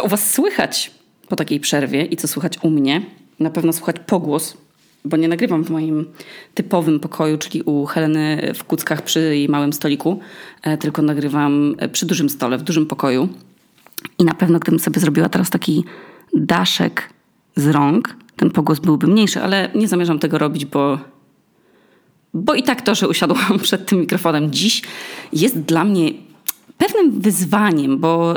Co 0.00 0.04
u 0.04 0.08
Was 0.08 0.30
słychać 0.30 0.90
po 1.28 1.36
takiej 1.36 1.60
przerwie 1.60 2.04
i 2.04 2.16
co 2.16 2.28
słychać 2.28 2.58
u 2.62 2.70
mnie? 2.70 3.02
Na 3.40 3.50
pewno 3.50 3.72
słychać 3.72 3.96
pogłos, 4.06 4.56
bo 5.04 5.16
nie 5.16 5.28
nagrywam 5.28 5.64
w 5.64 5.70
moim 5.70 6.06
typowym 6.54 7.00
pokoju, 7.00 7.38
czyli 7.38 7.62
u 7.62 7.86
Heleny 7.86 8.52
w 8.54 8.64
kuckach 8.64 9.02
przy 9.02 9.20
jej 9.20 9.48
małym 9.48 9.72
stoliku, 9.72 10.20
e, 10.62 10.78
tylko 10.78 11.02
nagrywam 11.02 11.76
przy 11.92 12.06
dużym 12.06 12.30
stole, 12.30 12.58
w 12.58 12.62
dużym 12.62 12.86
pokoju. 12.86 13.28
I 14.18 14.24
na 14.24 14.34
pewno, 14.34 14.58
gdybym 14.58 14.80
sobie 14.80 15.00
zrobiła 15.00 15.28
teraz 15.28 15.50
taki 15.50 15.84
daszek 16.34 17.10
z 17.56 17.66
rąk, 17.66 18.16
ten 18.36 18.50
pogłos 18.50 18.78
byłby 18.78 19.06
mniejszy, 19.06 19.42
ale 19.42 19.70
nie 19.74 19.88
zamierzam 19.88 20.18
tego 20.18 20.38
robić, 20.38 20.64
bo, 20.64 20.98
bo 22.34 22.54
i 22.54 22.62
tak 22.62 22.82
to, 22.82 22.94
że 22.94 23.08
usiadłam 23.08 23.58
przed 23.62 23.86
tym 23.86 24.00
mikrofonem 24.00 24.50
dziś, 24.50 24.82
jest 25.32 25.58
dla 25.58 25.84
mnie 25.84 26.29
pewnym 26.80 27.20
wyzwaniem, 27.20 27.98
bo 27.98 28.34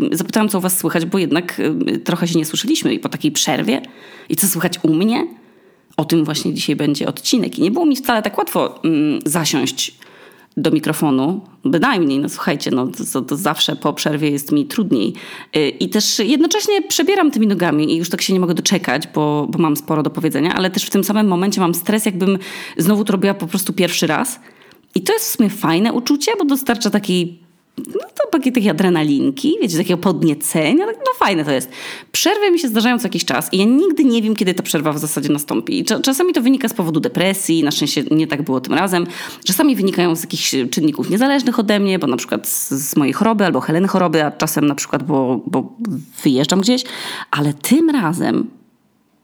yy, 0.00 0.16
zapytałam, 0.16 0.48
co 0.48 0.58
u 0.58 0.60
was 0.60 0.78
słychać, 0.78 1.04
bo 1.04 1.18
jednak 1.18 1.60
yy, 1.86 1.98
trochę 1.98 2.28
się 2.28 2.38
nie 2.38 2.44
słyszeliśmy 2.44 2.94
i 2.94 2.98
po 2.98 3.08
takiej 3.08 3.32
przerwie. 3.32 3.82
I 4.28 4.36
co 4.36 4.48
słychać 4.48 4.78
u 4.82 4.94
mnie? 4.94 5.26
O 5.96 6.04
tym 6.04 6.24
właśnie 6.24 6.54
dzisiaj 6.54 6.76
będzie 6.76 7.06
odcinek. 7.06 7.58
I 7.58 7.62
nie 7.62 7.70
było 7.70 7.86
mi 7.86 7.96
wcale 7.96 8.22
tak 8.22 8.38
łatwo 8.38 8.80
yy, 8.84 9.18
zasiąść 9.24 9.98
do 10.56 10.70
mikrofonu, 10.70 11.40
bynajmniej, 11.64 12.18
no 12.18 12.28
słuchajcie, 12.28 12.70
no 12.70 12.86
to, 13.12 13.22
to, 13.22 13.36
zawsze 13.36 13.76
po 13.76 13.92
przerwie 13.92 14.30
jest 14.30 14.52
mi 14.52 14.66
trudniej. 14.66 15.14
Y, 15.56 15.68
I 15.68 15.88
też 15.88 16.18
jednocześnie 16.18 16.82
przebieram 16.82 17.30
tymi 17.30 17.46
nogami 17.46 17.92
i 17.92 17.96
już 17.96 18.10
tak 18.10 18.22
się 18.22 18.32
nie 18.32 18.40
mogę 18.40 18.54
doczekać, 18.54 19.08
bo, 19.14 19.46
bo 19.50 19.58
mam 19.58 19.76
sporo 19.76 20.02
do 20.02 20.10
powiedzenia, 20.10 20.54
ale 20.54 20.70
też 20.70 20.84
w 20.84 20.90
tym 20.90 21.04
samym 21.04 21.26
momencie 21.26 21.60
mam 21.60 21.74
stres, 21.74 22.06
jakbym 22.06 22.38
znowu 22.76 23.04
to 23.04 23.12
robiła 23.12 23.34
po 23.34 23.46
prostu 23.46 23.72
pierwszy 23.72 24.06
raz. 24.06 24.40
I 24.94 25.00
to 25.00 25.12
jest 25.12 25.24
w 25.24 25.36
sumie 25.36 25.50
fajne 25.50 25.92
uczucie, 25.92 26.32
bo 26.38 26.44
dostarcza 26.44 26.90
takiej 26.90 27.42
no 27.78 28.00
to 28.14 28.38
takie, 28.38 28.70
adrenalinki, 28.70 29.56
wiecie, 29.62 29.78
takiego 29.78 29.98
podniecenia, 29.98 30.86
tak, 30.86 30.96
no 30.96 31.12
fajne 31.18 31.44
to 31.44 31.50
jest. 31.50 31.70
Przerwy 32.12 32.50
mi 32.50 32.58
się 32.58 32.68
zdarzają 32.68 32.98
co 32.98 33.06
jakiś 33.06 33.24
czas 33.24 33.48
i 33.52 33.58
ja 33.58 33.64
nigdy 33.64 34.04
nie 34.04 34.22
wiem, 34.22 34.36
kiedy 34.36 34.54
ta 34.54 34.62
przerwa 34.62 34.92
w 34.92 34.98
zasadzie 34.98 35.28
nastąpi. 35.28 35.84
Czasami 35.84 36.32
to 36.32 36.42
wynika 36.42 36.68
z 36.68 36.74
powodu 36.74 37.00
depresji, 37.00 37.64
na 37.64 37.70
szczęście 37.70 38.04
nie 38.10 38.26
tak 38.26 38.42
było 38.42 38.60
tym 38.60 38.74
razem. 38.74 39.06
Czasami 39.44 39.76
wynikają 39.76 40.16
z 40.16 40.22
jakichś 40.22 40.54
czynników 40.70 41.10
niezależnych 41.10 41.58
ode 41.58 41.80
mnie, 41.80 41.98
bo 41.98 42.06
na 42.06 42.16
przykład 42.16 42.48
z 42.48 42.96
mojej 42.96 43.12
choroby 43.12 43.46
albo 43.46 43.60
Heleny 43.60 43.88
choroby, 43.88 44.24
a 44.24 44.30
czasem 44.30 44.66
na 44.66 44.74
przykład, 44.74 45.02
bo, 45.02 45.40
bo 45.46 45.72
wyjeżdżam 46.24 46.60
gdzieś, 46.60 46.84
ale 47.30 47.54
tym 47.54 47.90
razem 47.90 48.50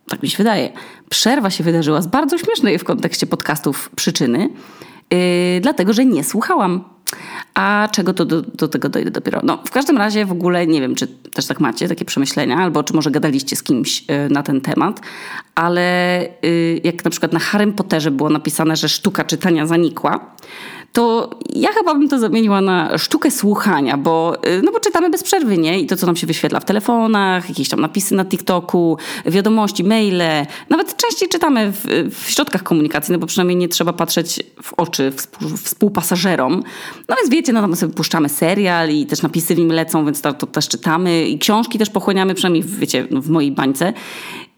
tak 0.08 0.22
mi 0.22 0.30
się 0.30 0.36
wydaje, 0.38 0.72
przerwa 1.10 1.50
się 1.50 1.64
wydarzyła 1.64 2.02
z 2.02 2.06
bardzo 2.06 2.38
śmiesznej 2.38 2.78
w 2.78 2.84
kontekście 2.84 3.26
podcastów 3.26 3.90
przyczyny, 3.96 4.48
yy, 5.10 5.18
dlatego 5.60 5.92
że 5.92 6.04
nie 6.04 6.24
słuchałam 6.24 6.84
a 7.54 7.88
czego 7.92 8.14
to 8.14 8.24
do, 8.24 8.42
do, 8.42 8.68
tego 8.68 8.88
dojdę 8.88 9.10
dopiero? 9.10 9.40
No, 9.44 9.62
w 9.64 9.70
każdym 9.70 9.98
razie 9.98 10.26
w 10.26 10.32
ogóle 10.32 10.66
nie 10.66 10.80
wiem, 10.80 10.94
czy 10.94 11.06
też 11.06 11.46
tak 11.46 11.60
macie 11.60 11.88
takie 11.88 12.04
przemyślenia, 12.04 12.56
albo 12.56 12.84
czy 12.84 12.94
może 12.94 13.10
gadaliście 13.10 13.56
z 13.56 13.62
kimś 13.62 14.00
y, 14.00 14.04
na 14.30 14.42
ten 14.42 14.60
temat, 14.60 15.00
ale 15.54 16.22
y, 16.44 16.80
jak 16.84 17.04
na 17.04 17.10
przykład 17.10 17.32
na 17.32 17.38
Harrym 17.38 17.72
Potterze 17.72 18.10
było 18.10 18.30
napisane, 18.30 18.76
że 18.76 18.88
sztuka 18.88 19.24
czytania 19.24 19.66
zanikła, 19.66 20.36
to 20.92 21.30
ja 21.54 21.72
chyba 21.72 21.94
bym 21.94 22.08
to 22.08 22.18
zamieniła 22.18 22.60
na 22.60 22.98
sztukę 22.98 23.30
słuchania, 23.30 23.96
bo, 23.96 24.36
y, 24.46 24.62
no 24.64 24.72
bo 24.72 24.80
czytamy 24.80 25.10
bez 25.10 25.22
przerwy, 25.22 25.58
nie? 25.58 25.80
I 25.80 25.86
to, 25.86 25.96
co 25.96 26.06
nam 26.06 26.16
się 26.16 26.26
wyświetla 26.26 26.60
w 26.60 26.64
telefonach, 26.64 27.48
jakieś 27.48 27.68
tam 27.68 27.80
napisy 27.80 28.14
na 28.14 28.24
TikToku, 28.24 28.98
wiadomości, 29.26 29.84
maile, 29.84 30.46
nawet 30.70 30.96
częściej 30.96 31.28
czytamy 31.28 31.72
w, 31.72 32.10
w 32.14 32.30
środkach 32.30 32.62
komunikacji, 32.62 33.12
no 33.12 33.18
bo 33.18 33.26
przynajmniej 33.26 33.56
nie 33.56 33.68
trzeba 33.68 33.92
patrzeć 33.92 34.40
w 34.62 34.74
oczy 34.74 35.12
współ, 35.12 35.48
współpasażerom. 35.56 36.62
No 37.08 37.16
więc 37.16 37.30
wiecie, 37.30 37.52
no 37.52 37.60
tam 37.60 37.76
sobie 37.76 37.94
puszczamy 37.94 38.28
serial 38.28 38.90
i 38.90 39.06
też 39.06 39.22
napisy 39.22 39.54
w 39.54 39.58
nim 39.58 39.72
lecą, 39.72 40.04
więc 40.04 40.20
to, 40.20 40.32
to 40.32 40.46
też 40.46 40.68
czytamy 40.68 41.26
i 41.26 41.38
książki 41.38 41.78
też 41.78 41.90
pochłaniamy, 41.90 42.34
przynajmniej 42.34 42.64
wiecie, 42.64 43.06
w 43.10 43.30
mojej 43.30 43.52
bańce. 43.52 43.92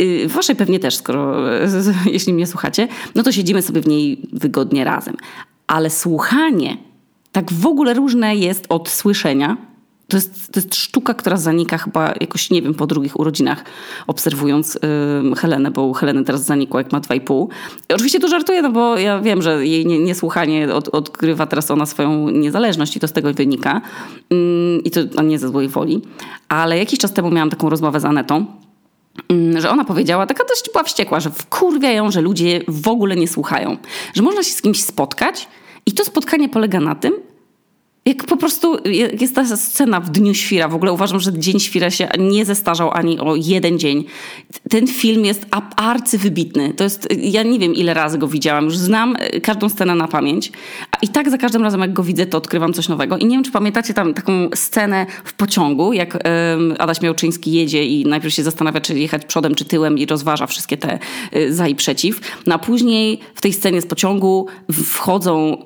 Y, 0.02 0.28
w 0.28 0.32
waszej 0.32 0.56
pewnie 0.56 0.78
też, 0.78 0.96
skoro, 0.96 1.36
jeśli 2.12 2.34
mnie 2.34 2.46
słuchacie, 2.46 2.88
no 3.14 3.22
to 3.22 3.32
siedzimy 3.32 3.62
sobie 3.62 3.80
w 3.80 3.88
niej 3.88 4.28
wygodnie 4.32 4.84
razem 4.84 5.16
słuchanie 5.90 6.76
tak 7.32 7.52
w 7.52 7.66
ogóle 7.66 7.94
różne 7.94 8.36
jest 8.36 8.64
od 8.68 8.88
słyszenia. 8.88 9.56
To 10.08 10.16
jest, 10.16 10.52
to 10.52 10.60
jest 10.60 10.74
sztuka, 10.74 11.14
która 11.14 11.36
zanika 11.36 11.78
chyba 11.78 12.14
jakoś, 12.20 12.50
nie 12.50 12.62
wiem, 12.62 12.74
po 12.74 12.86
drugich 12.86 13.20
urodzinach, 13.20 13.64
obserwując 14.06 14.78
yy, 15.24 15.36
Helenę, 15.36 15.70
bo 15.70 15.92
Heleny 15.92 16.24
teraz 16.24 16.44
zanikła, 16.44 16.80
jak 16.80 16.92
ma 16.92 17.00
dwa 17.00 17.14
i 17.14 17.20
pół. 17.20 17.48
Oczywiście 17.94 18.20
to 18.20 18.28
żartuję, 18.28 18.62
no 18.62 18.72
bo 18.72 18.98
ja 18.98 19.20
wiem, 19.20 19.42
że 19.42 19.66
jej 19.66 19.86
niesłuchanie 19.86 20.74
od, 20.74 20.88
odgrywa 20.88 21.46
teraz 21.46 21.70
ona 21.70 21.86
swoją 21.86 22.28
niezależność 22.28 22.96
i 22.96 23.00
to 23.00 23.08
z 23.08 23.12
tego 23.12 23.34
wynika. 23.34 23.80
Yy, 24.30 24.80
I 24.84 24.90
to 24.90 25.22
nie 25.22 25.38
ze 25.38 25.48
złej 25.48 25.68
woli. 25.68 26.02
Ale 26.48 26.78
jakiś 26.78 26.98
czas 26.98 27.12
temu 27.12 27.30
miałam 27.30 27.50
taką 27.50 27.70
rozmowę 27.70 28.00
z 28.00 28.04
Anetą, 28.04 28.46
że 29.58 29.70
ona 29.70 29.84
powiedziała, 29.84 30.26
taka 30.26 30.44
dość 30.44 30.70
była 30.72 30.84
wściekła, 30.84 31.20
że 31.20 31.30
wkurwiają, 31.30 32.10
że 32.10 32.20
ludzie 32.20 32.60
w 32.68 32.88
ogóle 32.88 33.16
nie 33.16 33.28
słuchają. 33.28 33.76
Że 34.14 34.22
można 34.22 34.42
się 34.42 34.52
z 34.52 34.62
kimś 34.62 34.82
spotkać 34.82 35.48
i 35.86 35.92
to 35.92 36.04
spotkanie 36.04 36.48
polega 36.48 36.80
na 36.80 36.94
tym, 36.94 37.12
jak 38.06 38.24
po 38.24 38.36
prostu 38.36 38.76
jest 39.20 39.34
ta 39.34 39.56
scena 39.56 40.00
w 40.00 40.10
Dniu 40.10 40.34
Świra, 40.34 40.68
w 40.68 40.74
ogóle 40.74 40.92
uważam, 40.92 41.20
że 41.20 41.38
Dzień 41.38 41.60
Świra 41.60 41.90
się 41.90 42.08
nie 42.18 42.44
zestarzał 42.44 42.90
ani 42.90 43.20
o 43.20 43.34
jeden 43.36 43.78
dzień. 43.78 44.04
Ten 44.70 44.86
film 44.86 45.24
jest 45.24 45.46
arcywybitny. 45.76 46.74
To 46.74 46.84
jest, 46.84 47.08
ja 47.18 47.42
nie 47.42 47.58
wiem 47.58 47.74
ile 47.74 47.94
razy 47.94 48.18
go 48.18 48.28
widziałam, 48.28 48.64
już 48.64 48.76
znam 48.76 49.16
e, 49.18 49.40
każdą 49.40 49.68
scenę 49.68 49.94
na 49.94 50.08
pamięć. 50.08 50.52
I 51.02 51.08
tak 51.08 51.30
za 51.30 51.38
każdym 51.38 51.62
razem 51.62 51.80
jak 51.80 51.92
go 51.92 52.02
widzę, 52.02 52.26
to 52.26 52.38
odkrywam 52.38 52.72
coś 52.72 52.88
nowego. 52.88 53.16
I 53.16 53.26
nie 53.26 53.36
wiem, 53.36 53.44
czy 53.44 53.50
pamiętacie 53.50 53.94
tam 53.94 54.14
taką 54.14 54.32
scenę 54.54 55.06
w 55.24 55.32
pociągu, 55.32 55.92
jak 55.92 56.18
Adaś 56.78 57.00
Miałczyński 57.00 57.52
jedzie 57.52 57.84
i 57.84 58.04
najpierw 58.06 58.34
się 58.34 58.42
zastanawia, 58.42 58.80
czy 58.80 58.98
jechać 58.98 59.24
przodem, 59.24 59.54
czy 59.54 59.64
tyłem 59.64 59.98
i 59.98 60.06
rozważa 60.06 60.46
wszystkie 60.46 60.76
te 60.76 60.98
y, 61.36 61.54
za 61.54 61.68
i 61.68 61.74
przeciw. 61.74 62.20
No 62.46 62.54
a 62.54 62.58
później 62.58 63.20
w 63.34 63.40
tej 63.40 63.52
scenie 63.52 63.80
z 63.80 63.86
pociągu 63.86 64.46
wchodzą 64.72 65.56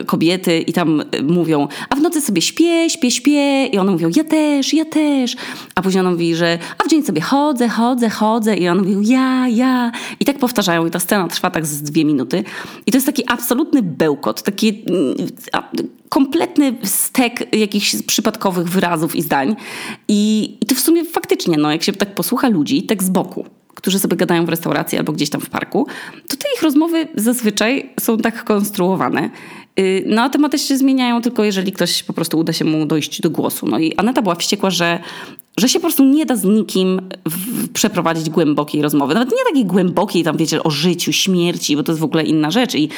y, 0.00 0.04
kobiety 0.04 0.58
i 0.58 0.72
tam 0.72 1.02
mówią 1.22 1.68
a 1.88 1.96
w 1.96 2.00
nocy 2.00 2.20
sobie 2.20 2.42
śpię, 2.42 2.90
śpię, 2.90 3.10
śpię 3.10 3.66
i 3.66 3.78
one 3.78 3.92
mówią, 3.92 4.10
ja 4.16 4.24
też, 4.24 4.74
ja 4.74 4.84
też. 4.84 5.36
A 5.74 5.82
później 5.82 6.00
ona 6.00 6.10
mówi, 6.10 6.34
że 6.34 6.58
a 6.78 6.84
w 6.84 6.88
dzień 6.88 7.02
sobie 7.02 7.20
chodzę, 7.20 7.68
chodzę, 7.68 8.10
chodzę 8.10 8.56
i 8.56 8.68
one 8.68 8.82
mówią, 8.82 9.00
ja, 9.00 9.48
ja. 9.48 9.92
I 10.20 10.24
tak 10.24 10.38
powtarzają 10.38 10.86
i 10.86 10.90
ta 10.90 11.00
scena 11.00 11.28
trwa 11.28 11.50
tak 11.50 11.66
z 11.66 11.82
dwie 11.82 12.04
minuty. 12.04 12.44
I 12.86 12.92
to 12.92 12.96
jest 12.96 13.06
taki 13.06 13.22
absolutny 13.26 13.82
bełkot, 13.82 14.42
taki 14.42 14.84
mm, 14.88 15.16
kompletny 16.08 16.74
stek 16.82 17.56
jakichś 17.56 17.96
przypadkowych 18.02 18.68
wyrazów 18.68 19.16
i 19.16 19.22
zdań. 19.22 19.56
I, 20.08 20.54
i 20.60 20.66
to 20.66 20.74
w 20.74 20.80
sumie 20.80 21.04
faktycznie, 21.04 21.56
no, 21.58 21.72
jak 21.72 21.82
się 21.82 21.92
tak 21.92 22.14
posłucha 22.14 22.48
ludzi, 22.48 22.82
tak 22.82 23.02
z 23.02 23.10
boku, 23.10 23.46
którzy 23.74 23.98
sobie 23.98 24.16
gadają 24.16 24.46
w 24.46 24.48
restauracji 24.48 24.98
albo 24.98 25.12
gdzieś 25.12 25.30
tam 25.30 25.40
w 25.40 25.50
parku, 25.50 25.86
to 26.28 26.36
te 26.36 26.48
ich 26.56 26.62
rozmowy 26.62 27.08
zazwyczaj 27.14 27.90
są 28.00 28.18
tak 28.18 28.44
konstruowane, 28.44 29.30
no 30.06 30.22
a 30.22 30.28
tematy 30.28 30.58
się 30.58 30.76
zmieniają 30.76 31.22
tylko 31.22 31.44
jeżeli 31.44 31.72
ktoś 31.72 32.02
po 32.02 32.12
prostu 32.12 32.38
uda 32.38 32.52
się 32.52 32.64
mu 32.64 32.86
dojść 32.86 33.20
do 33.20 33.30
głosu. 33.30 33.66
No 33.66 33.78
i 33.78 33.94
Aneta 33.96 34.22
była 34.22 34.34
wściekła, 34.34 34.70
że, 34.70 34.98
że 35.56 35.68
się 35.68 35.78
po 35.78 35.82
prostu 35.82 36.04
nie 36.04 36.26
da 36.26 36.36
z 36.36 36.44
nikim 36.44 37.00
przeprowadzić 37.72 38.30
głębokiej 38.30 38.82
rozmowy. 38.82 39.14
Nawet 39.14 39.30
nie 39.30 39.44
takiej 39.48 39.64
głębokiej, 39.64 40.24
tam 40.24 40.36
wiecie, 40.36 40.62
o 40.62 40.70
życiu, 40.70 41.12
śmierci, 41.12 41.76
bo 41.76 41.82
to 41.82 41.92
jest 41.92 42.00
w 42.00 42.04
ogóle 42.04 42.22
inna 42.24 42.50
rzecz 42.50 42.74
i 42.74 42.88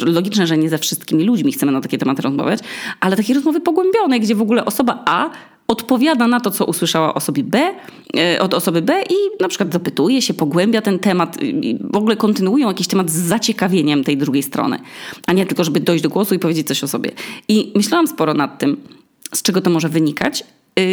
logiczne, 0.00 0.46
że 0.46 0.58
nie 0.58 0.68
ze 0.68 0.78
wszystkimi 0.78 1.24
ludźmi 1.24 1.52
chcemy 1.52 1.72
na 1.72 1.80
takie 1.80 1.98
tematy 1.98 2.22
rozmawiać, 2.22 2.60
ale 3.00 3.16
takiej 3.16 3.34
rozmowy 3.34 3.60
pogłębionej, 3.60 4.20
gdzie 4.20 4.34
w 4.34 4.42
ogóle 4.42 4.64
osoba 4.64 5.02
A 5.06 5.30
odpowiada 5.70 6.28
na 6.28 6.40
to, 6.40 6.50
co 6.50 6.64
usłyszała 6.64 7.14
osoby 7.14 7.42
B, 7.42 7.74
e, 8.16 8.40
od 8.40 8.54
osoby 8.54 8.82
B 8.82 9.02
i 9.10 9.42
na 9.42 9.48
przykład 9.48 9.72
zapytuje 9.72 10.22
się, 10.22 10.34
pogłębia 10.34 10.82
ten 10.82 10.98
temat, 10.98 11.36
w 11.80 11.96
ogóle 11.96 12.16
kontynuują 12.16 12.68
jakiś 12.68 12.86
temat 12.86 13.10
z 13.10 13.16
zaciekawieniem 13.16 14.04
tej 14.04 14.16
drugiej 14.16 14.42
strony, 14.42 14.78
a 15.26 15.32
nie 15.32 15.46
tylko, 15.46 15.64
żeby 15.64 15.80
dojść 15.80 16.02
do 16.02 16.08
głosu 16.08 16.34
i 16.34 16.38
powiedzieć 16.38 16.66
coś 16.66 16.84
o 16.84 16.88
sobie. 16.88 17.10
I 17.48 17.72
myślałam 17.74 18.06
sporo 18.06 18.34
nad 18.34 18.58
tym, 18.58 18.76
z 19.34 19.42
czego 19.42 19.60
to 19.60 19.70
może 19.70 19.88
wynikać. 19.88 20.44
Yy, 20.76 20.84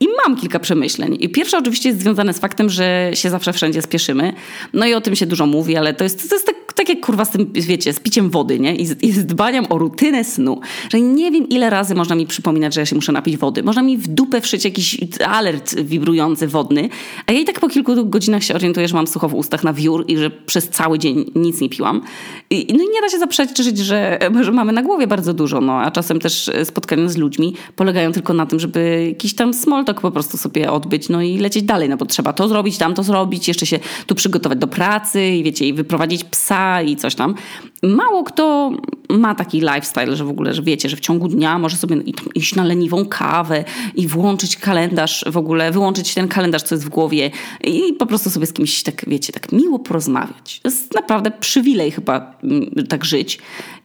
I 0.00 0.08
mam 0.26 0.36
kilka 0.36 0.58
przemyśleń. 0.58 1.16
I 1.20 1.28
pierwsze 1.28 1.58
oczywiście 1.58 1.88
jest 1.88 2.00
związane 2.00 2.34
z 2.34 2.38
faktem, 2.38 2.70
że 2.70 3.10
się 3.14 3.30
zawsze 3.30 3.52
wszędzie 3.52 3.82
spieszymy. 3.82 4.32
No 4.72 4.86
i 4.86 4.94
o 4.94 5.00
tym 5.00 5.16
się 5.16 5.26
dużo 5.26 5.46
mówi, 5.46 5.76
ale 5.76 5.94
to 5.94 6.04
jest, 6.04 6.28
to 6.28 6.34
jest 6.34 6.46
tak 6.46 6.63
tak 6.74 6.88
jak 6.88 7.00
kurwa 7.00 7.24
z 7.24 7.30
tym, 7.30 7.52
wiecie, 7.52 7.92
z 7.92 8.00
piciem 8.00 8.30
wody, 8.30 8.60
nie? 8.60 8.76
I 8.76 8.86
z, 8.86 9.02
I 9.02 9.12
z 9.12 9.26
dbaniem 9.26 9.66
o 9.70 9.78
rutynę 9.78 10.24
snu. 10.24 10.60
Że 10.92 11.00
nie 11.00 11.30
wiem, 11.30 11.48
ile 11.48 11.70
razy 11.70 11.94
można 11.94 12.14
mi 12.14 12.26
przypominać, 12.26 12.74
że 12.74 12.80
ja 12.80 12.86
się 12.86 12.96
muszę 12.96 13.12
napić 13.12 13.36
wody. 13.36 13.62
Można 13.62 13.82
mi 13.82 13.96
w 13.96 14.08
dupę 14.08 14.40
wszyć 14.40 14.64
jakiś 14.64 14.98
alert 15.26 15.74
wibrujący 15.74 16.48
wodny, 16.48 16.88
a 17.26 17.32
ja 17.32 17.40
i 17.40 17.44
tak 17.44 17.60
po 17.60 17.68
kilku 17.68 18.06
godzinach 18.06 18.44
się 18.44 18.54
orientuję, 18.54 18.88
że 18.88 18.94
mam 18.94 19.06
sucho 19.06 19.28
w 19.28 19.34
ustach 19.34 19.64
na 19.64 19.72
wiór 19.72 20.04
i 20.08 20.16
że 20.16 20.30
przez 20.30 20.68
cały 20.68 20.98
dzień 20.98 21.30
nic 21.34 21.60
nie 21.60 21.68
piłam. 21.68 22.02
I, 22.50 22.66
no 22.68 22.84
i 22.84 22.88
nie 22.88 23.00
da 23.00 23.08
się 23.08 23.18
zaprzeczyć, 23.18 23.78
że, 23.78 24.18
że 24.40 24.52
mamy 24.52 24.72
na 24.72 24.82
głowie 24.82 25.06
bardzo 25.06 25.34
dużo, 25.34 25.60
no. 25.60 25.80
A 25.80 25.90
czasem 25.90 26.20
też 26.20 26.50
spotkania 26.64 27.08
z 27.08 27.16
ludźmi 27.16 27.54
polegają 27.76 28.12
tylko 28.12 28.34
na 28.34 28.46
tym, 28.46 28.60
żeby 28.60 29.06
jakiś 29.08 29.34
tam 29.34 29.54
small 29.54 29.84
talk 29.84 30.00
prostu 30.12 30.38
sobie 30.38 30.72
odbyć, 30.72 31.08
no 31.08 31.22
i 31.22 31.38
lecieć 31.38 31.62
dalej, 31.62 31.88
no 31.88 31.96
bo 31.96 32.06
trzeba 32.06 32.32
to 32.32 32.48
zrobić, 32.48 32.78
tam 32.78 32.94
to 32.94 33.02
zrobić, 33.02 33.48
jeszcze 33.48 33.66
się 33.66 33.78
tu 34.06 34.14
przygotować 34.14 34.58
do 34.58 34.66
pracy 34.66 35.26
i 35.26 35.42
wiecie, 35.42 35.68
i 35.68 35.72
wyprowadzić 35.72 36.24
psa 36.24 36.63
i 36.86 36.96
coś 36.96 37.14
tam. 37.14 37.34
Mało 37.82 38.24
kto 38.24 38.72
ma 39.08 39.34
taki 39.34 39.60
lifestyle, 39.60 40.16
że 40.16 40.24
w 40.24 40.30
ogóle, 40.30 40.54
że 40.54 40.62
wiecie, 40.62 40.88
że 40.88 40.96
w 40.96 41.00
ciągu 41.00 41.28
dnia 41.28 41.58
może 41.58 41.76
sobie 41.76 41.96
iść 42.34 42.54
na 42.54 42.64
leniwą 42.64 43.06
kawę 43.06 43.64
i 43.94 44.08
włączyć 44.08 44.56
kalendarz 44.56 45.24
w 45.30 45.36
ogóle, 45.36 45.72
wyłączyć 45.72 46.14
ten 46.14 46.28
kalendarz, 46.28 46.62
co 46.62 46.74
jest 46.74 46.86
w 46.86 46.88
głowie 46.88 47.30
i 47.64 47.92
po 47.92 48.06
prostu 48.06 48.30
sobie 48.30 48.46
z 48.46 48.52
kimś 48.52 48.82
tak, 48.82 49.04
wiecie, 49.06 49.32
tak 49.32 49.52
miło 49.52 49.78
porozmawiać. 49.78 50.60
To 50.62 50.68
jest 50.68 50.94
naprawdę 50.94 51.30
przywilej 51.30 51.90
chyba 51.90 52.34
mm, 52.42 52.86
tak 52.88 53.04
żyć. 53.04 53.38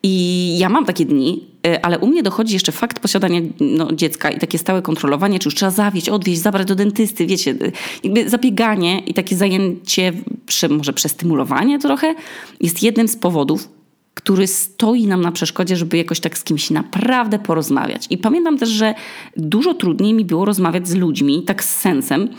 I 0.03 0.55
ja 0.59 0.69
mam 0.69 0.85
takie 0.85 1.05
dni, 1.05 1.48
ale 1.81 1.99
u 1.99 2.07
mnie 2.07 2.23
dochodzi 2.23 2.53
jeszcze 2.53 2.71
fakt 2.71 2.99
posiadania 2.99 3.41
no, 3.59 3.91
dziecka 3.91 4.31
i 4.31 4.39
takie 4.39 4.57
stałe 4.57 4.81
kontrolowanie, 4.81 5.39
czy 5.39 5.47
już 5.47 5.55
trzeba 5.55 5.71
zawieźć, 5.71 6.09
odwieźć, 6.09 6.41
zabrać 6.41 6.67
do 6.67 6.75
dentysty, 6.75 7.25
wiecie, 7.25 7.51
y, 7.51 7.71
jakby 8.03 8.29
zabieganie 8.29 8.99
i 8.99 9.13
takie 9.13 9.35
zajęcie, 9.35 10.13
może 10.69 10.93
przestymulowanie 10.93 11.79
trochę, 11.79 12.15
jest 12.61 12.83
jednym 12.83 13.07
z 13.07 13.15
powodów, 13.15 13.69
który 14.13 14.47
stoi 14.47 15.07
nam 15.07 15.21
na 15.21 15.31
przeszkodzie, 15.31 15.75
żeby 15.75 15.97
jakoś 15.97 16.19
tak 16.19 16.37
z 16.37 16.43
kimś 16.43 16.69
naprawdę 16.69 17.39
porozmawiać. 17.39 18.07
I 18.09 18.17
pamiętam 18.17 18.57
też, 18.57 18.69
że 18.69 18.93
dużo 19.37 19.73
trudniej 19.73 20.13
mi 20.13 20.25
było 20.25 20.45
rozmawiać 20.45 20.87
z 20.87 20.95
ludźmi, 20.95 21.43
tak 21.43 21.63
z 21.63 21.75
sensem, 21.75 22.29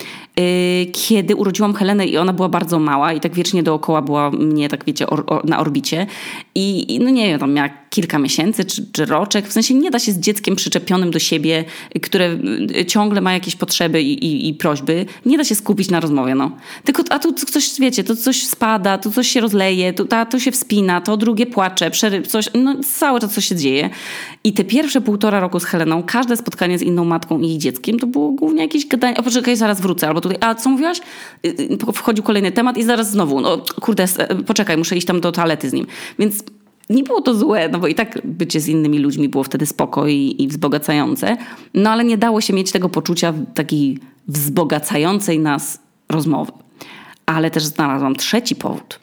kiedy 0.92 1.37
urodziłam 1.37 1.75
Helenę 1.75 2.06
i 2.06 2.16
ona 2.16 2.32
była 2.32 2.48
bardzo 2.48 2.78
mała 2.78 3.12
i 3.12 3.20
tak 3.20 3.34
wiecznie 3.34 3.62
dookoła 3.62 4.02
była 4.02 4.31
mnie, 4.31 4.69
tak 4.69 4.84
wiecie, 4.84 5.06
or, 5.06 5.25
or, 5.26 5.44
na 5.44 5.58
orbicie. 5.58 6.06
I, 6.54 6.98
no 7.02 7.10
nie 7.10 7.26
wiem, 7.26 7.40
tam 7.40 7.52
miała 7.52 7.69
kilka 7.90 8.19
miesięcy 8.19 8.64
czy, 8.64 8.87
czy 8.92 9.04
roczek. 9.04 9.48
W 9.48 9.52
sensie 9.52 9.75
nie 9.75 9.90
da 9.90 9.98
się 9.98 10.12
z 10.12 10.19
dzieckiem 10.19 10.56
przyczepionym 10.56 11.10
do 11.10 11.19
siebie, 11.19 11.64
które 12.02 12.38
y, 12.76 12.84
ciągle 12.84 13.20
ma 13.20 13.32
jakieś 13.32 13.56
potrzeby 13.56 14.02
i, 14.02 14.25
i, 14.25 14.48
i 14.48 14.54
prośby, 14.54 15.06
nie 15.26 15.38
da 15.38 15.44
się 15.44 15.54
skupić 15.54 15.90
na 15.90 16.00
rozmowie. 16.00 16.34
No. 16.34 16.50
Tylko, 16.84 17.02
a 17.10 17.19
tu 17.19 17.32
coś, 17.32 17.81
wiecie, 17.81 18.04
to 18.04 18.16
coś 18.16 18.42
spada, 18.42 18.98
tu 18.98 19.10
coś 19.10 19.28
się 19.28 19.40
rozleje, 19.40 19.92
tu, 19.92 20.04
ta, 20.04 20.26
to 20.26 20.38
się 20.38 20.50
wspina, 20.50 21.00
to 21.00 21.16
drugie 21.16 21.46
płacze, 21.46 21.90
przeryw, 21.90 22.26
coś, 22.26 22.48
no 22.54 22.76
cały 22.98 23.20
czas 23.20 23.34
coś 23.34 23.44
się 23.44 23.56
dzieje. 23.56 23.90
I 24.44 24.52
te 24.52 24.64
pierwsze 24.64 25.00
półtora 25.00 25.40
roku 25.40 25.60
z 25.60 25.64
Heleną, 25.64 26.02
każde 26.02 26.37
spotkanie 26.37 26.78
z 26.78 26.82
inną 26.82 27.04
matką 27.04 27.40
i 27.40 27.48
jej 27.48 27.58
dzieckiem, 27.58 27.98
to 27.98 28.06
było 28.06 28.32
głównie 28.32 28.62
jakieś 28.62 28.87
gadanie, 28.87 29.16
o 29.16 29.22
poczekaj, 29.22 29.56
zaraz 29.56 29.81
wrócę, 29.81 30.08
albo 30.08 30.20
tutaj, 30.31 30.50
a 30.50 30.55
co 30.55 30.71
mówiłaś? 30.71 31.00
Y, 31.47 31.49
y, 31.88 31.93
wchodził 31.93 32.25
kolejny 32.25 32.53
temat 32.53 32.79
i 32.79 32.82
zaraz 32.82 33.11
znowu, 33.11 33.41
no 33.41 33.65
kurde, 33.81 34.05
poczekaj, 34.47 34.77
muszę 34.77 34.97
iść 34.97 35.06
tam 35.06 35.21
do 35.21 35.32
toalety 35.32 35.71
z 35.71 35.73
nim. 35.73 35.87
Więc 36.19 36.44
nie 36.91 37.03
było 37.03 37.21
to 37.21 37.35
złe, 37.35 37.69
no 37.69 37.79
bo 37.79 37.87
i 37.87 37.94
tak 37.94 38.19
bycie 38.25 38.61
z 38.61 38.69
innymi 38.69 38.99
ludźmi 38.99 39.29
było 39.29 39.44
wtedy 39.44 39.67
spoko 39.67 40.06
i, 40.06 40.37
i 40.38 40.49
wzbogacające, 40.49 41.37
no 41.75 41.91
ale 41.91 42.05
nie 42.05 42.19
dało 42.19 42.41
się 42.41 42.53
mieć 42.53 42.73
tego 42.73 42.88
poczucia 42.88 43.35
takiej 43.55 43.99
wzbogacającej 44.29 45.38
nas 45.38 45.79
rozmowy. 46.09 46.53
Ale 47.26 47.50
też 47.50 47.65
znalazłam 47.65 48.17
trzeci 48.17 48.56
powód. 48.56 49.00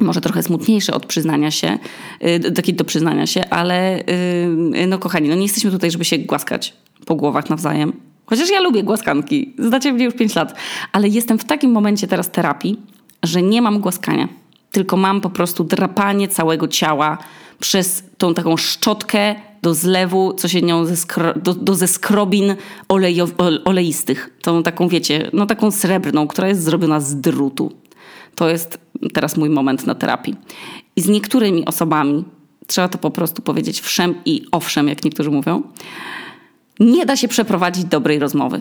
Może 0.00 0.20
trochę 0.20 0.42
smutniejszy 0.42 0.94
od 0.94 1.06
przyznania 1.06 1.50
się, 1.50 1.78
yy, 2.20 2.52
taki 2.52 2.74
do 2.74 2.84
przyznania 2.84 3.26
się, 3.26 3.48
ale 3.50 4.04
no 4.88 4.98
kochani, 4.98 5.28
no 5.28 5.34
nie 5.34 5.42
jesteśmy 5.42 5.70
tutaj, 5.70 5.90
żeby 5.90 6.04
się 6.04 6.18
głaskać 6.18 6.76
po 7.06 7.14
głowach 7.14 7.50
nawzajem. 7.50 8.09
Chociaż 8.30 8.50
ja 8.50 8.60
lubię 8.60 8.82
głaskanki, 8.82 9.54
znacie 9.58 9.92
mnie 9.92 10.04
już 10.04 10.14
5 10.14 10.34
lat, 10.34 10.54
ale 10.92 11.08
jestem 11.08 11.38
w 11.38 11.44
takim 11.44 11.70
momencie 11.70 12.06
teraz 12.06 12.30
terapii, 12.30 12.76
że 13.22 13.42
nie 13.42 13.62
mam 13.62 13.80
głaskania 13.80 14.28
tylko 14.72 14.96
mam 14.96 15.20
po 15.20 15.30
prostu 15.30 15.64
drapanie 15.64 16.28
całego 16.28 16.68
ciała 16.68 17.18
przez 17.58 18.04
tą 18.18 18.34
taką 18.34 18.56
szczotkę 18.56 19.34
do 19.62 19.74
zlewu, 19.74 20.34
co 20.34 20.48
się 20.48 20.62
nią 20.62 20.84
do, 21.42 21.54
do 21.54 21.74
ze 21.74 21.88
skrobin 21.88 22.54
olejo, 22.88 23.28
oleistych. 23.64 24.30
Tą 24.42 24.62
taką, 24.62 24.88
wiecie, 24.88 25.30
no 25.32 25.46
taką 25.46 25.70
srebrną, 25.70 26.26
która 26.26 26.48
jest 26.48 26.62
zrobiona 26.62 27.00
z 27.00 27.20
drutu. 27.20 27.72
To 28.34 28.48
jest 28.48 28.78
teraz 29.14 29.36
mój 29.36 29.50
moment 29.50 29.86
na 29.86 29.94
terapii. 29.94 30.34
I 30.96 31.00
z 31.00 31.08
niektórymi 31.08 31.64
osobami, 31.64 32.24
trzeba 32.66 32.88
to 32.88 32.98
po 32.98 33.10
prostu 33.10 33.42
powiedzieć 33.42 33.80
wszem 33.80 34.14
i 34.24 34.42
owszem, 34.52 34.88
jak 34.88 35.04
niektórzy 35.04 35.30
mówią, 35.30 35.62
nie 36.80 37.06
da 37.06 37.16
się 37.16 37.28
przeprowadzić 37.28 37.84
dobrej 37.84 38.18
rozmowy. 38.18 38.60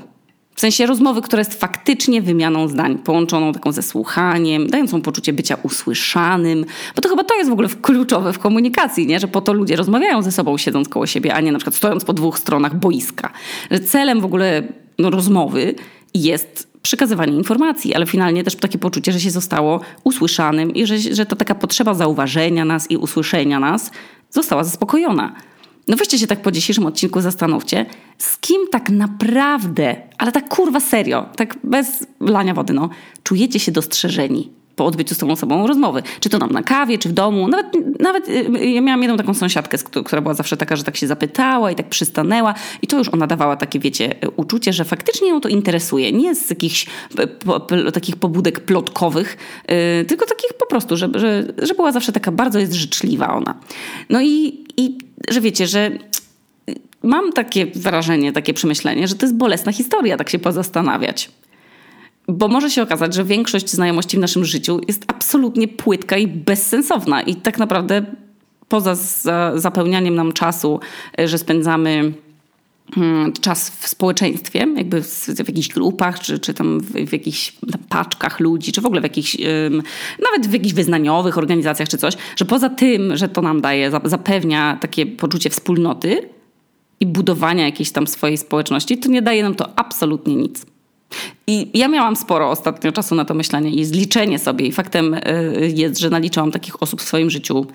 W 0.55 0.61
sensie 0.61 0.85
rozmowy, 0.85 1.21
która 1.21 1.39
jest 1.39 1.59
faktycznie 1.59 2.21
wymianą 2.21 2.67
zdań, 2.67 2.97
połączoną 2.97 3.53
taką 3.53 3.71
ze 3.71 3.81
słuchaniem, 3.81 4.67
dającą 4.67 5.01
poczucie 5.01 5.33
bycia 5.33 5.57
usłyszanym, 5.63 6.65
bo 6.95 7.01
to 7.01 7.09
chyba 7.09 7.23
to 7.23 7.35
jest 7.35 7.49
w 7.49 7.53
ogóle 7.53 7.69
kluczowe 7.81 8.33
w 8.33 8.39
komunikacji, 8.39 9.07
nie? 9.07 9.19
że 9.19 9.27
po 9.27 9.41
to 9.41 9.53
ludzie 9.53 9.75
rozmawiają 9.75 10.21
ze 10.21 10.31
sobą 10.31 10.57
siedząc 10.57 10.89
koło 10.89 11.07
siebie, 11.07 11.33
a 11.33 11.41
nie 11.41 11.51
na 11.51 11.57
przykład 11.57 11.75
stojąc 11.75 12.05
po 12.05 12.13
dwóch 12.13 12.39
stronach 12.39 12.75
boiska. 12.75 13.31
Że 13.71 13.79
celem 13.79 14.21
w 14.21 14.25
ogóle 14.25 14.63
no, 14.97 15.09
rozmowy 15.09 15.75
jest 16.13 16.69
przekazywanie 16.81 17.33
informacji, 17.37 17.95
ale 17.95 18.05
finalnie 18.05 18.43
też 18.43 18.55
takie 18.55 18.77
poczucie, 18.77 19.11
że 19.11 19.19
się 19.19 19.31
zostało 19.31 19.81
usłyszanym 20.03 20.73
i 20.73 20.85
że, 20.85 20.99
że 20.99 21.25
to 21.25 21.35
taka 21.35 21.55
potrzeba 21.55 21.93
zauważenia 21.93 22.65
nas 22.65 22.91
i 22.91 22.97
usłyszenia 22.97 23.59
nas 23.59 23.91
została 24.29 24.63
zaspokojona. 24.63 25.35
No 25.89 25.97
weźcie 25.97 26.19
się 26.19 26.27
tak 26.27 26.41
po 26.41 26.51
dzisiejszym 26.51 26.85
odcinku 26.85 27.21
zastanówcie, 27.21 27.85
z 28.17 28.37
kim 28.37 28.67
tak 28.71 28.89
naprawdę, 28.89 29.95
ale 30.17 30.31
tak 30.31 30.49
kurwa 30.49 30.79
serio, 30.79 31.29
tak 31.35 31.57
bez 31.63 32.07
lania 32.19 32.53
wody, 32.53 32.73
no, 32.73 32.89
czujecie 33.23 33.59
się 33.59 33.71
dostrzeżeni 33.71 34.58
po 34.79 34.85
odbyciu 34.85 35.15
z 35.15 35.17
tą 35.17 35.31
osobą 35.31 35.67
rozmowy. 35.67 36.03
Czy 36.19 36.29
to 36.29 36.37
nam 36.37 36.51
na 36.51 36.63
kawie, 36.63 36.97
czy 36.97 37.09
w 37.09 37.11
domu. 37.11 37.47
Nawet, 37.47 37.67
nawet 37.99 38.29
y, 38.29 38.65
ja 38.65 38.81
miałam 38.81 39.01
jedną 39.01 39.17
taką 39.17 39.33
sąsiadkę, 39.33 39.77
która 40.05 40.21
była 40.21 40.33
zawsze 40.33 40.57
taka, 40.57 40.75
że 40.75 40.83
tak 40.83 40.97
się 40.97 41.07
zapytała 41.07 41.71
i 41.71 41.75
tak 41.75 41.89
przystanęła 41.89 42.53
i 42.81 42.87
to 42.87 42.97
już 42.97 43.09
ona 43.09 43.27
dawała 43.27 43.55
takie, 43.55 43.79
wiecie, 43.79 44.15
uczucie, 44.35 44.73
że 44.73 44.85
faktycznie 44.85 45.29
ją 45.29 45.41
to 45.41 45.49
interesuje. 45.49 46.11
Nie 46.11 46.35
z 46.35 46.49
jakichś 46.49 46.85
po, 47.45 47.59
po, 47.59 47.91
takich 47.91 48.15
pobudek 48.15 48.59
plotkowych, 48.59 49.37
yy, 49.67 50.05
tylko 50.05 50.25
takich 50.25 50.53
po 50.53 50.65
prostu, 50.65 50.97
że, 50.97 51.09
że, 51.15 51.53
że 51.57 51.73
była 51.73 51.91
zawsze 51.91 52.11
taka 52.11 52.31
bardzo 52.31 52.59
jest 52.59 52.73
życzliwa 52.73 53.33
ona. 53.33 53.55
No 54.09 54.21
i, 54.21 54.63
i 54.77 54.97
że 55.29 55.41
wiecie, 55.41 55.67
że 55.67 55.91
mam 57.03 57.31
takie 57.31 57.65
wrażenie, 57.65 58.31
takie 58.31 58.53
przemyślenie, 58.53 59.07
że 59.07 59.15
to 59.15 59.25
jest 59.25 59.35
bolesna 59.35 59.71
historia, 59.71 60.17
tak 60.17 60.29
się 60.29 60.39
pozastanawiać. 60.39 61.29
Bo 62.29 62.47
może 62.47 62.69
się 62.69 62.81
okazać, 62.81 63.13
że 63.13 63.23
większość 63.23 63.69
znajomości 63.69 64.17
w 64.17 64.19
naszym 64.19 64.45
życiu 64.45 64.81
jest 64.87 65.03
absolutnie 65.07 65.67
płytka 65.67 66.17
i 66.17 66.27
bezsensowna. 66.27 67.21
I 67.21 67.35
tak 67.35 67.57
naprawdę 67.57 68.05
poza 68.67 68.95
zapełnianiem 69.55 70.15
nam 70.15 70.33
czasu, 70.33 70.79
e, 71.19 71.27
że 71.27 71.37
spędzamy 71.37 72.13
mm, 72.97 73.33
czas 73.33 73.69
w 73.69 73.87
społeczeństwie, 73.87 74.67
jakby 74.77 75.03
w, 75.03 75.25
w 75.25 75.47
jakichś 75.47 75.67
grupach, 75.67 76.19
czy, 76.19 76.39
czy 76.39 76.53
tam 76.53 76.79
w, 76.79 76.91
w 76.91 77.13
jakichś 77.13 77.53
paczkach 77.89 78.39
ludzi, 78.39 78.71
czy 78.71 78.81
w 78.81 78.85
ogóle 78.85 79.01
w 79.01 79.03
jakichś, 79.03 79.37
nawet 80.31 80.47
w 80.47 80.53
jakichś 80.53 80.73
wyznaniowych 80.73 81.37
organizacjach, 81.37 81.89
czy 81.89 81.97
coś, 81.97 82.13
że 82.35 82.45
poza 82.45 82.69
tym, 82.69 83.17
że 83.17 83.29
to 83.29 83.41
nam 83.41 83.61
daje, 83.61 83.91
zapewnia 84.03 84.77
takie 84.81 85.05
poczucie 85.05 85.49
wspólnoty 85.49 86.29
i 86.99 87.05
budowania 87.05 87.65
jakiejś 87.65 87.91
tam 87.91 88.07
swojej 88.07 88.37
społeczności, 88.37 88.97
to 88.97 89.09
nie 89.09 89.21
daje 89.21 89.43
nam 89.43 89.55
to 89.55 89.79
absolutnie 89.79 90.35
nic. 90.35 90.65
I 91.47 91.79
ja 91.79 91.87
miałam 91.87 92.15
sporo 92.15 92.49
ostatnio 92.49 92.91
czasu 92.91 93.15
na 93.15 93.25
to 93.25 93.33
myślenie 93.33 93.69
i 93.69 93.85
zliczenie 93.85 94.39
sobie. 94.39 94.65
I 94.65 94.71
faktem 94.71 95.13
y, 95.13 95.73
jest, 95.75 95.99
że 95.99 96.09
naliczyłam 96.09 96.51
takich 96.51 96.83
osób 96.83 97.01
w 97.01 97.05
swoim 97.05 97.29
życiu 97.29 97.65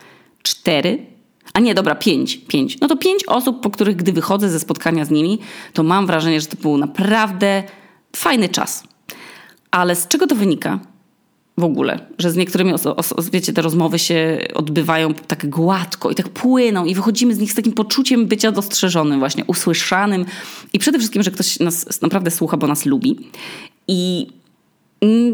cztery. 0.42 1.06
A 1.54 1.60
nie, 1.60 1.74
dobra, 1.74 1.94
pięć, 1.94 2.36
pięć. 2.36 2.80
No 2.80 2.88
to 2.88 2.96
pięć 2.96 3.24
osób, 3.24 3.60
po 3.60 3.70
których 3.70 3.96
gdy 3.96 4.12
wychodzę 4.12 4.48
ze 4.48 4.60
spotkania 4.60 5.04
z 5.04 5.10
nimi, 5.10 5.38
to 5.72 5.82
mam 5.82 6.06
wrażenie, 6.06 6.40
że 6.40 6.46
to 6.46 6.56
był 6.56 6.76
naprawdę 6.76 7.62
fajny 8.16 8.48
czas. 8.48 8.84
Ale 9.70 9.96
z 9.96 10.08
czego 10.08 10.26
to 10.26 10.34
wynika? 10.34 10.80
W 11.58 11.64
ogóle, 11.64 11.98
że 12.18 12.30
z 12.30 12.36
niektórymi 12.36 12.72
wiecie, 13.32 13.52
te 13.52 13.62
rozmowy 13.62 13.98
się 13.98 14.38
odbywają 14.54 15.14
tak 15.14 15.50
gładko 15.50 16.10
i 16.10 16.14
tak 16.14 16.28
płyną 16.28 16.84
i 16.84 16.94
wychodzimy 16.94 17.34
z 17.34 17.38
nich 17.38 17.52
z 17.52 17.54
takim 17.54 17.72
poczuciem 17.72 18.26
bycia 18.26 18.52
dostrzeżonym, 18.52 19.18
właśnie 19.18 19.44
usłyszanym 19.44 20.24
i 20.72 20.78
przede 20.78 20.98
wszystkim, 20.98 21.22
że 21.22 21.30
ktoś 21.30 21.60
nas 21.60 22.02
naprawdę 22.02 22.30
słucha, 22.30 22.56
bo 22.56 22.66
nas 22.66 22.86
lubi. 22.86 23.16
I 23.88 24.26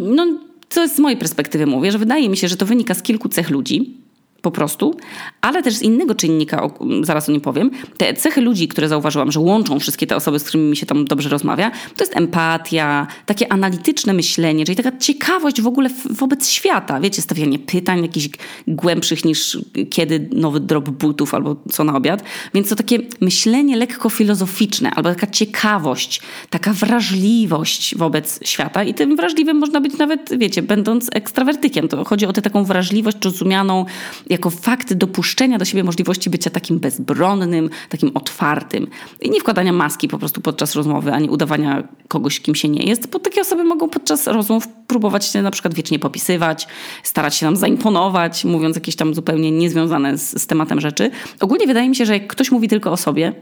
no, 0.01 0.27
co 0.69 0.89
z 0.89 0.99
mojej 0.99 1.19
perspektywy 1.19 1.67
mówię, 1.67 1.93
że 1.93 1.99
wydaje 1.99 2.29
mi 2.29 2.37
się, 2.37 2.49
że 2.49 2.57
to 2.57 2.67
wynika 2.67 2.95
z 2.95 3.03
kilku 3.03 3.29
cech 3.29 3.51
ludzi, 3.51 4.00
po 4.43 4.51
prostu, 4.51 4.97
ale 5.41 5.63
też 5.63 5.75
z 5.75 5.83
innego 5.83 6.15
czynnika, 6.15 6.71
zaraz 7.03 7.29
o 7.29 7.33
nim 7.33 7.41
powiem. 7.41 7.71
Te 7.97 8.15
cechy 8.15 8.41
ludzi, 8.41 8.69
które 8.69 8.89
zauważyłam, 8.89 9.33
że 9.33 9.41
łączą 9.41 9.81
wszystkie 9.81 10.07
te 10.07 10.17
osoby, 10.17 10.39
z 10.39 10.45
którymi 10.45 10.71
mi 10.71 10.77
się 10.77 10.87
tam 10.87 11.05
dobrze 11.05 11.29
rozmawia, 11.29 11.71
to 11.97 12.05
jest 12.05 12.17
empatia, 12.17 13.07
takie 13.27 13.53
analityczne 13.53 14.13
myślenie, 14.13 14.65
czyli 14.65 14.77
taka 14.77 14.99
ciekawość 14.99 15.61
w 15.61 15.67
ogóle 15.67 15.91
wobec 16.11 16.49
świata. 16.49 17.01
Wiecie, 17.01 17.23
stawianie 17.23 17.59
pytań 17.59 18.03
jakichś 18.03 18.29
głębszych 18.69 19.25
niż 19.25 19.59
kiedy 19.91 20.29
nowy 20.33 20.61
drop 20.61 20.91
butów 20.91 21.35
albo 21.35 21.57
co 21.73 21.85
na 21.85 21.97
obiad. 21.97 22.23
Więc 22.55 22.69
to 22.69 22.77
takie 22.77 22.99
myślenie 23.21 23.77
lekko 23.77 24.11
filozoficzne, 24.11 24.91
albo 24.91 25.09
taka 25.09 25.27
ciekawość, 25.27 26.21
taka 26.51 26.73
wrażliwość 26.73 27.95
wobec 27.97 28.41
świata. 28.45 28.85
I 28.85 28.95
tym 28.95 29.17
wrażliwym 29.17 29.57
można 29.57 29.81
być 29.81 29.99
nawet, 29.99 30.39
wiecie, 30.39 30.63
będąc 30.63 31.09
ekstrawertykiem. 31.13 31.89
To 31.89 32.05
chodzi 32.05 32.27
o 32.27 32.33
tę 32.33 32.43
taką 32.43 32.65
wrażliwość 32.65 33.17
rozumianą 33.25 33.85
jako 34.31 34.51
fakt 34.51 34.95
dopuszczenia 34.95 35.59
do 35.59 35.65
siebie 35.65 35.85
możliwości 35.85 36.31
bycia 36.31 36.51
takim 36.51 36.79
bezbronnym, 36.79 37.71
takim 37.89 38.11
otwartym. 38.15 38.87
I 39.21 39.31
nie 39.31 39.41
wkładania 39.41 39.73
maski 39.73 40.09
po 40.09 40.19
prostu 40.19 40.41
podczas 40.41 40.75
rozmowy, 40.75 41.13
ani 41.13 41.29
udawania 41.29 41.89
kogoś, 42.09 42.41
kim 42.41 42.55
się 42.55 42.69
nie 42.69 42.85
jest, 42.85 43.11
bo 43.11 43.19
takie 43.19 43.41
osoby 43.41 43.65
mogą 43.65 43.89
podczas 43.89 44.27
rozmów 44.27 44.69
próbować 44.87 45.25
się 45.25 45.43
na 45.43 45.51
przykład 45.51 45.75
wiecznie 45.75 45.99
popisywać, 45.99 46.69
starać 47.03 47.35
się 47.35 47.47
nam 47.47 47.57
zaimponować, 47.57 48.45
mówiąc 48.45 48.77
jakieś 48.77 48.97
tam 48.97 49.15
zupełnie 49.15 49.51
niezwiązane 49.51 50.19
z, 50.19 50.43
z 50.43 50.47
tematem 50.47 50.81
rzeczy. 50.81 51.11
Ogólnie 51.41 51.67
wydaje 51.67 51.89
mi 51.89 51.97
się, 51.97 52.07
że 52.07 52.13
jak 52.13 52.27
ktoś 52.27 52.51
mówi 52.51 52.69
tylko 52.69 52.93
o 52.93 52.97
sobie, 52.97 53.33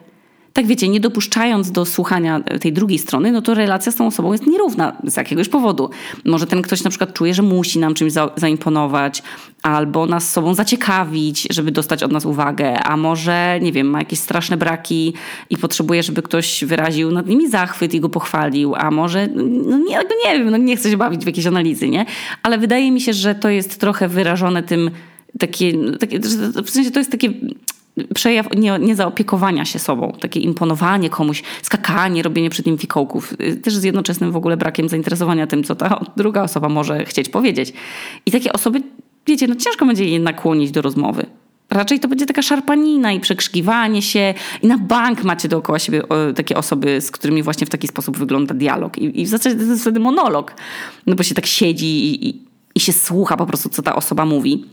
tak 0.58 0.66
wiecie, 0.66 0.88
nie 0.88 1.00
dopuszczając 1.00 1.70
do 1.70 1.84
słuchania 1.86 2.40
tej 2.40 2.72
drugiej 2.72 2.98
strony, 2.98 3.32
no 3.32 3.42
to 3.42 3.54
relacja 3.54 3.92
z 3.92 3.94
tą 3.94 4.06
osobą 4.06 4.32
jest 4.32 4.46
nierówna 4.46 4.96
z 5.04 5.16
jakiegoś 5.16 5.48
powodu. 5.48 5.90
Może 6.24 6.46
ten 6.46 6.62
ktoś 6.62 6.84
na 6.84 6.90
przykład 6.90 7.12
czuje, 7.12 7.34
że 7.34 7.42
musi 7.42 7.78
nam 7.78 7.94
czymś 7.94 8.12
za, 8.12 8.30
zaimponować, 8.36 9.22
albo 9.62 10.06
nas 10.06 10.32
sobą 10.32 10.54
zaciekawić, 10.54 11.46
żeby 11.50 11.70
dostać 11.70 12.02
od 12.02 12.12
nas 12.12 12.26
uwagę, 12.26 12.82
a 12.82 12.96
może, 12.96 13.58
nie 13.62 13.72
wiem, 13.72 13.86
ma 13.86 13.98
jakieś 13.98 14.18
straszne 14.18 14.56
braki 14.56 15.14
i 15.50 15.56
potrzebuje, 15.56 16.02
żeby 16.02 16.22
ktoś 16.22 16.64
wyraził 16.64 17.10
nad 17.10 17.26
nimi 17.26 17.48
zachwyt 17.48 17.94
i 17.94 18.00
go 18.00 18.08
pochwalił, 18.08 18.74
a 18.74 18.90
może, 18.90 19.28
no 19.34 19.78
nie, 19.78 19.96
no 19.96 20.14
nie 20.26 20.38
wiem, 20.38 20.50
no 20.50 20.56
nie 20.56 20.76
chcę 20.76 20.90
się 20.90 20.96
bawić 20.96 21.22
w 21.22 21.26
jakieś 21.26 21.46
analizy, 21.46 21.88
nie? 21.88 22.06
Ale 22.42 22.58
wydaje 22.58 22.90
mi 22.90 23.00
się, 23.00 23.12
że 23.12 23.34
to 23.34 23.48
jest 23.48 23.80
trochę 23.80 24.08
wyrażone 24.08 24.62
tym, 24.62 24.90
takie, 25.38 25.72
takie 26.00 26.20
w 26.64 26.70
sensie 26.70 26.90
to 26.90 26.98
jest 26.98 27.10
takie 27.10 27.32
przejaw 28.14 28.46
nie, 28.56 28.78
niezaopiekowania 28.78 29.64
się 29.64 29.78
sobą, 29.78 30.12
takie 30.20 30.40
imponowanie 30.40 31.10
komuś, 31.10 31.42
skakanie, 31.62 32.22
robienie 32.22 32.50
przed 32.50 32.66
nim 32.66 32.78
fikołków, 32.78 33.34
y, 33.40 33.56
też 33.56 33.76
z 33.76 33.84
jednoczesnym 33.84 34.32
w 34.32 34.36
ogóle 34.36 34.56
brakiem 34.56 34.88
zainteresowania 34.88 35.46
tym, 35.46 35.64
co 35.64 35.76
ta 35.76 36.04
druga 36.16 36.42
osoba 36.42 36.68
może 36.68 37.04
chcieć 37.04 37.28
powiedzieć. 37.28 37.72
I 38.26 38.30
takie 38.30 38.52
osoby, 38.52 38.82
wiecie, 39.26 39.48
no 39.48 39.54
ciężko 39.54 39.86
będzie 39.86 40.04
je 40.04 40.20
nakłonić 40.20 40.70
do 40.70 40.82
rozmowy. 40.82 41.26
Raczej 41.70 42.00
to 42.00 42.08
będzie 42.08 42.26
taka 42.26 42.42
szarpanina 42.42 43.12
i 43.12 43.20
przekrzykiwanie 43.20 44.02
się. 44.02 44.34
I 44.62 44.66
na 44.66 44.78
bank 44.78 45.24
macie 45.24 45.48
dookoła 45.48 45.78
siebie 45.78 46.02
takie 46.36 46.56
osoby, 46.56 47.00
z 47.00 47.10
którymi 47.10 47.42
właśnie 47.42 47.66
w 47.66 47.70
taki 47.70 47.88
sposób 47.88 48.18
wygląda 48.18 48.54
dialog. 48.54 48.98
I, 48.98 49.20
i 49.20 49.24
w 49.24 49.28
zasadzie 49.28 49.56
to 49.56 49.62
jest 49.62 49.82
wtedy 49.82 50.00
monolog. 50.00 50.54
No 51.06 51.14
bo 51.14 51.22
się 51.22 51.34
tak 51.34 51.46
siedzi 51.46 51.86
i, 51.86 52.28
i, 52.28 52.42
i 52.74 52.80
się 52.80 52.92
słucha 52.92 53.36
po 53.36 53.46
prostu, 53.46 53.68
co 53.68 53.82
ta 53.82 53.96
osoba 53.96 54.24
mówi 54.24 54.64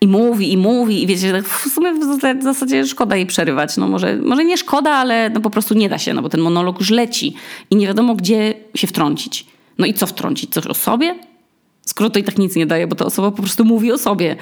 i 0.00 0.08
mówi, 0.08 0.52
i 0.52 0.56
mówi, 0.56 1.02
i 1.02 1.06
wiecie, 1.06 1.32
tak 1.32 1.48
w 1.48 1.72
sumie 1.74 1.92
w 2.40 2.42
zasadzie 2.42 2.86
szkoda 2.86 3.16
jej 3.16 3.26
przerywać. 3.26 3.76
No 3.76 3.88
może, 3.88 4.16
może 4.16 4.44
nie 4.44 4.56
szkoda, 4.56 4.90
ale 4.90 5.30
no 5.30 5.40
po 5.40 5.50
prostu 5.50 5.74
nie 5.74 5.88
da 5.88 5.98
się, 5.98 6.14
no 6.14 6.22
bo 6.22 6.28
ten 6.28 6.40
monolog 6.40 6.80
już 6.80 6.90
leci 6.90 7.34
i 7.70 7.76
nie 7.76 7.86
wiadomo, 7.86 8.14
gdzie 8.14 8.54
się 8.74 8.86
wtrącić. 8.86 9.46
No 9.78 9.86
i 9.86 9.94
co 9.94 10.06
wtrącić? 10.06 10.50
Coś 10.50 10.66
o 10.66 10.74
sobie? 10.74 11.14
Skoro 11.86 12.10
to 12.10 12.18
i 12.18 12.24
tak 12.24 12.38
nic 12.38 12.56
nie 12.56 12.66
daje, 12.66 12.86
bo 12.86 12.96
ta 12.96 13.04
osoba 13.04 13.30
po 13.30 13.42
prostu 13.42 13.64
mówi 13.64 13.92
o 13.92 13.98
sobie. 13.98 14.36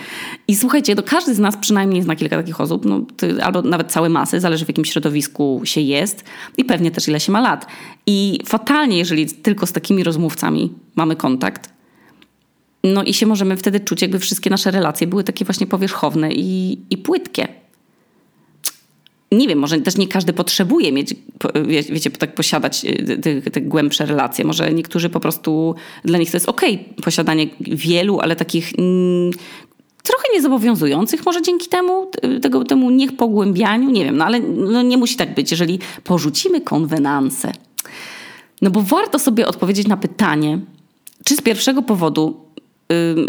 I 0.49 0.57
słuchajcie, 0.57 0.97
to 0.97 1.03
każdy 1.03 1.35
z 1.35 1.39
nas 1.39 1.57
przynajmniej 1.57 2.03
zna 2.03 2.17
kilka 2.17 2.37
takich 2.37 2.61
osób, 2.61 2.85
no, 2.85 3.01
albo 3.43 3.63
nawet 3.63 3.93
całe 3.93 4.09
masy, 4.09 4.41
zależy 4.41 4.65
w 4.65 4.69
jakim 4.69 4.85
środowisku 4.85 5.61
się 5.65 5.81
jest 5.81 6.25
i 6.57 6.65
pewnie 6.65 6.91
też 6.91 7.09
ile 7.09 7.21
się 7.21 7.33
ma 7.33 7.41
lat. 7.41 7.67
I 8.07 8.39
fatalnie, 8.47 8.99
jeżeli 8.99 9.27
tylko 9.27 9.67
z 9.67 9.73
takimi 9.73 10.05
rozmówcami 10.05 10.73
mamy 10.97 11.17
kontakt, 11.17 11.71
no 12.85 13.03
i 13.03 13.15
się 13.15 13.27
możemy 13.27 13.57
wtedy 13.57 13.81
czuć, 13.81 14.03
jakby 14.03 14.19
wszystkie 14.19 14.51
nasze 14.51 14.71
relacje 14.71 15.07
były 15.07 15.25
takie 15.25 15.45
właśnie 15.45 15.67
powierzchowne 15.67 16.33
i, 16.33 16.79
i 16.91 16.99
płytkie. 16.99 17.49
Nie 19.33 19.49
wiem, 19.49 19.59
może 19.59 19.81
też 19.81 19.97
nie 19.97 20.09
każdy 20.09 20.33
potrzebuje 20.33 20.93
mieć, 20.93 21.15
wiecie, 21.91 22.11
tak 22.11 22.35
posiadać 22.35 22.85
y, 22.85 23.51
te, 23.53 23.61
głębsze 23.61 24.07
relacje. 24.07 24.45
Może 24.45 24.73
niektórzy 24.73 25.11
po 25.11 25.21
prostu, 25.21 25.75
dla 26.05 26.19
nich 26.19 26.31
to 26.31 26.37
jest 26.37 26.49
okej 26.49 26.75
okay, 26.75 27.05
posiadanie 27.05 27.47
wielu, 27.61 28.21
ale 28.21 28.37
takich 28.37 28.73
mm, 28.79 29.31
trochę 30.03 30.25
niezobowiązujących 30.35 31.27
może 31.27 31.43
dzięki 31.43 31.69
temu, 31.69 32.11
tego, 32.43 32.65
temu 32.65 32.91
niech 32.91 33.17
pogłębianiu, 33.17 33.91
nie 33.91 34.05
wiem, 34.05 34.17
no 34.17 34.25
ale 34.25 34.41
no 34.41 34.83
nie 34.83 34.99
musi 34.99 35.17
tak 35.17 35.35
być, 35.35 35.51
jeżeli 35.51 35.79
porzucimy 36.05 36.61
konwenanse. 36.61 37.53
No 38.63 38.71
bo 38.71 38.83
warto 38.83 39.19
sobie 39.19 39.47
odpowiedzieć 39.47 39.89
na 39.89 39.97
pytanie, 39.97 40.59
czy 41.25 41.37
z 41.37 41.41
pierwszego 41.41 41.83
powodu 41.83 42.42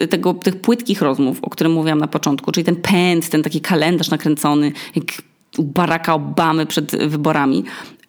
tego, 0.10 0.34
tych 0.34 0.62
płytkich 0.62 1.02
rozmów, 1.02 1.38
o 1.42 1.50
którym 1.50 1.72
mówiłam 1.72 2.00
na 2.00 2.08
początku, 2.08 2.52
czyli 2.52 2.64
ten 2.64 2.76
pęd, 2.76 3.30
ten 3.30 3.44
taki 3.44 3.62
kalendarz 3.62 4.10
nakręcony, 4.10 4.72
jak 4.96 5.06
Baracka 5.60 6.14
Obamy 6.14 6.66
przed 6.66 6.96
wyborami, 6.96 7.64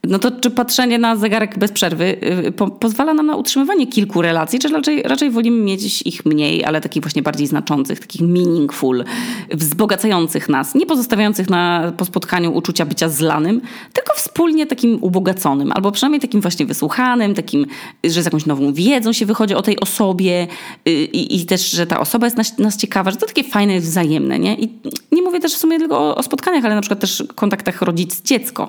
no 0.08 0.18
to 0.18 0.30
czy 0.30 0.50
patrzenie 0.50 0.98
na 0.98 1.16
zegarek 1.16 1.58
bez 1.58 1.72
przerwy 1.72 2.16
y, 2.46 2.52
po, 2.52 2.70
pozwala 2.70 3.14
nam 3.14 3.26
na 3.26 3.36
utrzymywanie 3.36 3.86
kilku 3.86 4.22
relacji, 4.22 4.58
czy 4.58 4.68
raczej, 4.68 5.02
raczej 5.02 5.30
wolimy 5.30 5.64
mieć 5.64 6.02
ich 6.02 6.26
mniej, 6.26 6.64
ale 6.64 6.80
takich 6.80 7.02
właśnie 7.02 7.22
bardziej 7.22 7.46
znaczących, 7.46 8.00
takich 8.00 8.20
meaningful, 8.20 9.04
wzbogacających 9.50 10.48
nas, 10.48 10.74
nie 10.74 10.86
pozostawiających 10.86 11.50
na, 11.50 11.92
po 11.96 12.04
spotkaniu 12.04 12.54
uczucia 12.54 12.86
bycia 12.86 13.08
zlanym, 13.08 13.60
tylko 13.92 14.14
wspólnie 14.16 14.66
takim 14.66 14.98
ubogaconym, 15.00 15.72
albo 15.72 15.92
przynajmniej 15.92 16.20
takim 16.20 16.40
właśnie 16.40 16.66
wysłuchanym, 16.66 17.34
takim, 17.34 17.66
że 18.04 18.22
z 18.22 18.24
jakąś 18.24 18.46
nową 18.46 18.72
wiedzą 18.72 19.12
się 19.12 19.26
wychodzi 19.26 19.54
o 19.54 19.62
tej 19.62 19.80
osobie 19.80 20.46
y, 20.88 20.90
i, 20.90 21.36
i 21.36 21.46
też, 21.46 21.70
że 21.70 21.86
ta 21.86 22.00
osoba 22.00 22.26
jest 22.26 22.36
nas, 22.36 22.58
nas, 22.58 22.76
ciekawa, 22.76 23.10
że 23.10 23.16
to 23.16 23.26
takie 23.26 23.44
fajne, 23.44 23.80
wzajemne, 23.80 24.38
nie? 24.38 24.54
I 24.54 24.72
nie 25.12 25.22
mówię 25.22 25.40
też 25.40 25.54
w 25.54 25.58
sumie 25.58 25.78
tylko 25.78 25.98
o, 25.98 26.14
o 26.14 26.22
spotkaniach, 26.22 26.64
ale 26.64 26.74
na 26.74 26.80
przykład 26.80 27.00
też 27.00 27.24
kontaktach 27.34 27.82
rodzic-dziecko, 27.82 28.68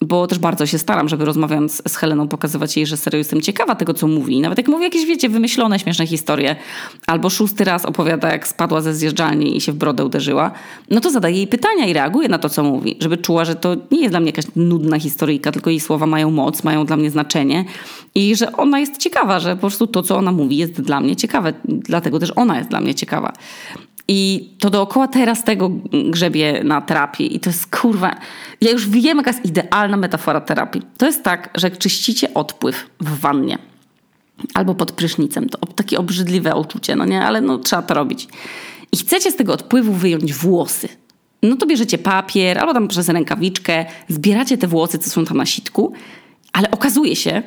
bo 0.00 0.26
też 0.26 0.38
bardzo 0.38 0.66
się 0.68 0.78
staram, 0.78 1.08
żeby 1.08 1.24
rozmawiając 1.24 1.82
z 1.88 1.96
Heleną 1.96 2.28
pokazywać 2.28 2.76
jej, 2.76 2.86
że 2.86 2.96
serio 2.96 3.18
jestem 3.18 3.40
ciekawa 3.40 3.74
tego, 3.74 3.94
co 3.94 4.08
mówi. 4.08 4.40
Nawet 4.40 4.58
jak 4.58 4.68
mówi 4.68 4.84
jakieś, 4.84 5.06
wiecie, 5.06 5.28
wymyślone, 5.28 5.78
śmieszne 5.78 6.06
historie, 6.06 6.56
albo 7.06 7.30
szósty 7.30 7.64
raz 7.64 7.84
opowiada, 7.84 8.32
jak 8.32 8.48
spadła 8.48 8.80
ze 8.80 8.94
zjeżdżalni 8.94 9.56
i 9.56 9.60
się 9.60 9.72
w 9.72 9.76
brodę 9.76 10.04
uderzyła, 10.04 10.50
no 10.90 11.00
to 11.00 11.10
zadaje 11.10 11.36
jej 11.36 11.46
pytania 11.46 11.86
i 11.86 11.92
reaguje 11.92 12.28
na 12.28 12.38
to, 12.38 12.48
co 12.48 12.62
mówi, 12.62 12.96
żeby 13.00 13.16
czuła, 13.16 13.44
że 13.44 13.54
to 13.54 13.76
nie 13.90 14.00
jest 14.00 14.12
dla 14.12 14.20
mnie 14.20 14.28
jakaś 14.28 14.44
nudna 14.56 14.98
historyjka, 14.98 15.52
tylko 15.52 15.70
jej 15.70 15.80
słowa 15.80 16.06
mają 16.06 16.30
moc, 16.30 16.64
mają 16.64 16.86
dla 16.86 16.96
mnie 16.96 17.10
znaczenie 17.10 17.64
i 18.14 18.36
że 18.36 18.52
ona 18.52 18.80
jest 18.80 18.96
ciekawa, 18.96 19.40
że 19.40 19.54
po 19.54 19.60
prostu 19.60 19.86
to, 19.86 20.02
co 20.02 20.16
ona 20.16 20.32
mówi, 20.32 20.56
jest 20.56 20.80
dla 20.80 21.00
mnie 21.00 21.16
ciekawe, 21.16 21.52
dlatego 21.64 22.18
też 22.18 22.32
ona 22.36 22.58
jest 22.58 22.70
dla 22.70 22.80
mnie 22.80 22.94
ciekawa. 22.94 23.32
I 24.08 24.50
to 24.58 24.70
dookoła 24.70 25.08
teraz 25.08 25.44
tego 25.44 25.70
grzebie 26.10 26.64
na 26.64 26.80
terapii. 26.80 27.36
I 27.36 27.40
to 27.40 27.50
jest 27.50 27.76
kurwa. 27.76 28.16
Ja 28.60 28.70
już 28.70 28.88
wiem, 28.88 29.18
jaka 29.18 29.30
jest 29.30 29.44
idealna 29.44 29.96
metafora 29.96 30.40
terapii. 30.40 30.82
To 30.98 31.06
jest 31.06 31.24
tak, 31.24 31.50
że 31.54 31.66
jak 31.66 31.78
czyścicie 31.78 32.34
odpływ 32.34 32.90
w 33.00 33.20
wannie 33.20 33.58
albo 34.54 34.74
pod 34.74 34.92
prysznicem, 34.92 35.48
to 35.48 35.58
takie 35.66 35.98
obrzydliwe 35.98 36.56
uczucie, 36.56 36.96
no 36.96 37.04
nie, 37.04 37.24
ale 37.24 37.40
no 37.40 37.58
trzeba 37.58 37.82
to 37.82 37.94
robić. 37.94 38.28
I 38.92 38.96
chcecie 38.96 39.30
z 39.30 39.36
tego 39.36 39.52
odpływu 39.52 39.92
wyjąć 39.92 40.34
włosy. 40.34 40.88
No 41.42 41.56
to 41.56 41.66
bierzecie 41.66 41.98
papier 41.98 42.58
albo 42.58 42.74
tam 42.74 42.88
przez 42.88 43.08
rękawiczkę, 43.08 43.86
zbieracie 44.08 44.58
te 44.58 44.66
włosy, 44.66 44.98
co 44.98 45.10
są 45.10 45.24
tam 45.24 45.36
na 45.36 45.46
sitku, 45.46 45.92
ale 46.52 46.70
okazuje 46.70 47.16
się, 47.16 47.42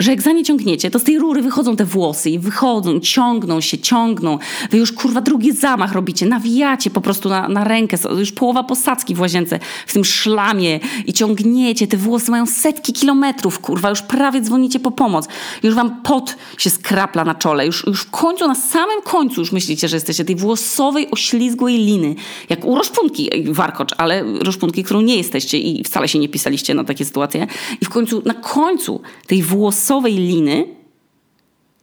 że 0.00 0.10
jak 0.10 0.22
za 0.22 0.32
nie 0.32 0.44
ciągniecie, 0.44 0.90
to 0.90 0.98
z 0.98 1.02
tej 1.02 1.18
rury 1.18 1.42
wychodzą 1.42 1.76
te 1.76 1.84
włosy 1.84 2.30
i 2.30 2.38
wychodzą, 2.38 3.00
ciągną 3.00 3.60
się, 3.60 3.78
ciągną. 3.78 4.38
Wy 4.70 4.78
już 4.78 4.92
kurwa 4.92 5.20
drugi 5.20 5.52
zamach 5.52 5.92
robicie, 5.92 6.26
nawijacie 6.26 6.90
po 6.90 7.00
prostu 7.00 7.28
na, 7.28 7.48
na 7.48 7.64
rękę, 7.64 7.96
już 8.18 8.32
połowa 8.32 8.62
posadzki 8.62 9.14
w 9.14 9.20
łazience 9.20 9.58
w 9.86 9.92
tym 9.92 10.04
szlamie 10.04 10.80
i 11.06 11.12
ciągniecie. 11.12 11.86
Te 11.86 11.96
włosy 11.96 12.30
mają 12.30 12.46
setki 12.46 12.92
kilometrów, 12.92 13.58
kurwa, 13.58 13.90
już 13.90 14.02
prawie 14.02 14.40
dzwonicie 14.40 14.80
po 14.80 14.90
pomoc. 14.90 15.28
Już 15.62 15.74
wam 15.74 16.02
pot 16.02 16.36
się 16.58 16.70
skrapla 16.70 17.24
na 17.24 17.34
czole. 17.34 17.66
Już, 17.66 17.86
już 17.86 18.00
w 18.00 18.10
końcu, 18.10 18.48
na 18.48 18.54
samym 18.54 19.02
końcu 19.02 19.40
już 19.40 19.52
myślicie, 19.52 19.88
że 19.88 19.96
jesteście 19.96 20.24
tej 20.24 20.36
włosowej, 20.36 21.10
oślizgłej 21.10 21.78
liny. 21.78 22.14
Jak 22.48 22.64
u 22.64 22.74
roszpunki, 22.74 23.30
warkocz, 23.52 23.90
ale 23.98 24.24
roszpunki, 24.40 24.84
którą 24.84 25.00
nie 25.00 25.16
jesteście 25.16 25.58
i 25.58 25.84
wcale 25.84 26.08
się 26.08 26.18
nie 26.18 26.28
pisaliście 26.28 26.74
na 26.74 26.84
takie 26.84 27.04
sytuacje. 27.04 27.46
I 27.80 27.84
w 27.84 27.88
końcu, 27.88 28.22
na 28.24 28.34
końcu 28.34 29.00
tej 29.26 29.42
włosowej 29.42 29.89
losowej 29.90 30.14
liny 30.14 30.66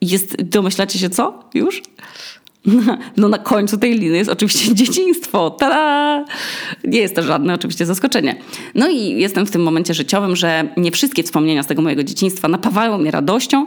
jest, 0.01 0.41
domyślacie 0.41 0.99
się 0.99 1.09
co? 1.09 1.43
Już? 1.53 1.81
No 3.17 3.29
na 3.29 3.37
końcu 3.37 3.77
tej 3.77 3.99
liny 3.99 4.17
jest 4.17 4.29
oczywiście 4.29 4.75
dzieciństwo. 4.85 5.49
Tada! 5.49 6.25
Nie 6.83 6.99
jest 6.99 7.15
to 7.15 7.23
żadne 7.23 7.53
oczywiście 7.53 7.85
zaskoczenie. 7.85 8.35
No 8.75 8.89
i 8.89 9.19
jestem 9.19 9.45
w 9.45 9.51
tym 9.51 9.63
momencie 9.63 9.93
życiowym, 9.93 10.35
że 10.35 10.67
nie 10.77 10.91
wszystkie 10.91 11.23
wspomnienia 11.23 11.63
z 11.63 11.67
tego 11.67 11.81
mojego 11.81 12.03
dzieciństwa 12.03 12.47
napawają 12.47 12.97
mnie 12.97 13.11
radością. 13.11 13.65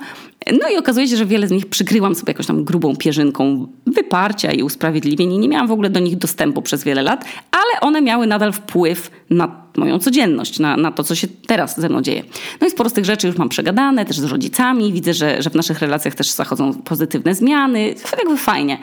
No 0.53 0.69
i 0.75 0.77
okazuje 0.77 1.09
się, 1.09 1.17
że 1.17 1.27
wiele 1.27 1.49
z 1.49 1.51
nich 1.51 1.67
przykryłam 1.67 2.15
sobie 2.15 2.31
jakąś 2.31 2.47
tam 2.47 2.65
grubą 2.65 2.97
pierzynką 2.97 3.67
wyparcia 3.87 4.53
i 4.53 4.63
usprawiedliwień 4.63 5.33
i 5.33 5.39
nie 5.39 5.49
miałam 5.49 5.69
w 5.69 5.73
ogóle 5.73 5.91
do 5.91 6.01
nich 6.01 6.17
dostępu 6.17 6.63
przez 6.63 6.85
wiele 6.85 7.03
lat, 7.03 7.25
ale 7.51 7.81
one 7.81 8.03
miały 8.03 8.27
nadal 8.27 8.53
wpływ 8.53 9.11
na 9.31 9.49
moją 9.77 9.99
codzienność, 9.99 10.59
na, 10.59 10.77
na 10.77 10.93
to, 10.93 11.05
co 11.05 11.15
się 11.15 11.29
teraz 11.47 11.81
ze 11.81 11.89
mną 11.89 12.03
dzieje. 12.03 12.23
No 12.61 12.67
i 12.67 12.71
sporo 12.71 12.91
z 12.91 12.93
tych 12.93 13.05
rzeczy 13.05 13.27
już 13.27 13.37
mam 13.37 13.49
przegadane, 13.49 14.05
też 14.05 14.19
z 14.19 14.25
rodzicami. 14.25 14.93
Widzę, 14.93 15.15
że, 15.15 15.43
że 15.43 15.51
w 15.51 15.55
naszych 15.55 15.81
relacjach 15.81 16.15
też 16.15 16.31
zachodzą 16.31 16.75
pozytywne 16.75 17.35
zmiany. 17.35 17.95
Jakby 18.19 18.37
fajnie. 18.37 18.79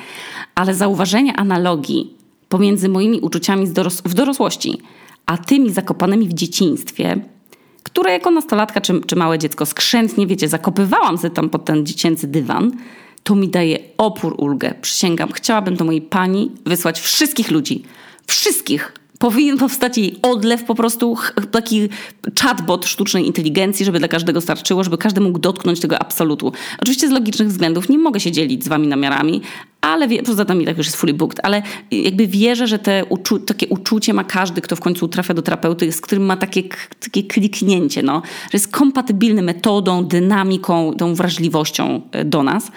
Ale 0.55 0.75
zauważenie 0.75 1.35
analogii 1.35 2.17
pomiędzy 2.49 2.89
moimi 2.89 3.19
uczuciami 3.19 3.69
doros 3.69 4.01
w 4.05 4.13
dorosłości, 4.13 4.77
a 5.25 5.37
tymi 5.37 5.69
zakopanymi 5.69 6.27
w 6.27 6.33
dzieciństwie, 6.33 7.21
które 7.83 8.11
jako 8.11 8.31
nastolatka 8.31 8.81
czy, 8.81 9.01
czy 9.01 9.15
małe 9.15 9.39
dziecko 9.39 9.65
skrzętnie, 9.65 10.27
wiecie, 10.27 10.47
zakopywałam 10.47 11.17
sobie 11.17 11.33
tam 11.33 11.49
pod 11.49 11.65
ten 11.65 11.85
dziecięcy 11.85 12.27
dywan, 12.27 12.71
to 13.23 13.35
mi 13.35 13.49
daje 13.49 13.79
opór, 13.97 14.35
ulgę. 14.37 14.73
Przysięgam, 14.81 15.31
chciałabym 15.31 15.75
do 15.75 15.85
mojej 15.85 16.01
pani 16.01 16.51
wysłać 16.65 16.99
wszystkich 16.99 17.51
ludzi. 17.51 17.83
Wszystkich 18.27 18.93
powinien 19.19 19.57
powstać 19.57 19.97
jej 19.97 20.15
odlew, 20.21 20.63
po 20.63 20.75
prostu 20.75 21.17
taki 21.51 21.89
chatbot 22.39 22.85
sztucznej 22.85 23.27
inteligencji, 23.27 23.85
żeby 23.85 23.99
dla 23.99 24.07
każdego 24.07 24.41
starczyło, 24.41 24.83
żeby 24.83 24.97
każdy 24.97 25.21
mógł 25.21 25.39
dotknąć 25.39 25.79
tego 25.79 25.99
absolutu. 25.99 26.51
Oczywiście 26.81 27.07
z 27.07 27.11
logicznych 27.11 27.47
względów 27.47 27.89
nie 27.89 27.97
mogę 27.97 28.19
się 28.19 28.31
dzielić 28.31 28.63
z 28.63 28.67
wami 28.67 28.87
namiarami, 28.87 29.41
ale 29.81 30.07
wie, 30.07 30.23
poza 30.23 30.45
tym 30.45 30.61
i 30.61 30.65
tak 30.65 30.77
już 30.77 30.87
jest 30.87 30.97
fully 30.97 31.13
booked, 31.13 31.39
ale 31.43 31.61
jakby 31.91 32.27
wierzę, 32.27 32.67
że 32.67 32.79
te 32.79 33.05
uczu 33.05 33.39
takie 33.39 33.67
uczucie 33.67 34.13
ma 34.13 34.23
każdy, 34.23 34.61
kto 34.61 34.75
w 34.75 34.79
końcu 34.79 35.07
trafia 35.07 35.33
do 35.33 35.41
terapeuty, 35.41 35.91
z 35.91 36.01
którym 36.01 36.25
ma 36.25 36.37
takie, 36.37 36.63
takie 36.99 37.23
kliknięcie, 37.23 38.03
no, 38.03 38.21
że 38.43 38.49
jest 38.53 38.67
kompatybilny 38.67 39.41
metodą, 39.41 40.05
dynamiką, 40.05 40.93
tą 40.97 41.15
wrażliwością 41.15 42.01
e, 42.11 42.25
do 42.25 42.43
nas. 42.43 42.71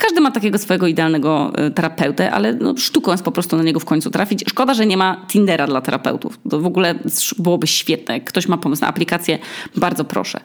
Każdy 0.00 0.20
ma 0.20 0.30
takiego 0.30 0.58
swojego 0.58 0.86
idealnego 0.86 1.52
e, 1.54 1.70
terapeutę, 1.70 2.30
ale 2.30 2.54
no, 2.54 2.74
sztuką 2.76 3.10
jest 3.10 3.24
po 3.24 3.32
prostu 3.32 3.56
na 3.56 3.62
niego 3.62 3.80
w 3.80 3.84
końcu 3.84 4.10
trafić. 4.10 4.44
Szkoda, 4.48 4.74
że 4.74 4.86
nie 4.86 4.96
ma 4.96 5.26
Tindera 5.28 5.66
dla 5.66 5.80
terapeutów. 5.80 6.38
To 6.50 6.60
w 6.60 6.66
ogóle 6.66 6.94
byłoby 7.38 7.66
świetne. 7.66 8.14
Jak 8.14 8.24
ktoś 8.24 8.48
ma 8.48 8.58
pomysł 8.58 8.82
na 8.82 8.88
aplikację, 8.88 9.38
bardzo 9.76 10.04
proszę. 10.04 10.40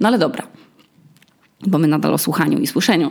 No 0.00 0.08
ale 0.08 0.18
dobra, 0.18 0.46
bo 1.66 1.78
my 1.78 1.88
nadal 1.88 2.14
o 2.14 2.18
słuchaniu 2.18 2.58
i 2.58 2.66
słyszeniu 2.66 3.10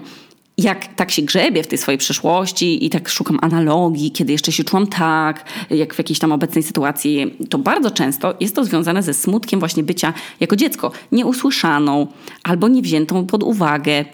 jak 0.57 0.95
tak 0.95 1.11
się 1.11 1.21
grzebię 1.21 1.63
w 1.63 1.67
tej 1.67 1.77
swojej 1.77 1.97
przeszłości 1.97 2.85
i 2.85 2.89
tak 2.89 3.09
szukam 3.09 3.39
analogii, 3.41 4.11
kiedy 4.11 4.31
jeszcze 4.31 4.51
się 4.51 4.63
czułam 4.63 4.87
tak, 4.87 5.45
jak 5.69 5.93
w 5.93 5.97
jakiejś 5.97 6.19
tam 6.19 6.31
obecnej 6.31 6.63
sytuacji, 6.63 7.37
to 7.49 7.57
bardzo 7.57 7.91
często 7.91 8.35
jest 8.39 8.55
to 8.55 8.63
związane 8.63 9.03
ze 9.03 9.13
smutkiem 9.13 9.59
właśnie 9.59 9.83
bycia 9.83 10.13
jako 10.39 10.55
dziecko 10.55 10.91
nieusłyszaną 11.11 12.07
albo 12.43 12.67
niewziętą 12.67 13.25
pod 13.25 13.43
uwagę, 13.43 14.05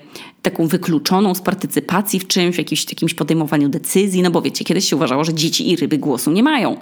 taką 0.43 0.67
wykluczoną 0.67 1.35
z 1.35 1.41
partycypacji 1.41 2.19
w 2.19 2.27
czymś, 2.27 2.55
w 2.55 2.57
jakimś, 2.57 2.85
jakimś 2.89 3.13
podejmowaniu 3.13 3.69
decyzji, 3.69 4.21
no 4.21 4.31
bo 4.31 4.41
wiecie, 4.41 4.65
kiedyś 4.65 4.89
się 4.89 4.95
uważało, 4.95 5.23
że 5.23 5.33
dzieci 5.33 5.71
i 5.71 5.75
ryby 5.75 5.97
głosu 5.97 6.31
nie 6.31 6.43
mają. 6.43 6.77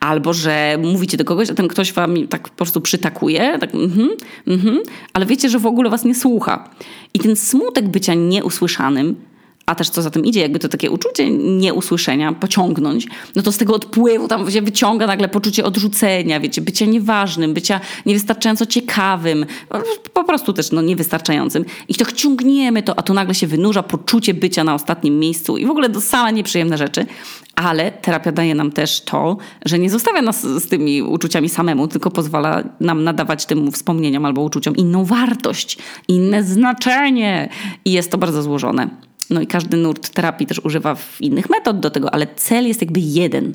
Albo, 0.00 0.32
że 0.32 0.78
mówicie 0.82 1.16
do 1.16 1.24
kogoś, 1.24 1.50
a 1.50 1.54
ten 1.54 1.68
ktoś 1.68 1.92
wam 1.92 2.28
tak 2.28 2.48
po 2.48 2.56
prostu 2.56 2.80
przytakuje, 2.80 3.58
tak 3.58 3.74
mhm, 3.74 4.10
mhm, 4.46 4.78
ale 5.12 5.26
wiecie, 5.26 5.48
że 5.48 5.58
w 5.58 5.66
ogóle 5.66 5.90
was 5.90 6.04
nie 6.04 6.14
słucha. 6.14 6.70
I 7.14 7.18
ten 7.18 7.36
smutek 7.36 7.88
bycia 7.88 8.14
nieusłyszanym 8.14 9.16
a 9.66 9.74
też 9.74 9.88
co 9.88 10.02
za 10.02 10.10
tym 10.10 10.24
idzie, 10.24 10.40
jakby 10.40 10.58
to 10.58 10.68
takie 10.68 10.90
uczucie 10.90 11.30
nieusłyszenia 11.30 12.32
pociągnąć, 12.32 13.06
no 13.36 13.42
to 13.42 13.52
z 13.52 13.56
tego 13.56 13.74
odpływu 13.74 14.28
tam 14.28 14.50
się 14.50 14.62
wyciąga 14.62 15.06
nagle 15.06 15.28
poczucie 15.28 15.64
odrzucenia, 15.64 16.40
wiecie, 16.40 16.62
bycia 16.62 16.86
nieważnym, 16.86 17.54
bycia 17.54 17.80
niewystarczająco 18.06 18.66
ciekawym, 18.66 19.46
po 20.12 20.24
prostu 20.24 20.52
też 20.52 20.72
no, 20.72 20.82
niewystarczającym. 20.82 21.64
I 21.88 21.94
to 21.94 22.04
ciągniemy 22.12 22.82
to, 22.82 22.98
a 22.98 23.02
to 23.02 23.14
nagle 23.14 23.34
się 23.34 23.46
wynurza 23.46 23.82
poczucie 23.82 24.34
bycia 24.34 24.64
na 24.64 24.74
ostatnim 24.74 25.18
miejscu 25.18 25.56
i 25.56 25.66
w 25.66 25.70
ogóle 25.70 25.88
do 25.88 26.00
same 26.00 26.32
nieprzyjemne 26.32 26.78
rzeczy. 26.78 27.06
Ale 27.54 27.92
terapia 27.92 28.32
daje 28.32 28.54
nam 28.54 28.72
też 28.72 29.00
to, 29.00 29.36
że 29.64 29.78
nie 29.78 29.90
zostawia 29.90 30.22
nas 30.22 30.42
z 30.42 30.68
tymi 30.68 31.02
uczuciami 31.02 31.48
samemu, 31.48 31.88
tylko 31.88 32.10
pozwala 32.10 32.62
nam 32.80 33.04
nadawać 33.04 33.46
tym 33.46 33.72
wspomnieniom 33.72 34.24
albo 34.24 34.42
uczuciom 34.42 34.76
inną 34.76 35.04
wartość, 35.04 35.78
inne 36.08 36.42
znaczenie. 36.42 37.48
I 37.84 37.92
jest 37.92 38.10
to 38.10 38.18
bardzo 38.18 38.42
złożone. 38.42 38.88
No 39.30 39.40
i 39.40 39.46
każdy 39.46 39.76
nurt 39.76 40.08
terapii 40.08 40.46
też 40.46 40.58
używa 40.64 40.96
innych 41.20 41.50
metod 41.50 41.80
do 41.80 41.90
tego, 41.90 42.14
ale 42.14 42.26
cel 42.36 42.68
jest 42.68 42.80
jakby 42.80 43.00
jeden. 43.00 43.54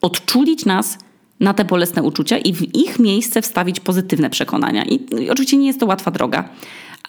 Odczulić 0.00 0.64
nas 0.64 0.98
na 1.40 1.54
te 1.54 1.64
bolesne 1.64 2.02
uczucia 2.02 2.38
i 2.38 2.54
w 2.54 2.74
ich 2.74 2.98
miejsce 2.98 3.42
wstawić 3.42 3.80
pozytywne 3.80 4.30
przekonania. 4.30 4.84
I, 4.84 5.22
i 5.22 5.30
oczywiście 5.30 5.56
nie 5.56 5.66
jest 5.66 5.80
to 5.80 5.86
łatwa 5.86 6.10
droga, 6.10 6.48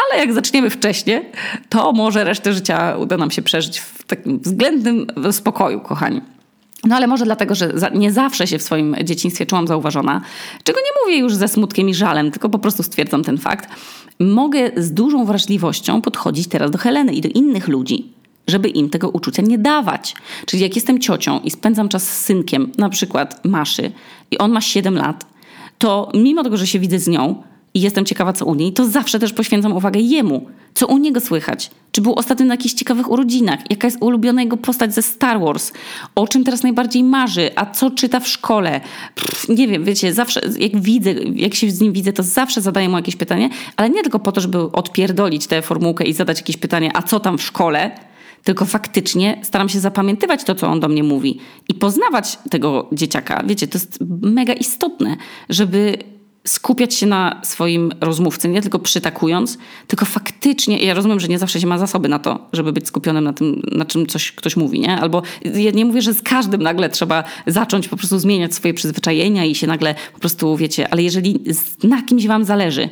ale 0.09 0.19
jak 0.19 0.33
zaczniemy 0.33 0.69
wcześniej, 0.69 1.25
to 1.69 1.91
może 1.91 2.23
resztę 2.23 2.53
życia 2.53 2.97
uda 2.97 3.17
nam 3.17 3.31
się 3.31 3.41
przeżyć 3.41 3.79
w 3.79 4.03
takim 4.03 4.39
względnym 4.39 5.07
spokoju, 5.31 5.79
kochani. 5.79 6.21
No 6.83 6.95
ale 6.95 7.07
może 7.07 7.25
dlatego, 7.25 7.55
że 7.55 7.73
nie 7.93 8.11
zawsze 8.11 8.47
się 8.47 8.57
w 8.57 8.63
swoim 8.63 8.95
dzieciństwie 9.03 9.45
czułam 9.45 9.67
zauważona, 9.67 10.21
czego 10.63 10.79
nie 10.79 11.03
mówię 11.03 11.17
już 11.19 11.35
ze 11.35 11.47
smutkiem 11.47 11.89
i 11.89 11.93
żalem, 11.93 12.31
tylko 12.31 12.49
po 12.49 12.59
prostu 12.59 12.83
stwierdzam 12.83 13.23
ten 13.23 13.37
fakt. 13.37 13.69
Mogę 14.21 14.71
z 14.77 14.93
dużą 14.93 15.25
wrażliwością 15.25 16.01
podchodzić 16.01 16.47
teraz 16.47 16.71
do 16.71 16.77
Heleny 16.77 17.13
i 17.13 17.21
do 17.21 17.29
innych 17.29 17.67
ludzi, 17.67 18.13
żeby 18.47 18.69
im 18.69 18.89
tego 18.89 19.09
uczucia 19.09 19.41
nie 19.41 19.57
dawać. 19.57 20.15
Czyli 20.45 20.63
jak 20.63 20.75
jestem 20.75 20.99
ciocią 20.99 21.39
i 21.39 21.51
spędzam 21.51 21.89
czas 21.89 22.03
z 22.03 22.25
synkiem, 22.25 22.71
na 22.77 22.89
przykład 22.89 23.45
Maszy, 23.45 23.91
i 24.31 24.37
on 24.37 24.51
ma 24.51 24.61
7 24.61 24.95
lat, 24.95 25.25
to 25.77 26.11
mimo 26.13 26.43
tego, 26.43 26.57
że 26.57 26.67
się 26.67 26.79
widzę 26.79 26.99
z 26.99 27.07
nią, 27.07 27.43
i 27.73 27.81
jestem 27.81 28.05
ciekawa, 28.05 28.33
co 28.33 28.45
u 28.45 28.55
niej, 28.55 28.73
to 28.73 28.85
zawsze 28.85 29.19
też 29.19 29.33
poświęcam 29.33 29.73
uwagę 29.73 29.99
jemu. 29.99 30.47
Co 30.73 30.87
u 30.87 30.97
niego 30.97 31.19
słychać? 31.19 31.71
Czy 31.91 32.01
był 32.01 32.13
ostatnio 32.13 32.45
na 32.45 32.53
jakichś 32.53 32.73
ciekawych 32.73 33.11
urodzinach? 33.11 33.59
Jaka 33.69 33.87
jest 33.87 33.97
ulubiona 34.01 34.41
jego 34.41 34.57
postać 34.57 34.93
ze 34.93 35.01
Star 35.01 35.39
Wars? 35.39 35.71
O 36.15 36.27
czym 36.27 36.43
teraz 36.43 36.63
najbardziej 36.63 37.03
marzy? 37.03 37.51
A 37.55 37.65
co 37.65 37.91
czyta 37.91 38.19
w 38.19 38.27
szkole? 38.27 38.81
Pff, 39.15 39.49
nie 39.49 39.67
wiem, 39.67 39.83
wiecie, 39.83 40.13
zawsze 40.13 40.41
jak 40.59 40.81
widzę, 40.81 41.13
jak 41.35 41.53
się 41.53 41.71
z 41.71 41.81
nim 41.81 41.93
widzę, 41.93 42.13
to 42.13 42.23
zawsze 42.23 42.61
zadaję 42.61 42.89
mu 42.89 42.97
jakieś 42.97 43.15
pytanie, 43.15 43.49
ale 43.75 43.89
nie 43.89 44.01
tylko 44.03 44.19
po 44.19 44.31
to, 44.31 44.41
żeby 44.41 44.59
odpierdolić 44.59 45.47
tę 45.47 45.61
formułkę 45.61 46.03
i 46.03 46.13
zadać 46.13 46.37
jakieś 46.37 46.57
pytanie, 46.57 46.91
a 46.93 47.01
co 47.01 47.19
tam 47.19 47.37
w 47.37 47.43
szkole? 47.43 47.91
tylko 48.43 48.65
faktycznie 48.65 49.39
staram 49.43 49.69
się 49.69 49.79
zapamiętywać 49.79 50.43
to, 50.43 50.55
co 50.55 50.67
on 50.67 50.79
do 50.79 50.87
mnie 50.87 51.03
mówi 51.03 51.39
i 51.69 51.73
poznawać 51.73 52.39
tego 52.49 52.89
dzieciaka. 52.91 53.43
Wiecie, 53.47 53.67
to 53.67 53.77
jest 53.77 53.99
mega 54.21 54.53
istotne, 54.53 55.17
żeby 55.49 55.97
skupiać 56.43 56.93
się 56.93 57.05
na 57.05 57.41
swoim 57.43 57.91
rozmówcy, 58.01 58.49
nie 58.49 58.61
tylko 58.61 58.79
przytakując, 58.79 59.57
tylko 59.87 60.05
faktycznie, 60.05 60.83
ja 60.83 60.93
rozumiem, 60.93 61.19
że 61.19 61.27
nie 61.27 61.39
zawsze 61.39 61.61
się 61.61 61.67
ma 61.67 61.77
zasoby 61.77 62.09
na 62.09 62.19
to, 62.19 62.47
żeby 62.53 62.73
być 62.73 62.87
skupionym 62.87 63.23
na 63.23 63.33
tym, 63.33 63.61
na 63.71 63.85
czym 63.85 64.07
coś 64.07 64.31
ktoś 64.31 64.57
mówi, 64.57 64.79
nie? 64.79 64.97
Albo 64.97 65.21
ja 65.55 65.71
nie 65.71 65.85
mówię, 65.85 66.01
że 66.01 66.13
z 66.13 66.21
każdym 66.21 66.63
nagle 66.63 66.89
trzeba 66.89 67.23
zacząć 67.47 67.87
po 67.87 67.97
prostu 67.97 68.19
zmieniać 68.19 68.55
swoje 68.55 68.73
przyzwyczajenia 68.73 69.45
i 69.45 69.55
się 69.55 69.67
nagle 69.67 69.95
po 70.13 70.19
prostu, 70.19 70.57
wiecie, 70.57 70.89
ale 70.93 71.03
jeżeli 71.03 71.39
na 71.83 72.01
kimś 72.01 72.27
wam 72.27 72.45
zależy, 72.45 72.89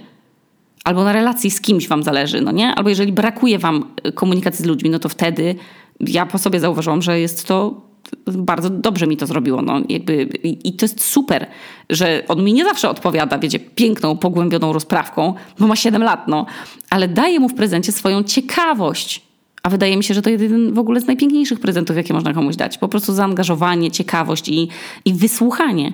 albo 0.84 1.04
na 1.04 1.14
relacji 1.14 1.52
z 1.52 1.62
kimś 1.62 1.88
wam 1.88 2.04
zależy, 2.04 2.42
no 2.42 2.52
nie? 2.52 2.76
Albo 2.76 2.90
jeżeli 2.90 3.12
brakuje 3.12 3.60
wam 3.60 3.86
komunikacji 4.16 4.64
z 4.64 4.68
ludźmi, 4.68 4.90
no 4.90 5.00
to 5.00 5.10
wtedy 5.10 5.56
ja 6.00 6.26
po 6.26 6.38
sobie 6.38 6.60
zauważyłam, 6.60 7.02
że 7.02 7.20
jest 7.20 7.48
to 7.48 7.88
bardzo 8.28 8.69
dobrze 8.69 9.08
mi 9.08 9.17
to 9.17 9.28
zrobiło. 9.28 9.62
No, 9.62 9.82
jakby, 9.89 10.24
i, 10.43 10.74
to 10.74 10.86
jest 10.86 11.04
super, 11.04 11.48
że 11.89 12.24
on 12.28 12.43
mi 12.43 12.54
nie 12.54 12.63
zawsze 12.63 12.89
odpowiada, 12.89 13.39
wiecie, 13.39 13.60
piękną, 13.60 14.17
pogłębioną 14.17 14.74
rozprawką, 14.74 15.34
bo 15.60 15.67
ma 15.67 15.76
7 15.76 16.04
lat, 16.04 16.28
no, 16.28 16.45
ale 16.89 17.08
daje 17.08 17.39
mu 17.39 17.50
w 17.50 17.54
prezencie 17.54 17.91
swoją 17.91 18.24
ciekawość. 18.24 19.30
A 19.63 19.69
wydaje 19.69 19.98
mi 19.98 20.04
się, 20.04 20.13
że 20.13 20.22
to 20.22 20.30
jeden 20.30 20.74
w 20.74 20.80
ogóle 20.80 21.02
z 21.02 21.08
najpiękniejszych 21.08 21.60
prezentów, 21.60 21.98
jakie 21.98 22.13
można 22.13 22.34
komuś 22.34 22.56
dać. 22.56 22.78
Po 22.78 22.88
prostu 22.88 23.13
zaangażowanie, 23.13 23.91
ciekawość 23.91 24.50
i, 24.50 24.67
i 25.06 25.13
wysłuchanie. 25.13 25.93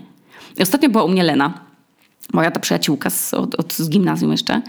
I 0.59 0.61
ostatnio 0.61 0.89
była 0.89 1.03
u 1.03 1.09
mnie 1.09 1.23
Lena, 1.23 1.53
moja 2.33 2.51
ta 2.51 2.59
przyjaciółka 2.59 3.09
z, 3.09 3.33
od, 3.33 3.55
od, 3.55 3.73
z 3.73 3.89
gimnazjum 3.89 4.31
jeszcze 4.31 4.61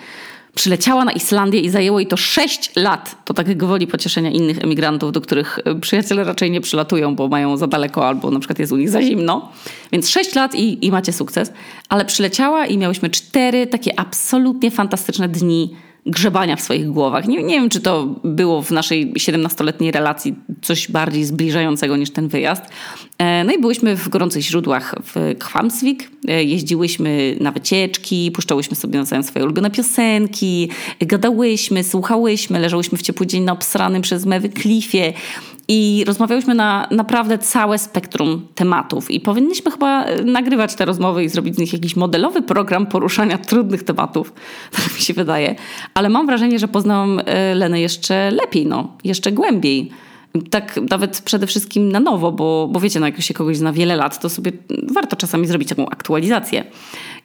przyleciała 0.56 1.04
na 1.04 1.12
Islandię 1.12 1.60
i 1.60 1.70
zajęło 1.70 1.98
jej 1.98 2.06
to 2.06 2.16
6 2.16 2.76
lat. 2.76 3.16
To 3.24 3.34
tak 3.34 3.56
gwoli 3.56 3.86
pocieszenia 3.86 4.30
innych 4.30 4.58
emigrantów, 4.64 5.12
do 5.12 5.20
których 5.20 5.58
e, 5.64 5.74
przyjaciele 5.74 6.24
raczej 6.24 6.50
nie 6.50 6.60
przylatują, 6.60 7.16
bo 7.16 7.28
mają 7.28 7.56
za 7.56 7.66
daleko 7.66 8.08
albo 8.08 8.30
na 8.30 8.38
przykład 8.38 8.58
jest 8.58 8.72
u 8.72 8.76
nich 8.76 8.90
za 8.90 9.02
zimno. 9.02 9.52
Więc 9.92 10.08
6 10.08 10.34
lat 10.34 10.54
i, 10.54 10.86
i 10.86 10.90
macie 10.90 11.12
sukces. 11.12 11.52
Ale 11.88 12.04
przyleciała 12.04 12.66
i 12.66 12.78
miałyśmy 12.78 13.10
cztery 13.10 13.66
takie 13.66 14.00
absolutnie 14.00 14.70
fantastyczne 14.70 15.28
dni 15.28 15.76
grzebania 16.06 16.56
w 16.56 16.60
swoich 16.60 16.90
głowach. 16.90 17.28
Nie, 17.28 17.42
nie 17.42 17.54
wiem, 17.60 17.68
czy 17.68 17.80
to 17.80 18.06
było 18.24 18.62
w 18.62 18.70
naszej 18.70 19.12
17-letniej 19.12 19.92
relacji 19.92 20.34
coś 20.62 20.90
bardziej 20.90 21.24
zbliżającego 21.24 21.96
niż 21.96 22.10
ten 22.10 22.28
wyjazd. 22.28 22.62
E, 23.18 23.44
no 23.44 23.52
i 23.52 23.58
byłyśmy 23.58 23.96
w 23.96 24.08
gorących 24.08 24.42
źródłach 24.42 24.94
w 25.04 25.34
Kwamsvik, 25.38 26.10
e, 26.28 26.44
jeździłyśmy 26.44 27.36
na 27.40 27.52
wycieczki, 27.52 28.30
puszczałyśmy 28.30 28.76
sobie 28.76 28.98
nawzajem 28.98 29.22
swoje 29.22 29.44
ulubione 29.44 29.70
piosenki, 29.70 30.70
gadałyśmy, 31.00 31.84
słuchałyśmy, 31.84 32.60
leżałyśmy 32.60 32.98
w 32.98 33.02
ciepły 33.02 33.26
dzień 33.26 33.42
na 33.42 33.52
obsranym 33.52 34.02
przez 34.02 34.26
mewy 34.26 34.48
klifie 34.48 35.12
i 35.68 36.05
rozmawiałyśmy 36.07 36.55
na 36.55 36.88
naprawdę 36.90 37.38
całe 37.38 37.79
spektrum 37.79 38.46
tematów. 38.55 39.11
I 39.11 39.20
powinniśmy 39.20 39.70
chyba 39.70 40.05
e, 40.05 40.24
nagrywać 40.24 40.74
te 40.74 40.85
rozmowy 40.85 41.24
i 41.24 41.29
zrobić 41.29 41.55
z 41.55 41.59
nich 41.59 41.72
jakiś 41.72 41.96
modelowy 41.96 42.42
program 42.42 42.87
poruszania 42.87 43.38
trudnych 43.38 43.83
tematów. 43.83 44.33
Tak 44.76 44.94
mi 44.94 45.00
się 45.00 45.14
wydaje. 45.14 45.55
Ale 45.94 46.09
mam 46.09 46.26
wrażenie, 46.26 46.59
że 46.59 46.68
poznałam 46.68 47.20
e, 47.24 47.55
Lenę 47.55 47.81
jeszcze 47.81 48.31
lepiej, 48.31 48.66
no, 48.66 48.96
jeszcze 49.05 49.33
głębiej. 49.33 49.90
Tak 50.50 50.81
nawet 50.90 51.20
przede 51.24 51.46
wszystkim 51.46 51.92
na 51.92 52.00
nowo, 52.00 52.33
bo, 52.33 52.68
bo 52.72 52.81
wiecie, 52.81 53.00
no 53.00 53.07
jak 53.07 53.22
się 53.22 53.35
kogoś 53.35 53.57
zna 53.57 53.72
wiele 53.72 53.96
lat, 53.96 54.20
to 54.20 54.29
sobie 54.29 54.52
warto 54.94 55.16
czasami 55.16 55.46
zrobić 55.46 55.68
taką 55.68 55.88
aktualizację. 55.88 56.64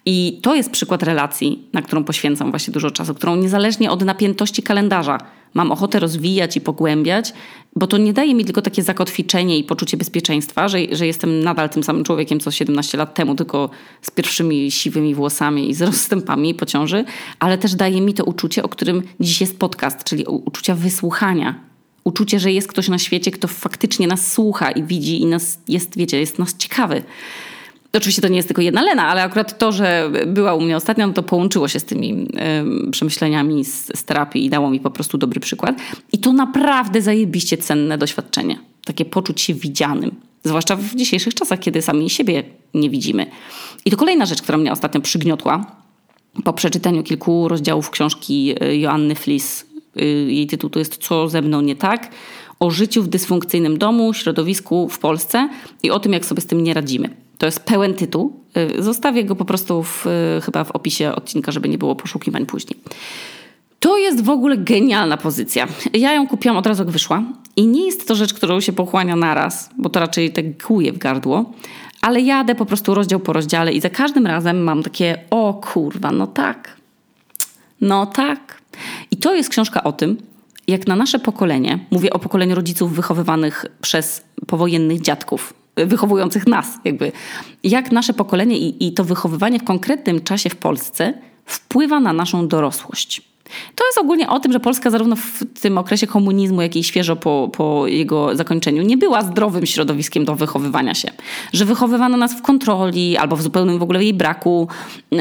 I 0.06 0.40
to 0.42 0.56
jest 0.56 0.72
przykład 0.72 1.04
relacji, 1.04 1.68
na 1.74 1.82
którą 1.82 2.04
poświęcam 2.04 2.52
właśnie 2.52 2.74
dużo 2.74 2.92
czasu, 2.92 3.16
którą 3.16 3.36
niezależnie 3.36 3.92
od 3.92 4.06
napiętości 4.06 4.64
kalendarza 4.64 5.18
mam 5.54 5.72
ochotę 5.72 6.00
rozwijać 6.00 6.58
i 6.58 6.62
pogłębiać, 6.62 7.34
bo 7.76 7.88
to 7.88 7.98
nie 7.98 8.14
daje 8.14 8.36
mi 8.36 8.46
tylko 8.46 8.62
takie 8.62 8.84
zakotwiczenie 8.84 9.58
i 9.58 9.64
poczucie 9.64 9.98
bezpieczeństwa, 9.98 10.68
że, 10.68 10.78
że 10.92 11.08
jestem 11.08 11.44
nadal 11.44 11.70
tym 11.70 11.84
samym 11.84 12.04
człowiekiem 12.04 12.40
co 12.40 12.52
17 12.52 12.98
lat 12.98 13.14
temu, 13.14 13.36
tylko 13.36 13.70
z 14.02 14.12
pierwszymi 14.12 14.72
siwymi 14.72 15.16
włosami 15.16 15.70
i 15.70 15.74
z 15.74 15.82
rozstępami 15.92 16.54
po 16.54 16.66
ciąży, 16.66 17.06
ale 17.40 17.58
też 17.58 17.76
daje 17.76 18.02
mi 18.02 18.14
to 18.14 18.24
uczucie, 18.24 18.64
o 18.64 18.70
którym 18.70 19.04
dziś 19.20 19.42
jest 19.42 19.60
podcast, 19.60 20.04
czyli 20.04 20.26
uczucia 20.26 20.76
wysłuchania, 20.76 21.72
Uczucie, 22.04 22.40
że 22.40 22.52
jest 22.52 22.68
ktoś 22.68 22.88
na 22.88 22.98
świecie, 22.98 23.32
kto 23.32 23.48
faktycznie 23.48 24.08
nas 24.08 24.32
słucha 24.32 24.72
i 24.72 24.84
widzi 24.84 25.22
i 25.22 25.26
nas 25.26 25.60
jest, 25.68 25.98
wiecie, 25.98 26.20
jest 26.20 26.40
nas 26.40 26.58
ciekawy. 26.58 27.04
Oczywiście 27.94 28.22
to 28.22 28.28
nie 28.28 28.36
jest 28.36 28.48
tylko 28.48 28.62
jedna 28.62 28.82
Lena, 28.82 29.08
ale 29.08 29.24
akurat 29.24 29.58
to, 29.58 29.72
że 29.72 30.12
była 30.28 30.54
u 30.54 30.62
mnie 30.62 30.78
ostatnio, 30.78 31.08
no 31.08 31.14
to 31.14 31.24
połączyło 31.24 31.68
się 31.68 31.80
z 31.80 31.84
tymi 31.84 32.28
y, 32.88 32.92
przemyśleniami 32.92 33.66
z, 33.66 34.00
z 34.00 34.04
terapii 34.04 34.46
i 34.46 34.50
dało 34.50 34.70
mi 34.70 34.80
po 34.80 34.92
prostu 34.92 35.18
dobry 35.18 35.40
przykład. 35.40 35.76
I 36.12 36.18
to 36.18 36.34
naprawdę 36.34 37.02
zajebiście 37.02 37.58
cenne 37.58 37.98
doświadczenie. 37.98 38.60
Takie 38.86 39.06
poczuć 39.06 39.42
się 39.42 39.54
widzianym. 39.54 40.16
Zwłaszcza 40.44 40.76
w 40.76 40.96
dzisiejszych 40.96 41.34
czasach, 41.34 41.60
kiedy 41.60 41.82
sami 41.82 42.10
siebie 42.10 42.44
nie 42.74 42.90
widzimy. 42.90 43.26
I 43.86 43.92
to 43.92 43.98
kolejna 43.98 44.26
rzecz, 44.26 44.42
która 44.42 44.58
mnie 44.58 44.72
ostatnio 44.72 45.02
przygniotła 45.02 45.82
po 46.44 46.54
przeczytaniu 46.54 47.04
kilku 47.04 47.48
rozdziałów 47.48 47.90
książki 47.90 48.56
y, 48.64 48.78
Joanny 48.78 49.16
Flis. 49.16 49.66
Y, 50.02 50.06
jej 50.32 50.48
tytuł 50.48 50.70
to 50.70 50.80
jest 50.80 50.98
Co 50.98 51.30
ze 51.30 51.42
mną 51.42 51.62
nie 51.62 51.76
tak? 51.76 52.12
O 52.60 52.72
życiu 52.72 53.04
w 53.04 53.08
dysfunkcyjnym 53.08 53.78
domu, 53.78 54.14
środowisku 54.14 54.90
w 54.90 55.00
Polsce 55.00 55.50
i 55.84 55.92
o 55.92 56.00
tym, 56.00 56.14
jak 56.14 56.26
sobie 56.26 56.42
z 56.42 56.46
tym 56.46 56.64
nie 56.64 56.74
radzimy. 56.74 57.10
To 57.42 57.46
jest 57.46 57.60
pełen 57.60 57.94
tytuł. 57.94 58.34
Y, 58.78 58.84
zostawię 58.84 59.24
go 59.24 59.36
po 59.36 59.46
prostu 59.46 59.84
w, 59.84 60.06
chyba 60.46 60.64
w 60.64 60.72
opisie 60.72 61.16
odcinka, 61.16 61.52
żeby 61.52 61.70
nie 61.70 61.78
było 61.78 61.96
poszukiwań 61.96 62.46
później. 62.46 62.80
To 63.80 63.98
jest 63.98 64.24
w 64.24 64.30
ogóle 64.30 64.58
genialna 64.58 65.18
pozycja. 65.18 65.68
Ja 65.94 66.14
ją 66.14 66.28
kupiłam 66.28 66.58
od 66.58 66.68
razu, 66.68 66.84
jak 66.84 66.92
wyszła. 66.92 67.24
I 67.56 67.68
nie 67.68 67.86
jest 67.86 68.08
to 68.08 68.16
rzecz, 68.16 68.34
którą 68.34 68.60
się 68.60 68.74
pochłania 68.74 69.16
naraz, 69.16 69.70
bo 69.78 69.90
to 69.90 70.00
raczej 70.00 70.32
tak 70.34 70.64
kłuje 70.64 70.94
w 70.94 70.98
gardło. 70.98 71.54
Ale 72.02 72.22
jadę 72.22 72.56
po 72.56 72.66
prostu 72.66 72.94
rozdział 72.94 73.20
po 73.20 73.34
rozdziale 73.34 73.74
i 73.74 73.82
za 73.82 73.90
każdym 73.90 74.28
razem 74.28 74.64
mam 74.64 74.84
takie, 74.84 75.18
o 75.30 75.54
kurwa, 75.54 76.12
no 76.12 76.28
tak. 76.28 76.78
No 77.82 78.06
tak. 78.06 78.62
I 79.12 79.18
to 79.18 79.36
jest 79.36 79.50
książka 79.50 79.84
o 79.84 79.92
tym, 79.92 80.18
jak 80.68 80.88
na 80.88 80.96
nasze 80.96 81.20
pokolenie, 81.20 81.80
mówię 81.92 82.14
o 82.14 82.20
pokoleniu 82.20 82.56
rodziców 82.56 82.94
wychowywanych 82.94 83.66
przez 83.82 84.24
powojennych 84.48 85.02
dziadków, 85.02 85.54
wychowujących 85.76 86.48
nas, 86.48 86.80
jakby, 86.86 87.12
jak 87.64 87.92
nasze 87.92 88.14
pokolenie 88.14 88.58
i, 88.58 88.88
i 88.88 88.94
to 88.94 89.04
wychowywanie 89.04 89.60
w 89.60 89.64
konkretnym 89.64 90.24
czasie 90.24 90.50
w 90.50 90.56
Polsce 90.56 91.14
wpływa 91.46 92.00
na 92.00 92.14
naszą 92.14 92.48
dorosłość. 92.48 93.31
To 93.76 93.86
jest 93.86 93.98
ogólnie 93.98 94.30
o 94.30 94.40
tym, 94.40 94.52
że 94.52 94.60
Polska 94.60 94.90
zarówno 94.90 95.16
w 95.16 95.60
tym 95.62 95.78
okresie 95.78 96.08
komunizmu, 96.08 96.62
jak 96.62 96.76
i 96.76 96.84
świeżo 96.84 97.16
po, 97.16 97.50
po 97.54 97.88
jego 97.88 98.36
zakończeniu 98.36 98.84
nie 98.84 98.98
była 98.98 99.22
zdrowym 99.22 99.66
środowiskiem 99.66 100.26
do 100.26 100.36
wychowywania 100.36 100.94
się. 100.94 101.12
Że 101.54 101.66
wychowywano 101.66 102.18
nas 102.18 102.34
w 102.34 102.42
kontroli 102.42 103.18
albo 103.18 103.36
w 103.36 103.42
zupełnym 103.42 103.80
w 103.80 103.84
ogóle 103.84 104.04
jej 104.04 104.14
braku, 104.14 104.68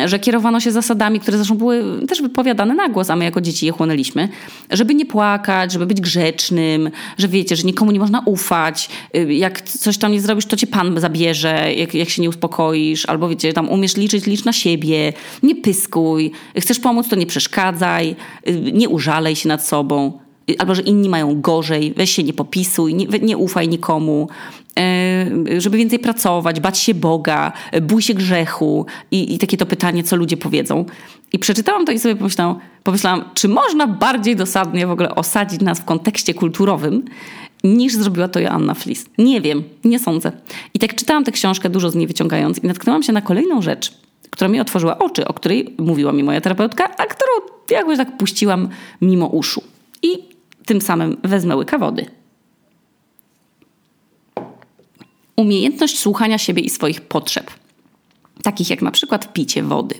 że 0.04 0.18
kierowano 0.18 0.60
się 0.60 0.72
zasadami, 0.72 1.20
które 1.20 1.36
zresztą 1.36 1.54
były 1.54 2.06
też 2.08 2.22
wypowiadane 2.22 2.74
na 2.74 2.88
głos, 2.88 3.10
a 3.10 3.16
my 3.16 3.24
jako 3.24 3.40
dzieci 3.40 3.66
je 3.66 3.72
chłonęliśmy, 3.72 4.28
żeby 4.70 4.94
nie 4.94 5.06
płakać, 5.06 5.72
żeby 5.72 5.86
być 5.86 6.00
grzecznym, 6.00 6.90
że 7.18 7.28
wiecie, 7.28 7.56
że 7.56 7.62
nikomu 7.62 7.90
nie 7.90 8.00
można 8.00 8.22
ufać, 8.26 8.88
jak 9.28 9.60
coś 9.60 9.98
tam 9.98 10.12
nie 10.12 10.20
zrobisz, 10.20 10.46
to 10.46 10.56
cię 10.56 10.66
pan 10.66 11.00
zabierze, 11.00 11.72
jak, 11.76 11.94
jak 11.94 12.08
się 12.08 12.22
nie 12.22 12.28
uspokoisz, 12.28 13.06
albo 13.06 13.28
wiecie, 13.28 13.52
tam 13.52 13.68
umiesz 13.68 13.96
liczyć, 13.96 14.26
licz 14.26 14.44
na 14.44 14.52
siebie, 14.52 15.12
nie 15.42 15.54
pyskuj, 15.54 16.32
chcesz 16.56 16.80
pomóc, 16.80 17.08
to 17.08 17.16
nie 17.16 17.26
przeszkadzaj, 17.26 18.16
nie 18.72 18.88
użalej 18.88 19.36
się 19.36 19.48
nad 19.48 19.66
sobą, 19.66 20.18
y, 20.50 20.58
albo 20.58 20.74
że 20.74 20.82
inni 20.82 21.08
mają 21.08 21.40
gorzej, 21.40 21.94
weź 21.96 22.10
się 22.10 22.22
nie 22.22 22.32
popisuj, 22.32 22.94
nie, 22.94 23.06
nie 23.06 23.36
ufaj 23.36 23.68
nikomu, 23.68 24.28
y, 24.78 25.60
żeby 25.60 25.76
więcej 25.76 25.98
pracować, 25.98 26.60
bać 26.60 26.78
się 26.78 26.94
Boga, 26.94 27.52
bój 27.82 28.02
się 28.02 28.14
grzechu 28.14 28.86
i, 29.10 29.34
i 29.34 29.38
takie 29.38 29.56
to 29.56 29.66
pytanie, 29.66 30.02
co 30.02 30.16
ludzie 30.16 30.36
powiedzą. 30.36 30.84
I 31.32 31.38
przeczytałam 31.38 31.86
to 31.86 31.92
i 31.92 31.98
sobie 31.98 32.16
pomyślałam, 32.16 32.58
pomyślałam, 32.82 33.24
czy 33.34 33.48
można 33.48 33.86
bardziej 33.86 34.36
dosadnie 34.36 34.86
w 34.86 34.90
ogóle 34.90 35.14
osadzić 35.14 35.60
nas 35.60 35.80
w 35.80 35.84
kontekście 35.84 36.34
kulturowym, 36.34 37.04
niż 37.64 37.94
zrobiła 37.94 38.28
to 38.28 38.40
Joanna 38.40 38.74
Flis. 38.74 39.06
Nie 39.18 39.40
wiem, 39.40 39.62
nie 39.84 39.98
sądzę. 39.98 40.32
I 40.74 40.78
tak 40.78 40.94
czytałam 40.94 41.24
tę 41.24 41.32
książkę, 41.32 41.70
dużo 41.70 41.90
z 41.90 41.94
niej 41.94 42.06
wyciągając 42.06 42.58
i 42.58 42.66
natknęłam 42.66 43.02
się 43.02 43.12
na 43.12 43.20
kolejną 43.20 43.62
rzecz, 43.62 43.92
która 44.30 44.48
mi 44.48 44.60
otworzyła 44.60 44.98
oczy, 44.98 45.28
o 45.28 45.32
której 45.32 45.74
mówiła 45.78 46.12
mi 46.12 46.22
moja 46.22 46.40
terapeutka, 46.40 46.84
a 46.96 47.06
którą 47.06 47.59
jakoś 47.74 47.96
tak 47.96 48.16
puściłam 48.16 48.68
mimo 49.00 49.26
uszu. 49.26 49.62
I 50.02 50.18
tym 50.66 50.80
samym 50.80 51.16
wezmę 51.24 51.56
łyka 51.56 51.78
wody. 51.78 52.06
Umiejętność 55.36 55.98
słuchania 55.98 56.38
siebie 56.38 56.62
i 56.62 56.70
swoich 56.70 57.00
potrzeb, 57.00 57.50
takich 58.42 58.70
jak 58.70 58.82
na 58.82 58.90
przykład 58.90 59.32
picie 59.32 59.62
wody. 59.62 59.94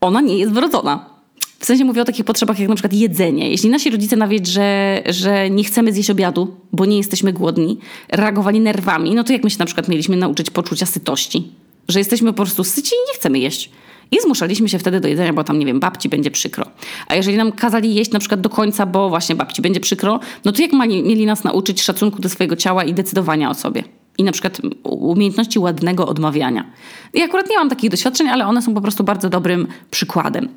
Ona 0.00 0.20
nie 0.20 0.38
jest 0.38 0.52
wrodzona. 0.52 1.12
W 1.58 1.64
sensie 1.64 1.84
mówię 1.84 2.02
o 2.02 2.04
takich 2.04 2.24
potrzebach 2.24 2.58
jak 2.58 2.68
na 2.68 2.74
przykład 2.74 2.92
jedzenie. 2.92 3.50
Jeśli 3.50 3.70
nasi 3.70 3.90
rodzice 3.90 4.16
nawet, 4.16 4.46
że, 4.46 5.02
że 5.06 5.50
nie 5.50 5.64
chcemy 5.64 5.92
zjeść 5.92 6.10
obiadu, 6.10 6.56
bo 6.72 6.84
nie 6.84 6.96
jesteśmy 6.96 7.32
głodni, 7.32 7.78
reagowali 8.08 8.60
nerwami, 8.60 9.14
no 9.14 9.24
to 9.24 9.32
jak 9.32 9.44
my 9.44 9.50
się 9.50 9.58
na 9.58 9.66
przykład 9.66 9.88
mieliśmy 9.88 10.16
nauczyć 10.16 10.50
poczucia 10.50 10.86
sytości? 10.86 11.48
Że 11.88 11.98
jesteśmy 11.98 12.32
po 12.32 12.36
prostu 12.42 12.64
syci 12.64 12.94
i 12.94 13.08
nie 13.08 13.18
chcemy 13.18 13.38
jeść. 13.38 13.70
I 14.12 14.20
zmuszaliśmy 14.20 14.68
się 14.68 14.78
wtedy 14.78 15.00
do 15.00 15.08
jedzenia, 15.08 15.32
bo 15.32 15.44
tam, 15.44 15.58
nie 15.58 15.66
wiem, 15.66 15.80
babci 15.80 16.08
będzie 16.08 16.30
przykro. 16.30 16.66
A 17.08 17.14
jeżeli 17.14 17.36
nam 17.36 17.52
kazali 17.52 17.94
jeść 17.94 18.10
na 18.10 18.18
przykład 18.18 18.40
do 18.40 18.48
końca, 18.48 18.86
bo 18.86 19.08
właśnie 19.08 19.34
babci 19.34 19.62
będzie 19.62 19.80
przykro, 19.80 20.20
no 20.44 20.52
to 20.52 20.62
jak 20.62 20.72
mali, 20.72 21.02
mieli 21.02 21.26
nas 21.26 21.44
nauczyć 21.44 21.82
szacunku 21.82 22.22
do 22.22 22.28
swojego 22.28 22.56
ciała 22.56 22.84
i 22.84 22.94
decydowania 22.94 23.50
o 23.50 23.54
sobie? 23.54 23.84
I 24.18 24.24
na 24.24 24.32
przykład 24.32 24.60
umiejętności 24.84 25.58
ładnego 25.58 26.08
odmawiania. 26.08 26.70
I 27.14 27.22
akurat 27.22 27.50
nie 27.50 27.56
mam 27.56 27.68
takich 27.68 27.90
doświadczeń, 27.90 28.28
ale 28.28 28.46
one 28.46 28.62
są 28.62 28.74
po 28.74 28.80
prostu 28.80 29.04
bardzo 29.04 29.28
dobrym 29.28 29.66
przykładem. 29.90 30.48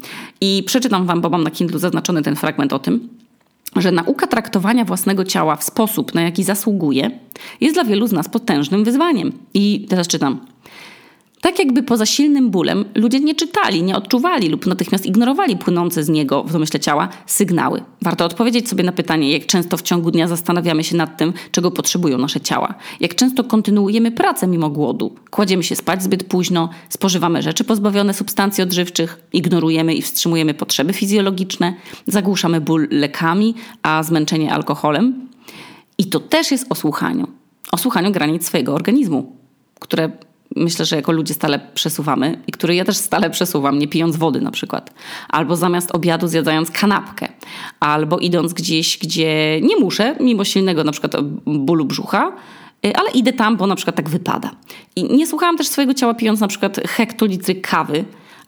I 0.41 0.63
przeczytam 0.65 1.05
wam, 1.05 1.21
bo 1.21 1.29
mam 1.29 1.43
na 1.43 1.51
Kindle 1.51 1.79
zaznaczony 1.79 2.21
ten 2.21 2.35
fragment 2.35 2.73
o 2.73 2.79
tym, 2.79 3.09
że 3.75 3.91
nauka 3.91 4.27
traktowania 4.27 4.85
własnego 4.85 5.23
ciała 5.23 5.55
w 5.55 5.63
sposób, 5.63 6.13
na 6.13 6.21
jaki 6.21 6.43
zasługuje, 6.43 7.11
jest 7.61 7.75
dla 7.75 7.83
wielu 7.83 8.07
z 8.07 8.11
nas 8.11 8.29
potężnym 8.29 8.83
wyzwaniem. 8.83 9.31
I 9.53 9.85
teraz 9.89 10.07
czytam. 10.07 10.39
Tak 11.45 11.59
jakby 11.59 11.83
poza 11.83 12.05
silnym 12.05 12.49
bólem 12.49 12.85
ludzie 12.95 13.19
nie 13.19 13.35
czytali, 13.35 13.83
nie 13.83 13.95
odczuwali 13.95 14.49
lub 14.49 14.65
natychmiast 14.65 15.05
ignorowali 15.05 15.57
płynące 15.57 16.03
z 16.03 16.09
niego 16.09 16.43
w 16.43 16.51
domyśle 16.51 16.79
ciała 16.79 17.09
sygnały. 17.25 17.83
Warto 18.01 18.25
odpowiedzieć 18.25 18.69
sobie 18.69 18.83
na 18.83 18.91
pytanie, 18.91 19.31
jak 19.31 19.45
często 19.45 19.77
w 19.77 19.81
ciągu 19.81 20.11
dnia 20.11 20.27
zastanawiamy 20.27 20.83
się 20.83 20.97
nad 20.97 21.17
tym, 21.17 21.33
czego 21.51 21.71
potrzebują 21.71 22.17
nasze 22.17 22.41
ciała. 22.41 22.73
Jak 22.99 23.15
często 23.15 23.43
kontynuujemy 23.43 24.11
pracę 24.11 24.47
mimo 24.47 24.69
głodu. 24.69 25.15
Kładziemy 25.29 25.63
się 25.63 25.75
spać 25.75 26.03
zbyt 26.03 26.23
późno, 26.23 26.69
spożywamy 26.89 27.41
rzeczy 27.41 27.63
pozbawione 27.63 28.13
substancji 28.13 28.63
odżywczych, 28.63 29.21
ignorujemy 29.33 29.93
i 29.93 30.01
wstrzymujemy 30.01 30.53
potrzeby 30.53 30.93
fizjologiczne, 30.93 31.73
zagłuszamy 32.07 32.61
ból 32.61 32.87
lekami, 32.91 33.55
a 33.83 34.03
zmęczenie 34.03 34.53
alkoholem. 34.53 35.29
I 35.97 36.05
to 36.05 36.19
też 36.19 36.51
jest 36.51 36.65
o 36.69 36.75
słuchaniu. 36.75 37.27
O 37.71 37.77
słuchaniu 37.77 38.11
granic 38.11 38.45
swojego 38.45 38.73
organizmu, 38.73 39.35
które 39.79 40.11
myślę, 40.55 40.85
że 40.85 40.95
jako 40.95 41.11
ludzie 41.11 41.33
stale 41.33 41.59
przesuwamy 41.73 42.41
i 42.47 42.51
który 42.51 42.75
ja 42.75 42.85
też 42.85 42.97
stale 42.97 43.29
przesuwam, 43.29 43.79
nie 43.79 43.87
pijąc 43.87 44.15
wody 44.15 44.41
na 44.41 44.51
przykład. 44.51 44.93
Albo 45.29 45.55
zamiast 45.55 45.95
obiadu 45.95 46.27
zjadając 46.27 46.71
kanapkę. 46.71 47.27
Albo 47.79 48.19
idąc 48.19 48.53
gdzieś, 48.53 48.97
gdzie 48.97 49.61
nie 49.61 49.77
muszę, 49.77 50.15
mimo 50.19 50.43
silnego 50.43 50.83
na 50.83 50.91
przykład 50.91 51.11
bólu 51.45 51.85
brzucha, 51.85 52.31
y, 52.85 52.95
ale 52.95 53.11
idę 53.11 53.33
tam, 53.33 53.57
bo 53.57 53.67
na 53.67 53.75
przykład 53.75 53.95
tak 53.95 54.09
wypada. 54.09 54.51
I 54.95 55.03
nie 55.15 55.27
słuchałam 55.27 55.57
też 55.57 55.67
swojego 55.67 55.93
ciała 55.93 56.13
pijąc 56.13 56.39
na 56.39 56.47
przykład 56.47 56.77
hektolitry 56.87 57.55
kawy, 57.55 58.05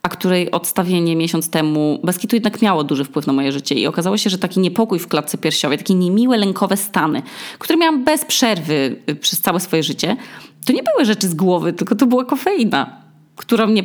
a 0.08 0.10
której 0.10 0.52
odstawienie 0.52 1.16
miesiąc 1.16 1.50
temu 1.50 2.00
bez 2.04 2.18
kitu 2.18 2.36
jednak 2.36 2.62
miało 2.62 2.84
duży 2.84 3.04
wpływ 3.04 3.28
na 3.28 3.34
moje 3.34 3.52
życie 3.52 3.76
i 3.76 3.88
okazało 3.88 4.18
się, 4.18 4.30
że 4.30 4.38
taki 4.38 4.60
niepokój 4.60 5.00
w 5.00 5.08
klatce 5.08 5.38
piersiowej, 5.38 5.78
takie 5.78 5.94
niemiłe, 5.94 6.38
lękowe 6.38 6.78
stany, 6.78 7.22
które 7.60 7.78
miałam 7.78 8.04
bez 8.04 8.26
przerwy 8.26 8.96
y, 9.10 9.16
przez 9.16 9.42
całe 9.42 9.60
swoje 9.60 9.84
życie, 9.84 10.18
to 10.66 10.74
nie 10.74 10.84
były 10.84 11.06
rzeczy 11.06 11.28
z 11.28 11.34
głowy, 11.34 11.74
tylko 11.74 11.96
to 11.96 12.06
była 12.06 12.26
kofeina, 12.26 12.97
która 13.38 13.68
mnie 13.68 13.84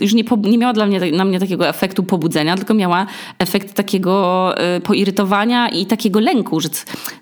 już 0.00 0.14
nie, 0.14 0.24
nie 0.42 0.58
miała 0.58 0.72
dla 0.72 0.86
mnie, 0.86 1.12
na 1.12 1.24
mnie 1.24 1.40
takiego 1.40 1.68
efektu 1.68 2.02
pobudzenia, 2.02 2.56
tylko 2.56 2.74
miała 2.74 3.06
efekt 3.38 3.74
takiego 3.74 4.54
y, 4.76 4.80
poirytowania 4.80 5.68
i 5.68 5.86
takiego 5.86 6.20
lęku, 6.20 6.60
że 6.60 6.68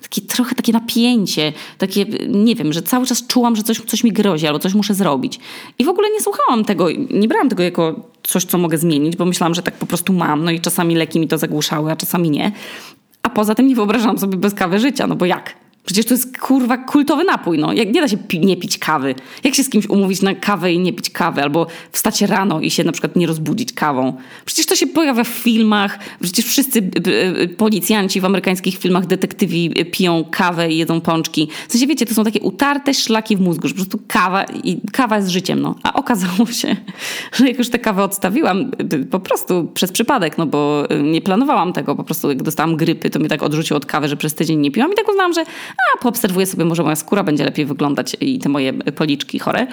takie, 0.03 0.23
trochę 0.23 0.55
takie 0.55 0.73
napięcie, 0.73 1.53
takie, 1.79 2.05
nie 2.29 2.55
wiem, 2.55 2.73
że 2.73 2.83
cały 2.83 3.07
czas 3.07 3.27
czułam, 3.27 3.57
że 3.57 3.63
coś, 3.63 3.81
coś 3.81 4.05
mi 4.05 4.13
grozi 4.13 4.47
albo 4.47 4.59
coś 4.59 4.75
muszę 4.75 4.95
zrobić. 4.95 5.41
I 5.79 5.85
w 5.85 5.89
ogóle 5.89 6.11
nie 6.11 6.21
słuchałam 6.21 6.65
tego, 6.65 6.89
nie 7.11 7.29
brałam 7.29 7.49
tego 7.49 7.63
jako 7.63 8.11
coś, 8.23 8.45
co 8.45 8.59
mogę 8.59 8.79
zmienić, 8.79 9.17
bo 9.17 9.25
myślałam, 9.25 9.55
że 9.55 9.63
tak 9.63 9.75
po 9.75 9.87
prostu 9.87 10.13
mam, 10.13 10.45
no 10.45 10.51
i 10.51 10.61
czasami 10.61 10.95
leki 10.95 11.21
mi 11.21 11.29
to 11.29 11.39
zagłuszały, 11.39 11.93
a 11.93 11.97
czasami 11.97 12.31
nie. 12.31 12.53
A 13.23 13.31
poza 13.31 13.55
tym 13.55 13.67
nie 13.67 13.75
wyobrażałam 13.75 14.19
sobie 14.19 14.39
bez 14.39 14.55
kawy 14.55 14.79
życia, 14.79 15.07
no 15.07 15.17
bo 15.17 15.27
jak? 15.27 15.55
Przecież 15.89 16.07
to 16.07 16.15
jest 16.15 16.39
kurwa 16.39 16.79
kultowy 16.79 17.25
napój. 17.25 17.59
No. 17.59 17.73
Jak, 17.73 17.93
nie 17.93 18.01
da 18.01 18.09
się 18.09 18.17
pi 18.17 18.41
nie 18.41 18.57
pić 18.57 18.79
kawy. 18.79 19.15
Jak 19.45 19.55
się 19.55 19.63
z 19.63 19.69
kimś 19.69 19.89
umówić 19.89 20.23
na 20.23 20.35
kawę 20.35 20.73
i 20.73 20.79
nie 20.79 20.93
pić 20.93 21.11
kawy? 21.11 21.43
Albo 21.43 21.67
wstać 21.93 22.23
rano 22.23 22.61
i 22.61 22.71
się 22.71 22.85
na 22.85 22.93
przykład 22.93 23.17
nie 23.17 23.27
rozbudzić 23.27 23.73
kawą. 23.73 24.17
Przecież 24.45 24.67
to 24.67 24.77
się 24.77 24.87
pojawia 24.87 25.25
w 25.25 25.29
filmach. 25.29 25.99
Przecież 26.23 26.45
wszyscy 26.45 26.91
policjanci 27.57 28.21
w 28.21 28.25
amerykańskich 28.25 28.79
filmach, 28.79 29.07
detektywi 29.07 29.71
piją 29.71 30.25
kawę 30.31 30.73
i 30.73 30.79
jedzą 30.79 31.01
pączki. 31.01 31.49
W 31.69 31.73
sensie 31.73 31.87
wiecie, 31.87 32.07
to 32.07 32.15
są 32.15 32.25
takie 32.25 32.41
utarte 32.41 32.95
szlaki 32.95 33.37
w 33.37 33.41
mózgu, 33.41 33.69
że 33.69 33.75
po 33.75 33.81
prostu 33.81 34.01
kawa, 34.09 34.45
i 34.45 34.81
kawa 34.93 35.17
jest 35.17 35.29
życiem. 35.29 35.61
No. 35.61 35.75
A 35.83 35.93
okazało 35.93 36.47
się, 36.47 36.77
że 37.37 37.49
jak 37.49 37.59
już 37.59 37.69
tę 37.69 37.79
kawę 37.79 38.05
odstawiłam, 38.05 38.71
po 39.11 39.21
prostu 39.21 39.71
przez 39.75 39.93
przypadek, 39.93 40.39
no 40.39 40.47
bo 40.47 40.85
nie 41.03 41.23
planowałam 41.23 41.73
tego. 41.73 41.97
Po 41.97 42.05
prostu 42.05 42.29
jak 42.29 42.43
dostałam 42.43 42.77
grypy, 42.77 43.11
to 43.11 43.19
mnie 43.19 43.29
tak 43.29 43.43
odrzuciło 43.43 43.77
od 43.77 43.87
kawy, 43.87 44.09
że 44.09 44.17
przez 44.17 44.35
tydzień 44.35 44.61
nie 44.61 44.71
piłam 44.71 44.93
i 44.93 44.95
tak 44.95 45.09
uznałam, 45.09 45.33
że 45.33 45.45
a 45.95 46.03
poobserwuję 46.03 46.47
sobie, 46.47 46.65
może 46.65 46.83
moja 46.83 46.97
skóra 46.97 47.23
będzie 47.23 47.45
lepiej 47.45 47.67
wyglądać 47.67 48.17
i 48.21 48.39
te 48.39 48.49
moje 48.49 48.73
policzki 48.73 49.39
chore. 49.39 49.67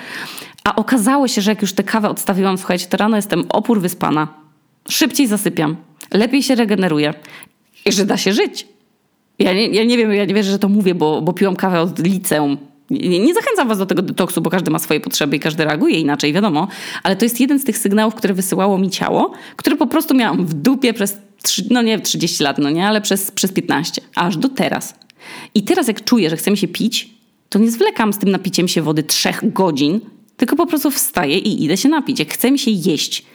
A 0.63 0.75
okazało 0.75 1.27
się, 1.27 1.41
że 1.41 1.51
jak 1.51 1.61
już 1.61 1.73
tę 1.73 1.83
kawę 1.83 2.09
odstawiłam, 2.09 2.57
słuchajcie, 2.57 2.87
to 2.87 2.97
rano 2.97 3.15
jestem 3.15 3.45
opór 3.49 3.81
wyspana, 3.81 4.27
szybciej 4.89 5.27
zasypiam, 5.27 5.75
lepiej 6.13 6.43
się 6.43 6.55
regeneruję 6.55 7.13
i 7.85 7.91
że 7.91 8.05
da 8.05 8.17
się 8.17 8.33
żyć. 8.33 8.67
Ja 9.39 9.53
nie, 9.53 9.67
ja 9.67 9.83
nie 9.83 9.97
wiem, 9.97 10.13
ja 10.13 10.25
nie 10.25 10.33
wierzę, 10.33 10.51
że 10.51 10.59
to 10.59 10.69
mówię, 10.69 10.95
bo, 10.95 11.21
bo 11.21 11.33
piłam 11.33 11.55
kawę 11.55 11.81
od 11.81 11.99
liceum. 11.99 12.57
Nie, 12.89 13.19
nie, 13.19 13.33
zachęcam 13.33 13.67
was 13.67 13.77
do 13.77 13.85
tego 13.85 14.01
detoksu, 14.01 14.41
bo 14.41 14.49
każdy 14.49 14.71
ma 14.71 14.79
swoje 14.79 14.99
potrzeby 14.99 15.35
i 15.35 15.39
każdy 15.39 15.65
reaguje 15.65 15.99
inaczej, 15.99 16.33
wiadomo. 16.33 16.67
Ale 17.03 17.15
to 17.15 17.25
jest 17.25 17.39
jeden 17.39 17.59
z 17.59 17.63
tych 17.63 17.77
sygnałów, 17.77 18.15
które 18.15 18.33
wysyłało 18.33 18.77
mi 18.77 18.89
ciało, 18.89 19.31
które 19.55 19.75
po 19.75 19.87
prostu 19.87 20.13
miałam 20.13 20.45
w 20.45 20.53
dupie 20.53 20.93
przez, 20.93 21.17
no 21.69 21.81
nie 21.81 21.99
30 21.99 22.43
lat, 22.43 22.57
no 22.57 22.69
nie, 22.69 22.87
ale 22.87 23.01
przez, 23.01 23.31
przez 23.31 23.51
15. 23.51 24.01
Aż 24.15 24.37
do 24.37 24.49
teraz. 24.49 25.04
I 25.55 25.63
teraz 25.63 25.87
jak 25.87 26.03
czuję, 26.03 26.29
że 26.29 26.37
chce 26.37 26.51
mi 26.51 26.57
się 26.57 26.67
pić, 26.67 27.09
to 27.49 27.59
nie 27.59 27.71
zwlekam 27.71 28.13
z 28.13 28.17
tym 28.17 28.29
napiciem 28.29 28.67
się 28.67 28.81
wody 28.81 29.03
trzech 29.03 29.53
godzin, 29.53 30.01
tylko 30.37 30.55
po 30.55 30.65
prostu 30.65 30.91
wstaję 30.91 31.37
i 31.37 31.63
idę 31.63 31.77
się 31.77 31.89
napić. 31.89 32.19
Jak 32.19 32.33
chce 32.33 32.51
mi 32.51 32.59
się 32.59 32.71
jeść, 32.71 33.25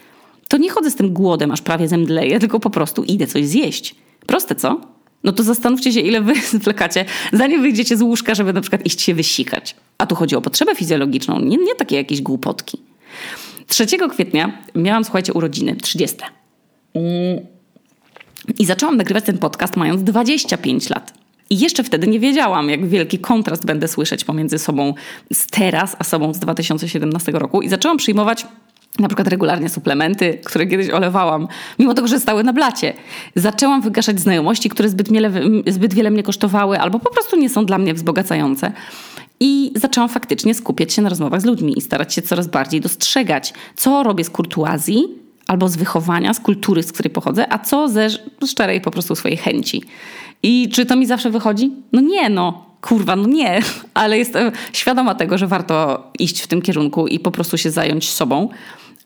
to 0.47 0.57
nie 0.57 0.69
chodzę 0.69 0.91
z 0.91 0.95
tym 0.95 1.13
głodem, 1.13 1.51
aż 1.51 1.61
prawie 1.61 1.87
zemdleję, 1.87 2.39
tylko 2.43 2.59
po 2.59 2.69
prostu 2.69 3.03
idę 3.03 3.27
coś 3.27 3.45
zjeść. 3.45 3.95
Proste, 4.25 4.55
co? 4.55 4.81
No 5.23 5.31
to 5.31 5.43
zastanówcie 5.43 5.93
się, 5.93 5.99
ile 5.99 6.21
wy 6.21 6.33
zwlekacie, 6.59 7.05
zanim 7.33 7.61
wyjdziecie 7.61 7.97
z 7.97 8.01
łóżka, 8.01 8.35
żeby 8.35 8.53
na 8.53 8.61
przykład 8.61 8.85
iść 8.85 9.01
się 9.01 9.13
wysikać. 9.13 9.75
A 9.97 10.05
tu 10.05 10.15
chodzi 10.15 10.35
o 10.35 10.41
potrzebę 10.41 10.75
fizjologiczną, 10.75 11.39
nie, 11.39 11.57
nie 11.57 11.75
takie 11.75 11.95
jakieś 11.95 12.21
głupotki. 12.21 12.77
3 13.67 13.85
kwietnia 14.09 14.63
miałam, 14.75 15.03
słuchajcie, 15.03 15.33
urodziny, 15.33 15.75
30. 15.75 16.17
Mm. 16.93 17.45
I 18.59 18.65
zaczęłam 18.65 18.97
nagrywać 18.97 19.23
ten 19.23 19.37
podcast 19.37 19.77
mając 19.77 20.03
25 20.03 20.89
lat. 20.89 21.20
I 21.51 21.59
jeszcze 21.59 21.83
wtedy 21.83 22.07
nie 22.07 22.19
wiedziałam, 22.19 22.69
jak 22.69 22.87
wielki 22.87 23.19
kontrast 23.19 23.65
będę 23.65 23.87
słyszeć 23.87 24.23
pomiędzy 24.23 24.59
sobą 24.59 24.93
z 25.33 25.47
teraz, 25.47 25.95
a 25.99 26.03
sobą 26.03 26.33
z 26.33 26.39
2017 26.39 27.31
roku. 27.31 27.61
I 27.61 27.69
zaczęłam 27.69 27.97
przyjmować 27.97 28.45
na 28.99 29.07
przykład 29.07 29.27
regularnie 29.27 29.69
suplementy, 29.69 30.39
które 30.45 30.67
kiedyś 30.67 30.89
olewałam, 30.89 31.47
mimo 31.79 31.93
tego, 31.93 32.07
że 32.07 32.19
stały 32.19 32.43
na 32.43 32.53
blacie. 32.53 32.93
Zaczęłam 33.35 33.81
wygaszać 33.81 34.19
znajomości, 34.19 34.69
które 34.69 34.89
zbyt 34.89 35.11
wiele, 35.11 35.31
zbyt 35.67 35.93
wiele 35.93 36.11
mnie 36.11 36.23
kosztowały 36.23 36.79
albo 36.79 36.99
po 36.99 37.11
prostu 37.11 37.37
nie 37.37 37.49
są 37.49 37.65
dla 37.65 37.77
mnie 37.77 37.93
wzbogacające. 37.93 38.71
I 39.39 39.71
zaczęłam 39.75 40.09
faktycznie 40.09 40.53
skupiać 40.53 40.93
się 40.93 41.01
na 41.01 41.09
rozmowach 41.09 41.41
z 41.41 41.45
ludźmi 41.45 41.77
i 41.77 41.81
starać 41.81 42.13
się 42.13 42.21
coraz 42.21 42.47
bardziej 42.47 42.81
dostrzegać, 42.81 43.53
co 43.75 44.03
robię 44.03 44.23
z 44.23 44.29
kurtuazji 44.29 45.20
albo 45.51 45.69
z 45.69 45.75
wychowania, 45.75 46.33
z 46.33 46.39
kultury, 46.39 46.83
z 46.83 46.91
której 46.91 47.09
pochodzę, 47.09 47.53
a 47.53 47.59
co 47.59 47.89
ze 47.89 48.07
szczerej 48.47 48.81
po 48.81 48.91
prostu 48.91 49.15
swojej 49.15 49.37
chęci. 49.37 49.83
I 50.43 50.69
czy 50.69 50.85
to 50.85 50.95
mi 50.95 51.05
zawsze 51.05 51.29
wychodzi? 51.29 51.71
No 51.91 52.01
nie, 52.01 52.29
no. 52.29 52.65
Kurwa, 52.81 53.15
no 53.15 53.27
nie, 53.27 53.59
ale 53.93 54.17
jestem 54.17 54.51
świadoma 54.73 55.15
tego, 55.15 55.37
że 55.37 55.47
warto 55.47 56.03
iść 56.19 56.41
w 56.41 56.47
tym 56.47 56.61
kierunku 56.61 57.07
i 57.07 57.19
po 57.19 57.31
prostu 57.31 57.57
się 57.57 57.71
zająć 57.71 58.09
sobą, 58.09 58.49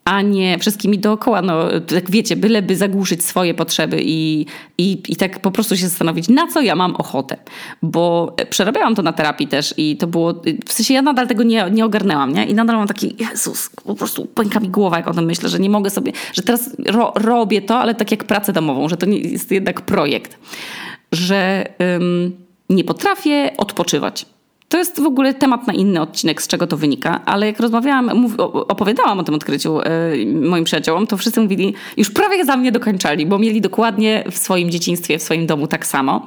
a 0.06 0.22
nie 0.22 0.58
wszystkimi 0.58 0.98
dookoła. 0.98 1.42
No, 1.42 1.68
tak 1.86 2.10
wiecie, 2.10 2.36
byleby 2.36 2.76
zagłuszyć 2.76 3.24
swoje 3.24 3.54
potrzeby 3.54 4.02
i, 4.02 4.46
i, 4.78 5.02
i 5.08 5.16
tak 5.16 5.40
po 5.40 5.50
prostu 5.50 5.76
się 5.76 5.88
zastanowić, 5.88 6.28
na 6.28 6.46
co 6.46 6.60
ja 6.60 6.74
mam 6.74 6.96
ochotę. 6.96 7.36
Bo 7.82 8.36
przerabiałam 8.50 8.94
to 8.94 9.02
na 9.02 9.12
terapii 9.12 9.48
też 9.48 9.74
i 9.76 9.96
to 9.96 10.06
było, 10.06 10.42
w 10.66 10.72
sensie 10.72 10.94
ja 10.94 11.02
nadal 11.02 11.28
tego 11.28 11.42
nie, 11.42 11.70
nie 11.70 11.84
ogarnęłam, 11.84 12.32
nie? 12.32 12.46
I 12.46 12.54
nadal 12.54 12.76
mam 12.76 12.88
taki, 12.88 13.16
Jezus, 13.18 13.70
po 13.84 13.94
prostu 13.94 14.26
pęka 14.26 14.60
mi 14.60 14.68
głowa, 14.68 14.96
jak 14.96 15.08
o 15.08 15.14
tym 15.14 15.24
myślę, 15.24 15.48
że 15.48 15.58
nie 15.58 15.70
mogę 15.70 15.90
sobie, 15.90 16.12
że 16.32 16.42
teraz 16.42 16.70
ro, 16.86 17.12
robię 17.16 17.62
to, 17.62 17.78
ale 17.78 17.94
tak 17.94 18.10
jak 18.10 18.24
pracę 18.24 18.52
domową, 18.52 18.88
że 18.88 18.96
to 18.96 19.06
nie 19.06 19.18
jest 19.18 19.52
jednak 19.52 19.80
projekt 19.80 20.38
że 21.12 21.64
ym, 21.96 22.46
nie 22.70 22.84
potrafię 22.84 23.50
odpoczywać. 23.56 24.26
To 24.68 24.78
jest 24.78 25.00
w 25.00 25.06
ogóle 25.06 25.34
temat 25.34 25.66
na 25.66 25.72
inny 25.72 26.00
odcinek, 26.00 26.42
z 26.42 26.46
czego 26.46 26.66
to 26.66 26.76
wynika, 26.76 27.24
ale 27.24 27.46
jak 27.46 27.60
rozmawiałam, 27.60 28.10
mów, 28.14 28.34
opowiadałam 28.38 29.20
o 29.20 29.24
tym 29.24 29.34
odkryciu 29.34 29.78
yy, 30.14 30.40
moim 30.48 30.64
przyjaciołom, 30.64 31.06
to 31.06 31.16
wszyscy 31.16 31.40
mówili, 31.40 31.74
już 31.96 32.10
prawie 32.10 32.44
za 32.44 32.56
mnie 32.56 32.72
dokończali, 32.72 33.26
bo 33.26 33.38
mieli 33.38 33.60
dokładnie 33.60 34.24
w 34.30 34.38
swoim 34.38 34.70
dzieciństwie, 34.70 35.18
w 35.18 35.22
swoim 35.22 35.46
domu 35.46 35.66
tak 35.66 35.86
samo, 35.86 36.26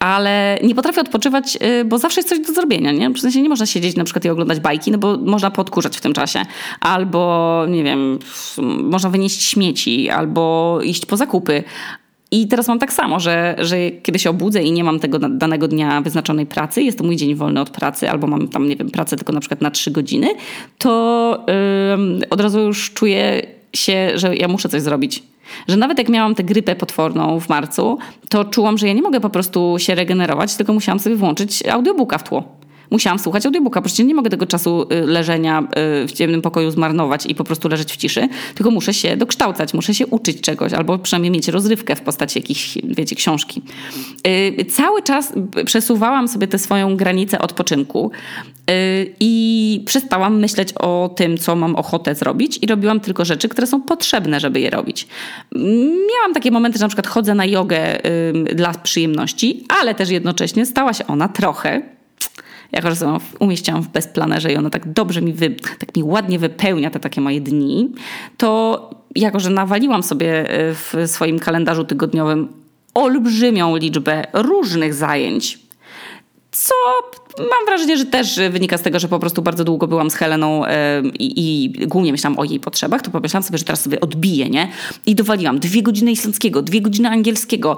ale 0.00 0.58
nie 0.62 0.74
potrafię 0.74 1.00
odpoczywać, 1.00 1.58
yy, 1.60 1.84
bo 1.84 1.98
zawsze 1.98 2.20
jest 2.20 2.28
coś 2.28 2.40
do 2.40 2.52
zrobienia, 2.52 2.92
nie? 2.92 3.10
W 3.10 3.20
sensie 3.20 3.42
nie 3.42 3.48
można 3.48 3.66
siedzieć 3.66 3.96
na 3.96 4.04
przykład 4.04 4.24
i 4.24 4.28
oglądać 4.28 4.60
bajki, 4.60 4.90
no 4.90 4.98
bo 4.98 5.18
można 5.18 5.50
podkurzać 5.50 5.96
w 5.96 6.00
tym 6.00 6.12
czasie, 6.12 6.42
albo 6.80 7.64
nie 7.68 7.84
wiem, 7.84 8.18
można 8.82 9.10
wynieść 9.10 9.42
śmieci, 9.42 10.10
albo 10.10 10.78
iść 10.82 11.06
po 11.06 11.16
zakupy, 11.16 11.64
i 12.32 12.48
teraz 12.48 12.68
mam 12.68 12.78
tak 12.78 12.92
samo, 12.92 13.20
że, 13.20 13.56
że 13.58 13.76
kiedy 13.90 14.18
się 14.18 14.30
obudzę 14.30 14.62
i 14.62 14.72
nie 14.72 14.84
mam 14.84 14.98
tego 14.98 15.18
danego 15.18 15.68
dnia 15.68 16.00
wyznaczonej 16.00 16.46
pracy, 16.46 16.82
jest 16.82 16.98
to 16.98 17.04
mój 17.04 17.16
dzień 17.16 17.34
wolny 17.34 17.60
od 17.60 17.70
pracy, 17.70 18.10
albo 18.10 18.26
mam 18.26 18.48
tam, 18.48 18.68
nie 18.68 18.76
wiem, 18.76 18.90
pracę 18.90 19.16
tylko 19.16 19.32
na 19.32 19.40
przykład 19.40 19.60
na 19.60 19.70
trzy 19.70 19.90
godziny, 19.90 20.28
to 20.78 21.44
yy, 22.18 22.28
od 22.30 22.40
razu 22.40 22.60
już 22.60 22.92
czuję 22.94 23.42
się, 23.72 24.12
że 24.14 24.36
ja 24.36 24.48
muszę 24.48 24.68
coś 24.68 24.82
zrobić. 24.82 25.22
Że 25.68 25.76
nawet 25.76 25.98
jak 25.98 26.08
miałam 26.08 26.34
tę 26.34 26.44
grypę 26.44 26.76
potworną 26.76 27.40
w 27.40 27.48
marcu, 27.48 27.98
to 28.28 28.44
czułam, 28.44 28.78
że 28.78 28.88
ja 28.88 28.92
nie 28.92 29.02
mogę 29.02 29.20
po 29.20 29.30
prostu 29.30 29.74
się 29.78 29.94
regenerować, 29.94 30.56
tylko 30.56 30.72
musiałam 30.72 30.98
sobie 30.98 31.16
włączyć 31.16 31.66
audiobooka 31.66 32.18
w 32.18 32.28
tło 32.28 32.61
musiałam 32.92 33.18
słuchać 33.18 33.46
audiobooka. 33.46 33.82
Przecież 33.82 34.06
nie 34.06 34.14
mogę 34.14 34.30
tego 34.30 34.46
czasu 34.46 34.82
y, 34.82 35.06
leżenia 35.06 35.60
y, 36.04 36.06
w 36.06 36.12
ciemnym 36.12 36.42
pokoju 36.42 36.70
zmarnować 36.70 37.26
i 37.26 37.34
po 37.34 37.44
prostu 37.44 37.68
leżeć 37.68 37.92
w 37.92 37.96
ciszy, 37.96 38.28
tylko 38.54 38.70
muszę 38.70 38.94
się 38.94 39.16
dokształcać, 39.16 39.74
muszę 39.74 39.94
się 39.94 40.06
uczyć 40.06 40.40
czegoś, 40.40 40.72
albo 40.72 40.98
przynajmniej 40.98 41.30
mieć 41.30 41.48
rozrywkę 41.48 41.96
w 41.96 42.00
postaci 42.00 42.38
jakiejś, 42.38 42.78
wiecie, 42.84 43.16
książki. 43.16 43.62
Y, 44.26 44.64
cały 44.64 45.02
czas 45.02 45.32
przesuwałam 45.64 46.28
sobie 46.28 46.46
tę 46.46 46.58
swoją 46.58 46.96
granicę 46.96 47.38
odpoczynku 47.38 48.10
i 49.20 49.82
przestałam 49.86 50.38
myśleć 50.38 50.72
o 50.72 51.14
tym, 51.16 51.38
co 51.38 51.56
mam 51.56 51.76
ochotę 51.76 52.14
zrobić 52.14 52.58
i 52.62 52.66
robiłam 52.66 53.00
tylko 53.00 53.24
rzeczy, 53.24 53.48
które 53.48 53.66
są 53.66 53.82
potrzebne, 53.82 54.40
żeby 54.40 54.60
je 54.60 54.70
robić. 54.70 55.06
Miałam 56.14 56.34
takie 56.34 56.50
momenty, 56.50 56.78
że 56.78 56.84
na 56.84 56.88
przykład 56.88 57.06
chodzę 57.06 57.34
na 57.34 57.46
jogę 57.46 57.98
dla 58.54 58.74
przyjemności, 58.74 59.64
ale 59.80 59.94
też 59.94 60.10
jednocześnie 60.10 60.66
stała 60.66 60.92
się 60.92 61.06
ona 61.06 61.28
trochę 61.28 61.82
jako 62.72 62.94
że 62.94 63.18
umieściłam 63.38 63.82
w 63.82 63.88
bezplanerze 63.88 64.52
i 64.52 64.56
ona 64.56 64.70
tak 64.70 64.92
dobrze 64.92 65.22
mi, 65.22 65.32
wy, 65.32 65.50
tak 65.78 65.96
mi 65.96 66.02
ładnie 66.02 66.38
wypełnia 66.38 66.90
te 66.90 67.00
takie 67.00 67.20
moje 67.20 67.40
dni, 67.40 67.92
to 68.36 68.90
jako, 69.16 69.40
że 69.40 69.50
nawaliłam 69.50 70.02
sobie 70.02 70.50
e, 70.50 70.74
w 70.74 70.94
swoim 71.06 71.38
kalendarzu 71.38 71.84
tygodniowym 71.84 72.48
olbrzymią 72.94 73.76
liczbę 73.76 74.26
różnych 74.32 74.94
zajęć, 74.94 75.58
co 76.52 76.74
mam 77.38 77.66
wrażenie, 77.66 77.96
że 77.96 78.04
też 78.04 78.40
wynika 78.50 78.78
z 78.78 78.82
tego, 78.82 78.98
że 78.98 79.08
po 79.08 79.18
prostu 79.18 79.42
bardzo 79.42 79.64
długo 79.64 79.86
byłam 79.86 80.10
z 80.10 80.14
Heleną 80.14 80.62
i, 81.18 81.32
i 81.36 81.72
głównie 81.86 82.12
myślałam 82.12 82.38
o 82.38 82.44
jej 82.44 82.60
potrzebach, 82.60 83.02
to 83.02 83.10
pomyślałam 83.10 83.42
sobie, 83.42 83.58
że 83.58 83.64
teraz 83.64 83.82
sobie 83.82 84.00
odbiję, 84.00 84.50
nie? 84.50 84.68
I 85.06 85.14
dowaliłam 85.14 85.58
dwie 85.58 85.82
godziny 85.82 86.12
islandzkiego, 86.12 86.62
dwie 86.62 86.80
godziny 86.80 87.08
angielskiego, 87.08 87.76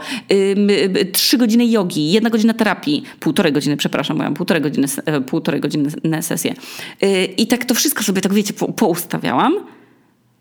trzy 1.13 1.39
godziny 1.39 1.67
jogi, 1.67 2.13
jedna 2.13 2.31
godzina 2.31 2.55
terapii, 2.55 3.03
półtorej 3.21 3.53
godziny, 3.53 3.77
przepraszam, 3.77 4.19
miałam 4.19 4.35
półtorej 4.35 4.63
godziny, 4.63 4.87
e, 5.07 5.21
półtorej 5.21 5.61
godziny 5.61 5.91
sesję. 6.23 6.55
Y, 7.03 7.25
I 7.25 7.47
tak 7.47 7.65
to 7.65 7.75
wszystko 7.75 8.03
sobie, 8.03 8.21
tak 8.21 8.33
wiecie, 8.33 8.55
poustawiałam 8.77 9.55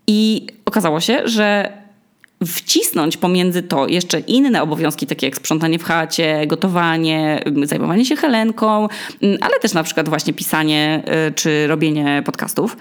i 0.06 0.46
okazało 0.64 1.00
się, 1.00 1.28
że 1.28 1.72
wcisnąć 2.46 3.16
pomiędzy 3.16 3.62
to 3.62 3.88
jeszcze 3.88 4.20
inne 4.20 4.62
obowiązki, 4.62 5.06
takie 5.06 5.26
jak 5.26 5.36
sprzątanie 5.36 5.78
w 5.78 5.84
chacie, 5.84 6.46
gotowanie, 6.46 7.44
zajmowanie 7.62 8.04
się 8.04 8.16
Helenką, 8.16 8.88
ale 9.40 9.60
też 9.60 9.72
na 9.72 9.82
przykład 9.82 10.08
właśnie 10.08 10.32
pisanie 10.32 11.02
y, 11.28 11.32
czy 11.32 11.66
robienie 11.66 12.22
podcastów, 12.26 12.76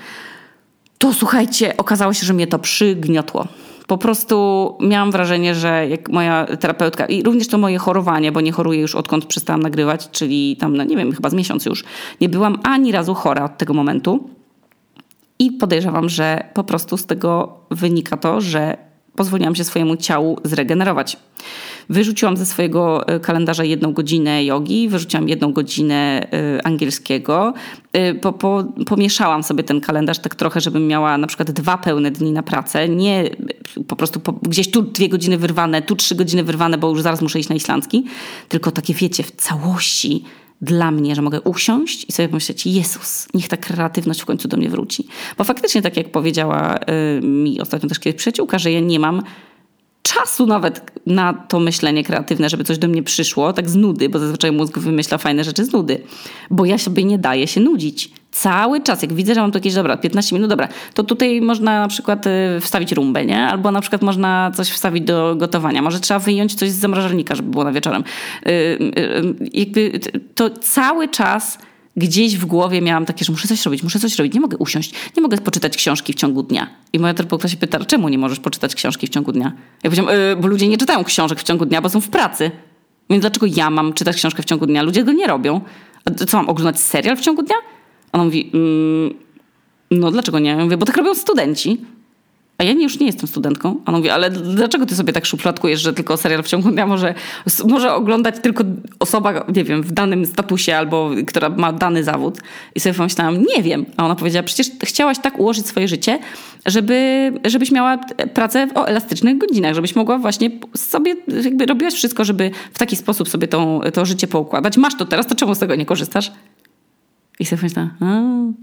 to 0.98 1.14
słuchajcie, 1.14 1.78
okazało 1.78 2.14
się, 2.14 2.26
że 2.26 2.34
mnie 2.34 2.48
to 2.48 2.60
przygniotło. 2.60 3.48
Po 3.88 3.98
prostu 3.98 4.78
miałam 4.82 5.12
wrażenie, 5.12 5.56
że 5.56 5.88
jak 5.90 6.10
moja 6.10 6.46
terapeutka, 6.60 7.06
i 7.06 7.24
również 7.24 7.48
to 7.48 7.58
moje 7.58 7.78
chorowanie, 7.78 8.32
bo 8.32 8.42
nie 8.42 8.52
choruję 8.52 8.82
już 8.82 8.96
odkąd 8.96 9.26
przestałam 9.26 9.62
nagrywać, 9.62 10.10
czyli 10.12 10.58
tam, 10.58 10.78
no 10.78 10.84
nie 10.84 10.98
wiem, 10.98 11.12
chyba 11.12 11.30
z 11.30 11.34
miesiąc 11.34 11.66
już, 11.66 11.84
nie 12.22 12.30
byłam 12.30 12.60
ani 12.64 12.92
razu 12.92 13.14
chora 13.14 13.46
od 13.46 13.58
tego 13.58 13.74
momentu. 13.74 14.30
I 15.40 15.52
podejrzewam, 15.52 16.10
że 16.10 16.50
po 16.54 16.64
prostu 16.64 16.98
z 16.98 17.06
tego 17.06 17.58
wynika 17.72 18.18
to, 18.18 18.42
że 18.42 18.78
pozwoliłam 19.16 19.56
się 19.56 19.64
swojemu 19.64 19.98
ciału 19.98 20.40
zregenerować. 20.44 21.18
Wyrzuciłam 21.90 22.38
ze 22.38 22.46
swojego 22.46 23.08
e, 23.08 23.20
kalendarza 23.20 23.64
jedną 23.64 23.94
godzinę 23.94 24.46
jogi, 24.46 24.90
wyrzuciłam 24.90 25.30
jedną 25.30 25.54
godzinę 25.54 26.28
e, 26.32 26.68
angielskiego. 26.68 27.54
E, 27.94 28.14
po, 28.14 28.34
po, 28.34 28.64
pomieszałam 28.86 29.44
sobie 29.44 29.64
ten 29.64 29.82
kalendarz 29.82 30.20
tak 30.20 30.36
trochę, 30.36 30.62
żebym 30.62 30.88
miała 30.88 31.18
na 31.18 31.28
przykład 31.28 31.52
dwa 31.52 31.78
pełne 31.78 32.12
dni 32.12 32.32
na 32.32 32.44
pracę. 32.44 32.90
Nie 32.90 33.30
po 33.88 33.96
prostu 33.96 34.20
po, 34.20 34.34
gdzieś 34.34 34.72
tu 34.72 34.82
dwie 34.82 35.10
godziny 35.10 35.38
wyrwane, 35.38 35.82
tu 35.82 35.96
trzy 35.96 36.16
godziny 36.16 36.44
wyrwane, 36.44 36.78
bo 36.78 36.90
już 36.90 37.02
zaraz 37.02 37.22
muszę 37.22 37.40
iść 37.40 37.50
na 37.50 37.56
islandzki. 37.56 38.06
Tylko 38.50 38.72
takie 38.72 38.94
wiecie, 38.94 39.24
w 39.24 39.32
całości 39.32 40.24
dla 40.64 40.92
mnie, 40.92 41.16
że 41.16 41.22
mogę 41.22 41.42
usiąść 41.42 42.06
i 42.10 42.12
sobie 42.12 42.30
pomyśleć, 42.30 42.66
Jezus, 42.66 43.28
niech 43.34 43.48
ta 43.48 43.58
kreatywność 43.58 44.22
w 44.22 44.26
końcu 44.26 44.48
do 44.48 44.58
mnie 44.58 44.70
wróci. 44.70 45.08
Bo 45.38 45.44
faktycznie, 45.44 45.82
tak 45.82 45.98
jak 45.98 46.12
powiedziała 46.12 46.80
mi 47.22 47.62
ostatnio 47.62 47.90
też 47.90 48.00
kiedyś 48.00 48.20
przyjaciółka, 48.20 48.60
że 48.60 48.72
ja 48.72 48.80
nie 48.80 49.00
mam 49.00 49.22
czasu 50.04 50.46
nawet 50.46 50.92
na 51.06 51.34
to 51.34 51.60
myślenie 51.60 52.04
kreatywne, 52.04 52.50
żeby 52.50 52.64
coś 52.64 52.78
do 52.78 52.88
mnie 52.88 53.04
przyszło, 53.04 53.54
tak 53.54 53.70
z 53.70 53.76
nudy, 53.76 54.10
bo 54.10 54.20
zazwyczaj 54.20 54.52
mózg 54.52 54.80
wymyśla 54.80 55.18
fajne 55.18 55.44
rzeczy 55.44 55.66
z 55.66 55.72
nudy, 55.72 56.02
bo 56.50 56.66
ja 56.66 56.78
sobie 56.78 57.04
nie 57.04 57.18
daję 57.18 57.48
się 57.48 57.62
nudzić. 57.62 58.12
Cały 58.32 58.82
czas, 58.82 59.02
jak 59.02 59.14
widzę, 59.14 59.36
że 59.36 59.42
mam 59.42 59.52
tu 59.52 59.58
jakieś, 59.58 59.74
dobra, 59.74 59.98
15 59.98 60.36
minut, 60.36 60.50
dobra, 60.50 60.68
to 60.94 61.04
tutaj 61.04 61.42
można 61.42 61.80
na 61.80 61.88
przykład 61.88 62.28
y, 62.28 62.30
wstawić 62.62 62.92
rumbę, 62.92 63.26
nie? 63.26 63.48
Albo 63.48 63.72
na 63.72 63.82
przykład 63.82 64.02
można 64.02 64.52
coś 64.56 64.70
wstawić 64.70 65.04
do 65.04 65.36
gotowania. 65.36 65.82
Może 65.82 66.00
trzeba 66.00 66.20
wyjąć 66.20 66.56
coś 66.56 66.72
z 66.72 66.80
zamrażalnika, 66.80 67.36
żeby 67.36 67.50
było 67.50 67.64
na 67.64 67.72
wieczorem. 67.72 68.04
Yy, 68.46 68.52
yy, 68.52 69.36
jakby 69.54 70.00
to 70.36 70.50
cały 70.50 71.08
czas 71.08 71.58
gdzieś 71.96 72.38
w 72.38 72.46
głowie 72.46 72.82
miałam 72.82 73.06
takie, 73.06 73.26
że 73.26 73.32
muszę 73.32 73.48
coś 73.48 73.66
robić, 73.66 73.84
muszę 73.84 74.00
coś 74.00 74.18
robić, 74.18 74.34
nie 74.34 74.40
mogę 74.40 74.58
usiąść, 74.58 74.94
nie 75.18 75.22
mogę 75.22 75.38
poczytać 75.38 75.78
książki 75.78 76.14
w 76.14 76.16
ciągu 76.16 76.44
dnia. 76.44 76.70
I 76.94 77.00
moja 77.00 77.14
terapeutka 77.14 77.48
się 77.48 77.58
pyta, 77.58 77.86
czemu 77.86 78.10
nie 78.10 78.18
możesz 78.18 78.40
poczytać 78.40 78.76
książki 78.76 79.08
w 79.08 79.10
ciągu 79.10 79.32
dnia? 79.32 79.54
Ja 79.84 79.90
powiedziałam, 79.90 80.16
yy, 80.16 80.36
bo 80.36 80.48
ludzie 80.48 80.68
nie 80.68 80.78
czytają 80.78 81.04
książek 81.04 81.40
w 81.40 81.44
ciągu 81.44 81.66
dnia, 81.66 81.82
bo 81.82 81.90
są 81.90 82.02
w 82.02 82.10
pracy. 82.10 82.52
Więc 83.10 83.22
dlaczego 83.22 83.46
ja 83.56 83.70
mam 83.70 83.94
czytać 83.94 84.16
książkę 84.16 84.44
w 84.44 84.46
ciągu 84.46 84.66
dnia? 84.66 84.84
Ludzie 84.84 85.04
go 85.04 85.12
nie 85.12 85.28
robią. 85.28 85.62
A 86.06 86.26
co 86.26 86.38
mam, 86.38 86.50
oglądać 86.50 86.80
serial 86.80 87.18
w 87.18 87.22
ciągu 87.22 87.44
dnia? 87.44 87.56
Ona 88.12 88.24
mówi, 88.24 88.52
mm, 88.54 89.14
no 89.92 90.12
dlaczego 90.12 90.40
nie? 90.40 90.50
Ja 90.50 90.64
mówię, 90.64 90.78
bo 90.78 90.86
tak 90.86 90.98
robią 90.98 91.16
studenci. 91.16 91.78
A 92.64 92.66
ja 92.66 92.72
już 92.72 93.00
nie 93.00 93.06
jestem 93.06 93.28
studentką. 93.28 93.82
A 93.86 93.92
on 93.92 93.98
mówi, 93.98 94.10
ale 94.10 94.30
dlaczego 94.30 94.86
ty 94.86 94.96
sobie 94.96 95.14
tak 95.14 95.26
szufladkujesz, 95.26 95.82
że 95.82 95.94
tylko 95.94 96.18
serial 96.18 96.44
w 96.44 96.48
ciągu 96.48 96.72
dnia 96.72 96.88
może, 96.88 97.14
może 97.68 97.94
oglądać 97.94 98.36
tylko 98.42 98.64
osoba, 99.00 99.46
nie 99.56 99.64
wiem, 99.64 99.84
w 99.84 99.92
danym 99.92 100.26
statusie 100.26 100.76
albo 100.76 101.10
która 101.28 101.50
ma 101.50 101.74
dany 101.74 102.04
zawód. 102.04 102.40
I 102.76 102.80
sobie 102.80 102.96
pomyślałam, 102.96 103.44
nie 103.56 103.64
wiem. 103.64 103.86
A 103.98 104.06
ona 104.06 104.16
powiedziała, 104.16 104.44
przecież 104.44 104.68
chciałaś 104.84 105.20
tak 105.20 105.40
ułożyć 105.40 105.68
swoje 105.68 105.88
życie, 105.88 106.20
żeby, 106.66 107.32
żebyś 107.46 107.72
miała 107.72 107.98
pracę 108.34 108.68
o 108.76 108.86
elastycznych 108.86 109.38
godzinach, 109.38 109.74
żebyś 109.74 109.96
mogła 109.96 110.18
właśnie 110.18 110.52
sobie, 110.76 111.16
jakby 111.44 111.66
robiłaś 111.66 111.94
wszystko, 111.94 112.26
żeby 112.26 112.52
w 112.74 112.78
taki 112.78 112.96
sposób 112.96 113.30
sobie 113.30 113.48
to, 113.48 113.82
to 113.94 114.06
życie 114.06 114.28
poukładać. 114.28 114.78
Masz 114.78 114.98
to 114.98 115.06
teraz, 115.06 115.28
to 115.28 115.36
czemu 115.36 115.56
z 115.56 115.60
tego 115.60 115.76
nie 115.76 115.86
korzystasz? 115.86 116.32
I 117.40 117.46
sobie 117.46 117.60
pomyślałam, 117.60 118.54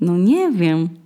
no 0.00 0.16
nie 0.16 0.50
wiem. 0.52 1.01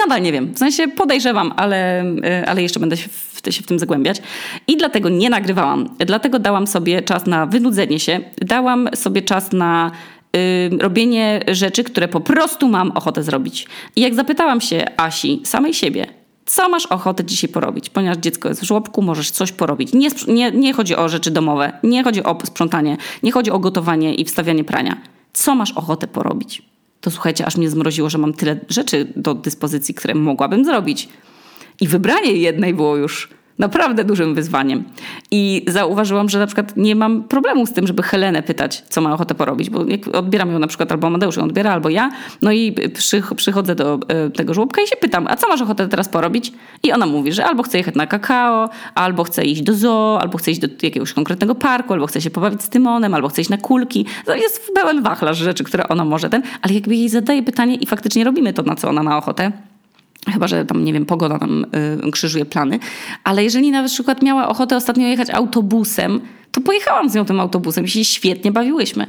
Nadal 0.00 0.22
nie 0.22 0.32
wiem. 0.32 0.54
W 0.54 0.58
sensie 0.58 0.88
podejrzewam, 0.88 1.52
ale, 1.56 2.00
e, 2.24 2.48
ale 2.48 2.62
jeszcze 2.62 2.80
będę 2.80 2.96
się 2.96 3.08
w, 3.08 3.54
się 3.54 3.62
w 3.62 3.66
tym 3.66 3.78
zagłębiać. 3.78 4.22
I 4.66 4.76
dlatego 4.76 5.08
nie 5.08 5.30
nagrywałam. 5.30 5.88
Dlatego 5.98 6.38
dałam 6.38 6.66
sobie 6.66 7.02
czas 7.02 7.26
na 7.26 7.46
wynudzenie 7.46 8.00
się. 8.00 8.20
Dałam 8.36 8.88
sobie 8.94 9.22
czas 9.22 9.52
na 9.52 9.90
y, 10.36 10.70
robienie 10.78 11.40
rzeczy, 11.48 11.84
które 11.84 12.08
po 12.08 12.20
prostu 12.20 12.68
mam 12.68 12.90
ochotę 12.90 13.22
zrobić. 13.22 13.66
I 13.96 14.00
jak 14.00 14.14
zapytałam 14.14 14.60
się 14.60 14.84
Asi, 14.96 15.40
samej 15.44 15.74
siebie, 15.74 16.06
co 16.46 16.68
masz 16.68 16.86
ochotę 16.86 17.24
dzisiaj 17.24 17.50
porobić? 17.50 17.90
Ponieważ 17.90 18.18
dziecko 18.18 18.48
jest 18.48 18.60
w 18.60 18.64
żłobku, 18.64 19.02
możesz 19.02 19.30
coś 19.30 19.52
porobić. 19.52 19.92
Nie, 19.92 20.08
nie, 20.28 20.50
nie 20.50 20.72
chodzi 20.72 20.96
o 20.96 21.08
rzeczy 21.08 21.30
domowe, 21.30 21.72
nie 21.82 22.04
chodzi 22.04 22.22
o 22.22 22.38
sprzątanie, 22.44 22.96
nie 23.22 23.32
chodzi 23.32 23.50
o 23.50 23.58
gotowanie 23.58 24.14
i 24.14 24.24
wstawianie 24.24 24.64
prania. 24.64 24.96
Co 25.32 25.54
masz 25.54 25.72
ochotę 25.72 26.06
porobić? 26.06 26.62
To 27.00 27.10
słuchajcie, 27.10 27.46
aż 27.46 27.56
mnie 27.56 27.70
zmroziło, 27.70 28.10
że 28.10 28.18
mam 28.18 28.32
tyle 28.34 28.60
rzeczy 28.68 29.12
do 29.16 29.34
dyspozycji, 29.34 29.94
które 29.94 30.14
mogłabym 30.14 30.64
zrobić. 30.64 31.08
I 31.80 31.88
wybranie 31.88 32.32
jednej 32.32 32.74
było 32.74 32.96
już 32.96 33.28
naprawdę 33.58 34.04
dużym 34.04 34.34
wyzwaniem. 34.34 34.84
I 35.30 35.64
zauważyłam, 35.68 36.28
że 36.28 36.38
na 36.38 36.46
przykład 36.46 36.76
nie 36.76 36.96
mam 36.96 37.22
problemu 37.22 37.66
z 37.66 37.72
tym, 37.72 37.86
żeby 37.86 38.02
Helenę 38.02 38.42
pytać, 38.42 38.84
co 38.88 39.00
ma 39.00 39.14
ochotę 39.14 39.34
porobić, 39.34 39.70
bo 39.70 39.84
odbieram 40.12 40.52
ją 40.52 40.58
na 40.58 40.66
przykład, 40.66 40.92
albo 40.92 41.06
Amadeusz 41.06 41.36
ją 41.36 41.44
odbiera, 41.44 41.72
albo 41.72 41.88
ja, 41.88 42.10
no 42.42 42.52
i 42.52 42.74
przy, 42.94 43.22
przychodzę 43.36 43.74
do 43.74 43.98
e, 44.08 44.30
tego 44.30 44.54
żłobka 44.54 44.82
i 44.82 44.86
się 44.86 44.96
pytam, 44.96 45.26
a 45.30 45.36
co 45.36 45.48
masz 45.48 45.60
ochotę 45.60 45.88
teraz 45.88 46.08
porobić? 46.08 46.52
I 46.82 46.92
ona 46.92 47.06
mówi, 47.06 47.32
że 47.32 47.44
albo 47.44 47.62
chce 47.62 47.78
jechać 47.78 47.94
na 47.94 48.06
kakao, 48.06 48.68
albo 48.94 49.24
chce 49.24 49.44
iść 49.44 49.62
do 49.62 49.74
zoo, 49.74 50.18
albo 50.20 50.38
chce 50.38 50.50
iść 50.50 50.60
do 50.60 50.68
jakiegoś 50.82 51.12
konkretnego 51.12 51.54
parku, 51.54 51.92
albo 51.92 52.06
chce 52.06 52.20
się 52.20 52.30
pobawić 52.30 52.62
z 52.62 52.68
Tymonem, 52.68 53.14
albo 53.14 53.28
chce 53.28 53.40
iść 53.40 53.50
na 53.50 53.58
kulki. 53.58 54.06
To 54.26 54.34
jest 54.34 54.70
pełen 54.74 55.02
wachlarz 55.02 55.38
rzeczy, 55.38 55.64
które 55.64 55.88
ona 55.88 56.04
może 56.04 56.30
ten, 56.30 56.42
ale 56.62 56.74
jakby 56.74 56.96
jej 56.96 57.08
zadaje 57.08 57.42
pytanie 57.42 57.74
i 57.74 57.86
faktycznie 57.86 58.24
robimy 58.24 58.52
to, 58.52 58.62
na 58.62 58.74
co 58.74 58.88
ona 58.88 59.02
ma 59.02 59.16
ochotę, 59.16 59.52
Chyba, 60.28 60.48
że 60.48 60.64
tam, 60.64 60.84
nie 60.84 60.92
wiem, 60.92 61.06
pogoda 61.06 61.38
nam 61.38 61.66
y, 62.08 62.10
krzyżuje 62.10 62.44
plany. 62.44 62.78
Ale 63.24 63.44
jeżeli 63.44 63.70
na 63.70 63.84
przykład 63.84 64.22
miała 64.22 64.48
ochotę 64.48 64.76
ostatnio 64.76 65.06
jechać 65.06 65.30
autobusem, 65.30 66.20
to 66.52 66.60
pojechałam 66.60 67.10
z 67.10 67.14
nią 67.14 67.24
tym 67.24 67.40
autobusem 67.40 67.84
i 67.84 67.88
się 67.88 68.04
świetnie 68.04 68.52
bawiłyśmy. 68.52 69.06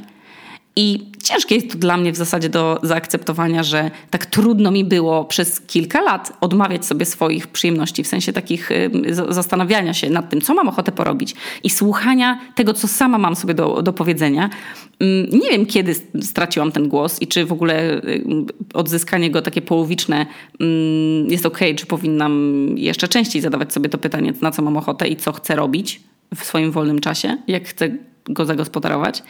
I 0.76 1.10
ciężkie 1.22 1.54
jest 1.54 1.70
to 1.70 1.78
dla 1.78 1.96
mnie 1.96 2.12
w 2.12 2.16
zasadzie 2.16 2.48
do 2.48 2.80
zaakceptowania, 2.82 3.62
że 3.62 3.90
tak 4.10 4.26
trudno 4.26 4.70
mi 4.70 4.84
było 4.84 5.24
przez 5.24 5.60
kilka 5.60 6.00
lat 6.00 6.32
odmawiać 6.40 6.86
sobie 6.86 7.06
swoich 7.06 7.46
przyjemności, 7.46 8.04
w 8.04 8.06
sensie 8.06 8.32
takich 8.32 8.70
zastanawiania 9.28 9.94
się 9.94 10.10
nad 10.10 10.30
tym, 10.30 10.40
co 10.40 10.54
mam 10.54 10.68
ochotę 10.68 10.92
porobić 10.92 11.34
i 11.64 11.70
słuchania 11.70 12.40
tego, 12.54 12.74
co 12.74 12.88
sama 12.88 13.18
mam 13.18 13.36
sobie 13.36 13.54
do, 13.54 13.82
do 13.82 13.92
powiedzenia. 13.92 14.50
Nie 15.32 15.50
wiem, 15.50 15.66
kiedy 15.66 15.94
straciłam 16.20 16.72
ten 16.72 16.88
głos 16.88 17.22
i 17.22 17.26
czy 17.26 17.44
w 17.44 17.52
ogóle 17.52 18.02
odzyskanie 18.74 19.30
go 19.30 19.42
takie 19.42 19.62
połowiczne 19.62 20.26
jest 21.28 21.46
ok, 21.46 21.58
czy 21.76 21.86
powinnam 21.86 22.66
jeszcze 22.76 23.08
częściej 23.08 23.42
zadawać 23.42 23.72
sobie 23.72 23.88
to 23.88 23.98
pytanie, 23.98 24.32
na 24.40 24.50
co 24.50 24.62
mam 24.62 24.76
ochotę 24.76 25.08
i 25.08 25.16
co 25.16 25.32
chcę 25.32 25.56
robić 25.56 26.00
w 26.34 26.44
swoim 26.44 26.70
wolnym 26.70 27.00
czasie, 27.00 27.36
jak 27.46 27.64
chcę 27.64 27.90
go 28.24 28.44
zagospodarować. 28.44 29.22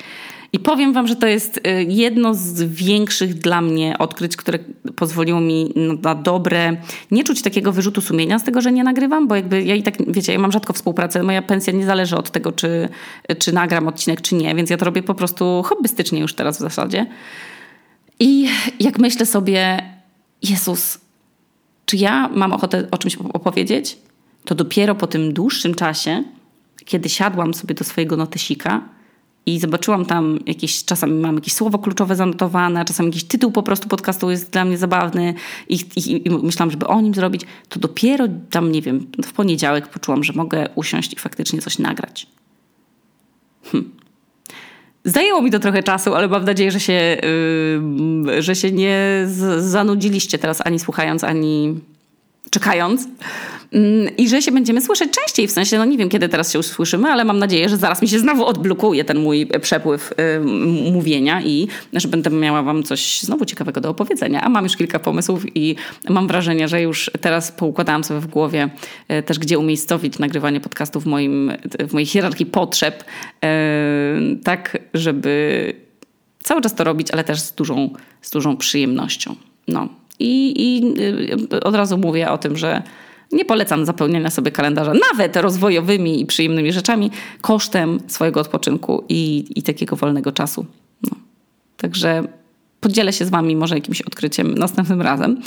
I 0.55 0.59
powiem 0.59 0.93
Wam, 0.93 1.07
że 1.07 1.17
to 1.17 1.27
jest 1.27 1.57
y, 1.57 1.61
jedno 1.89 2.35
z 2.35 2.63
większych 2.63 3.35
dla 3.35 3.61
mnie 3.61 3.99
odkryć, 3.99 4.37
które 4.37 4.59
pozwoliło 4.97 5.41
mi 5.41 5.73
na 6.03 6.15
dobre, 6.15 6.77
nie 7.11 7.25
czuć 7.25 7.43
takiego 7.43 7.73
wyrzutu 7.73 8.01
sumienia 8.01 8.39
z 8.39 8.45
tego, 8.45 8.61
że 8.61 8.73
nie 8.73 8.85
nagrywam, 8.85 9.29
bo 9.29 9.35
jakby 9.35 9.63
ja 9.63 9.75
i 9.75 9.83
tak, 9.83 10.13
wiecie, 10.13 10.33
ja 10.33 10.39
mam 10.39 10.53
rzadko 10.53 10.73
współpracę, 10.73 11.23
moja 11.23 11.43
pensja 11.43 11.73
nie 11.73 11.87
zależy 11.87 12.17
od 12.17 12.31
tego, 12.31 12.53
czy, 12.53 12.89
czy 13.39 13.53
nagram 13.53 13.89
odcinek, 13.89 14.21
czy 14.21 14.35
nie, 14.35 14.55
więc 14.55 14.71
ja 14.71 14.77
to 14.77 14.85
robię 14.85 15.03
po 15.03 15.15
prostu 15.15 15.63
hobbystycznie 15.63 16.21
już 16.21 16.35
teraz 16.35 16.57
w 16.57 16.61
zasadzie. 16.61 17.07
I 18.21 18.49
jak 18.81 18.99
myślę 18.99 19.27
sobie, 19.27 19.83
Jezus, 20.43 20.99
czy 21.87 21.97
ja 21.97 22.29
mam 22.29 22.53
ochotę 22.53 22.89
o 22.91 22.99
czymś 22.99 23.17
opowiedzieć, 23.17 23.99
to 24.45 24.55
dopiero 24.55 24.95
po 24.95 25.07
tym 25.07 25.33
dłuższym 25.33 25.75
czasie, 25.75 26.25
kiedy 26.85 27.09
siadłam 27.09 27.55
sobie 27.55 27.75
do 27.75 27.85
swojego 27.85 28.17
notesika, 28.17 28.89
i 29.47 29.59
zobaczyłam 29.59 30.05
tam 30.05 30.39
jakieś, 30.47 30.85
czasami 30.85 31.21
mam 31.21 31.35
jakieś 31.35 31.55
słowo 31.55 31.79
kluczowe 31.79 32.17
zanotowane, 32.17 32.85
czasami 32.85 33.09
jakiś 33.09 33.25
tytuł 33.25 33.53
po 33.53 33.63
prostu 33.63 33.89
podcastu 33.89 34.31
jest 34.31 34.51
dla 34.51 34.65
mnie 34.65 34.79
zabawny 34.79 35.35
i, 35.69 35.75
i, 35.97 36.29
i 36.29 36.31
myślałam, 36.31 36.71
żeby 36.71 36.87
o 36.87 37.01
nim 37.01 37.15
zrobić, 37.15 37.43
to 37.69 37.81
dopiero 37.81 38.27
tam, 38.51 38.73
nie 38.73 38.83
wiem, 38.83 39.07
w 39.25 39.33
poniedziałek 39.33 39.89
poczułam, 39.89 40.25
że 40.25 40.33
mogę 40.33 40.69
usiąść 40.75 41.13
i 41.13 41.17
faktycznie 41.17 41.61
coś 41.61 41.79
nagrać. 41.79 42.27
Hm. 43.65 43.91
Zajęło 45.05 45.43
mi 45.43 45.51
to 45.51 45.59
trochę 45.59 45.83
czasu, 45.83 46.15
ale 46.15 46.29
mam 46.29 46.45
nadzieję, 46.45 46.73
że 46.73 46.81
się, 46.81 47.17
yy, 48.33 48.43
że 48.43 48.57
się 48.57 48.73
nie 48.73 49.27
zanudziliście 49.59 50.39
teraz 50.39 50.67
ani 50.67 50.79
słuchając, 50.79 51.25
ani 51.25 51.81
czekając. 52.53 53.09
Mm, 53.73 54.17
I 54.17 54.29
że 54.29 54.43
się 54.43 54.53
będziemy 54.53 54.81
słyszeć 54.81 55.11
częściej, 55.11 55.49
w 55.49 55.51
sensie, 55.51 55.79
no 55.79 55.85
nie 55.85 55.99
wiem 55.99 56.09
kiedy 56.09 56.29
teraz 56.29 56.53
się 56.53 56.59
usłyszymy, 56.59 57.09
ale 57.09 57.25
mam 57.25 57.39
nadzieję, 57.39 57.69
że 57.69 57.77
zaraz 57.77 58.03
mi 58.03 58.09
się 58.09 58.19
znowu 58.19 58.47
odblokuje 58.47 59.05
ten 59.05 59.19
mój 59.19 59.47
przepływ 59.47 60.13
y, 60.13 60.41
mówienia 60.93 61.43
i 61.43 61.69
że 61.93 62.09
będę 62.09 62.31
miała 62.31 62.63
wam 62.63 62.83
coś 62.83 63.21
znowu 63.21 63.45
ciekawego 63.45 63.81
do 63.81 63.91
opowiedzenia. 63.91 64.43
A 64.43 64.49
mam 64.49 64.65
już 64.65 64.77
kilka 64.77 64.99
pomysłów 64.99 65.57
i 65.57 65.77
mam 66.09 66.29
wrażenie, 66.29 66.69
że 66.69 66.83
już 66.83 67.11
teraz 67.21 67.53
poukładałam 67.53 68.05
sobie 68.05 68.21
w 68.21 68.27
głowie 68.27 68.71
y, 69.13 69.23
też, 69.23 69.39
gdzie 69.39 69.59
umiejscowić 69.59 70.19
nagrywanie 70.19 70.61
podcastu 70.61 71.01
w, 71.01 71.07
moim, 71.07 71.53
w 71.89 71.93
mojej 71.93 72.07
hierarchii 72.07 72.47
potrzeb, 72.47 73.05
y, 73.05 74.39
tak 74.45 74.79
żeby 74.95 75.75
cały 76.43 76.61
czas 76.61 76.75
to 76.75 76.85
robić, 76.85 77.11
ale 77.11 77.25
też 77.25 77.41
z 77.41 77.53
dużą, 77.53 77.91
z 78.23 78.31
dużą 78.31 78.57
przyjemnością. 78.57 79.37
No. 79.69 80.02
I, 80.19 80.55
I 80.57 80.95
y, 81.55 81.65
od 81.65 81.75
razu 81.75 81.99
mówię 81.99 82.31
o 82.31 82.39
tym, 82.39 82.57
że 82.57 82.83
nie 83.33 83.45
polecam 83.45 83.85
zapełniania 83.85 84.31
sobie 84.31 84.51
kalendarza, 84.51 84.93
nawet 85.13 85.37
rozwojowymi 85.37 86.21
i 86.21 86.27
przyjemnymi 86.27 86.73
rzeczami, 86.73 87.11
kosztem 87.41 88.01
swojego 88.07 88.41
odpoczynku 88.41 89.05
i, 89.09 89.45
i 89.57 89.63
takiego 89.63 89.97
wolnego 89.97 90.33
czasu. 90.33 90.67
No. 91.03 91.17
Także 91.77 92.23
podzielę 92.81 93.13
się 93.13 93.25
z 93.25 93.31
Wami 93.31 93.57
może 93.57 93.75
jakimś 93.75 94.03
odkryciem 94.03 94.55
następnym 94.55 95.03
razem. 95.03 95.41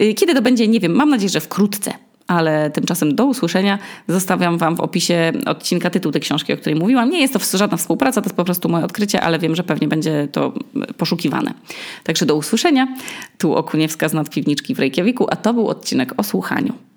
Y, 0.00 0.14
kiedy 0.14 0.34
to 0.34 0.42
będzie, 0.42 0.68
nie 0.68 0.80
wiem, 0.80 0.92
mam 0.92 1.10
nadzieję, 1.10 1.28
że 1.28 1.40
wkrótce 1.40 1.92
ale 2.28 2.70
tymczasem 2.70 3.14
do 3.14 3.26
usłyszenia. 3.26 3.78
Zostawiam 4.08 4.58
Wam 4.58 4.76
w 4.76 4.80
opisie 4.80 5.32
odcinka 5.46 5.90
tytuł 5.90 6.12
tej 6.12 6.20
książki, 6.20 6.52
o 6.52 6.56
której 6.56 6.78
mówiłam. 6.78 7.10
Nie 7.10 7.20
jest 7.20 7.50
to 7.50 7.58
żadna 7.58 7.76
współpraca, 7.76 8.20
to 8.20 8.26
jest 8.26 8.36
po 8.36 8.44
prostu 8.44 8.68
moje 8.68 8.84
odkrycie, 8.84 9.20
ale 9.20 9.38
wiem, 9.38 9.56
że 9.56 9.62
pewnie 9.62 9.88
będzie 9.88 10.28
to 10.32 10.52
poszukiwane. 10.96 11.54
Także 12.04 12.26
do 12.26 12.36
usłyszenia. 12.36 12.88
Tu 13.38 13.54
Okuniewska 13.54 14.08
z 14.08 14.12
nadpiwniczki 14.12 14.74
w 14.74 14.78
Reykjaviku, 14.78 15.26
a 15.30 15.36
to 15.36 15.54
był 15.54 15.68
odcinek 15.68 16.14
o 16.16 16.22
słuchaniu. 16.22 16.87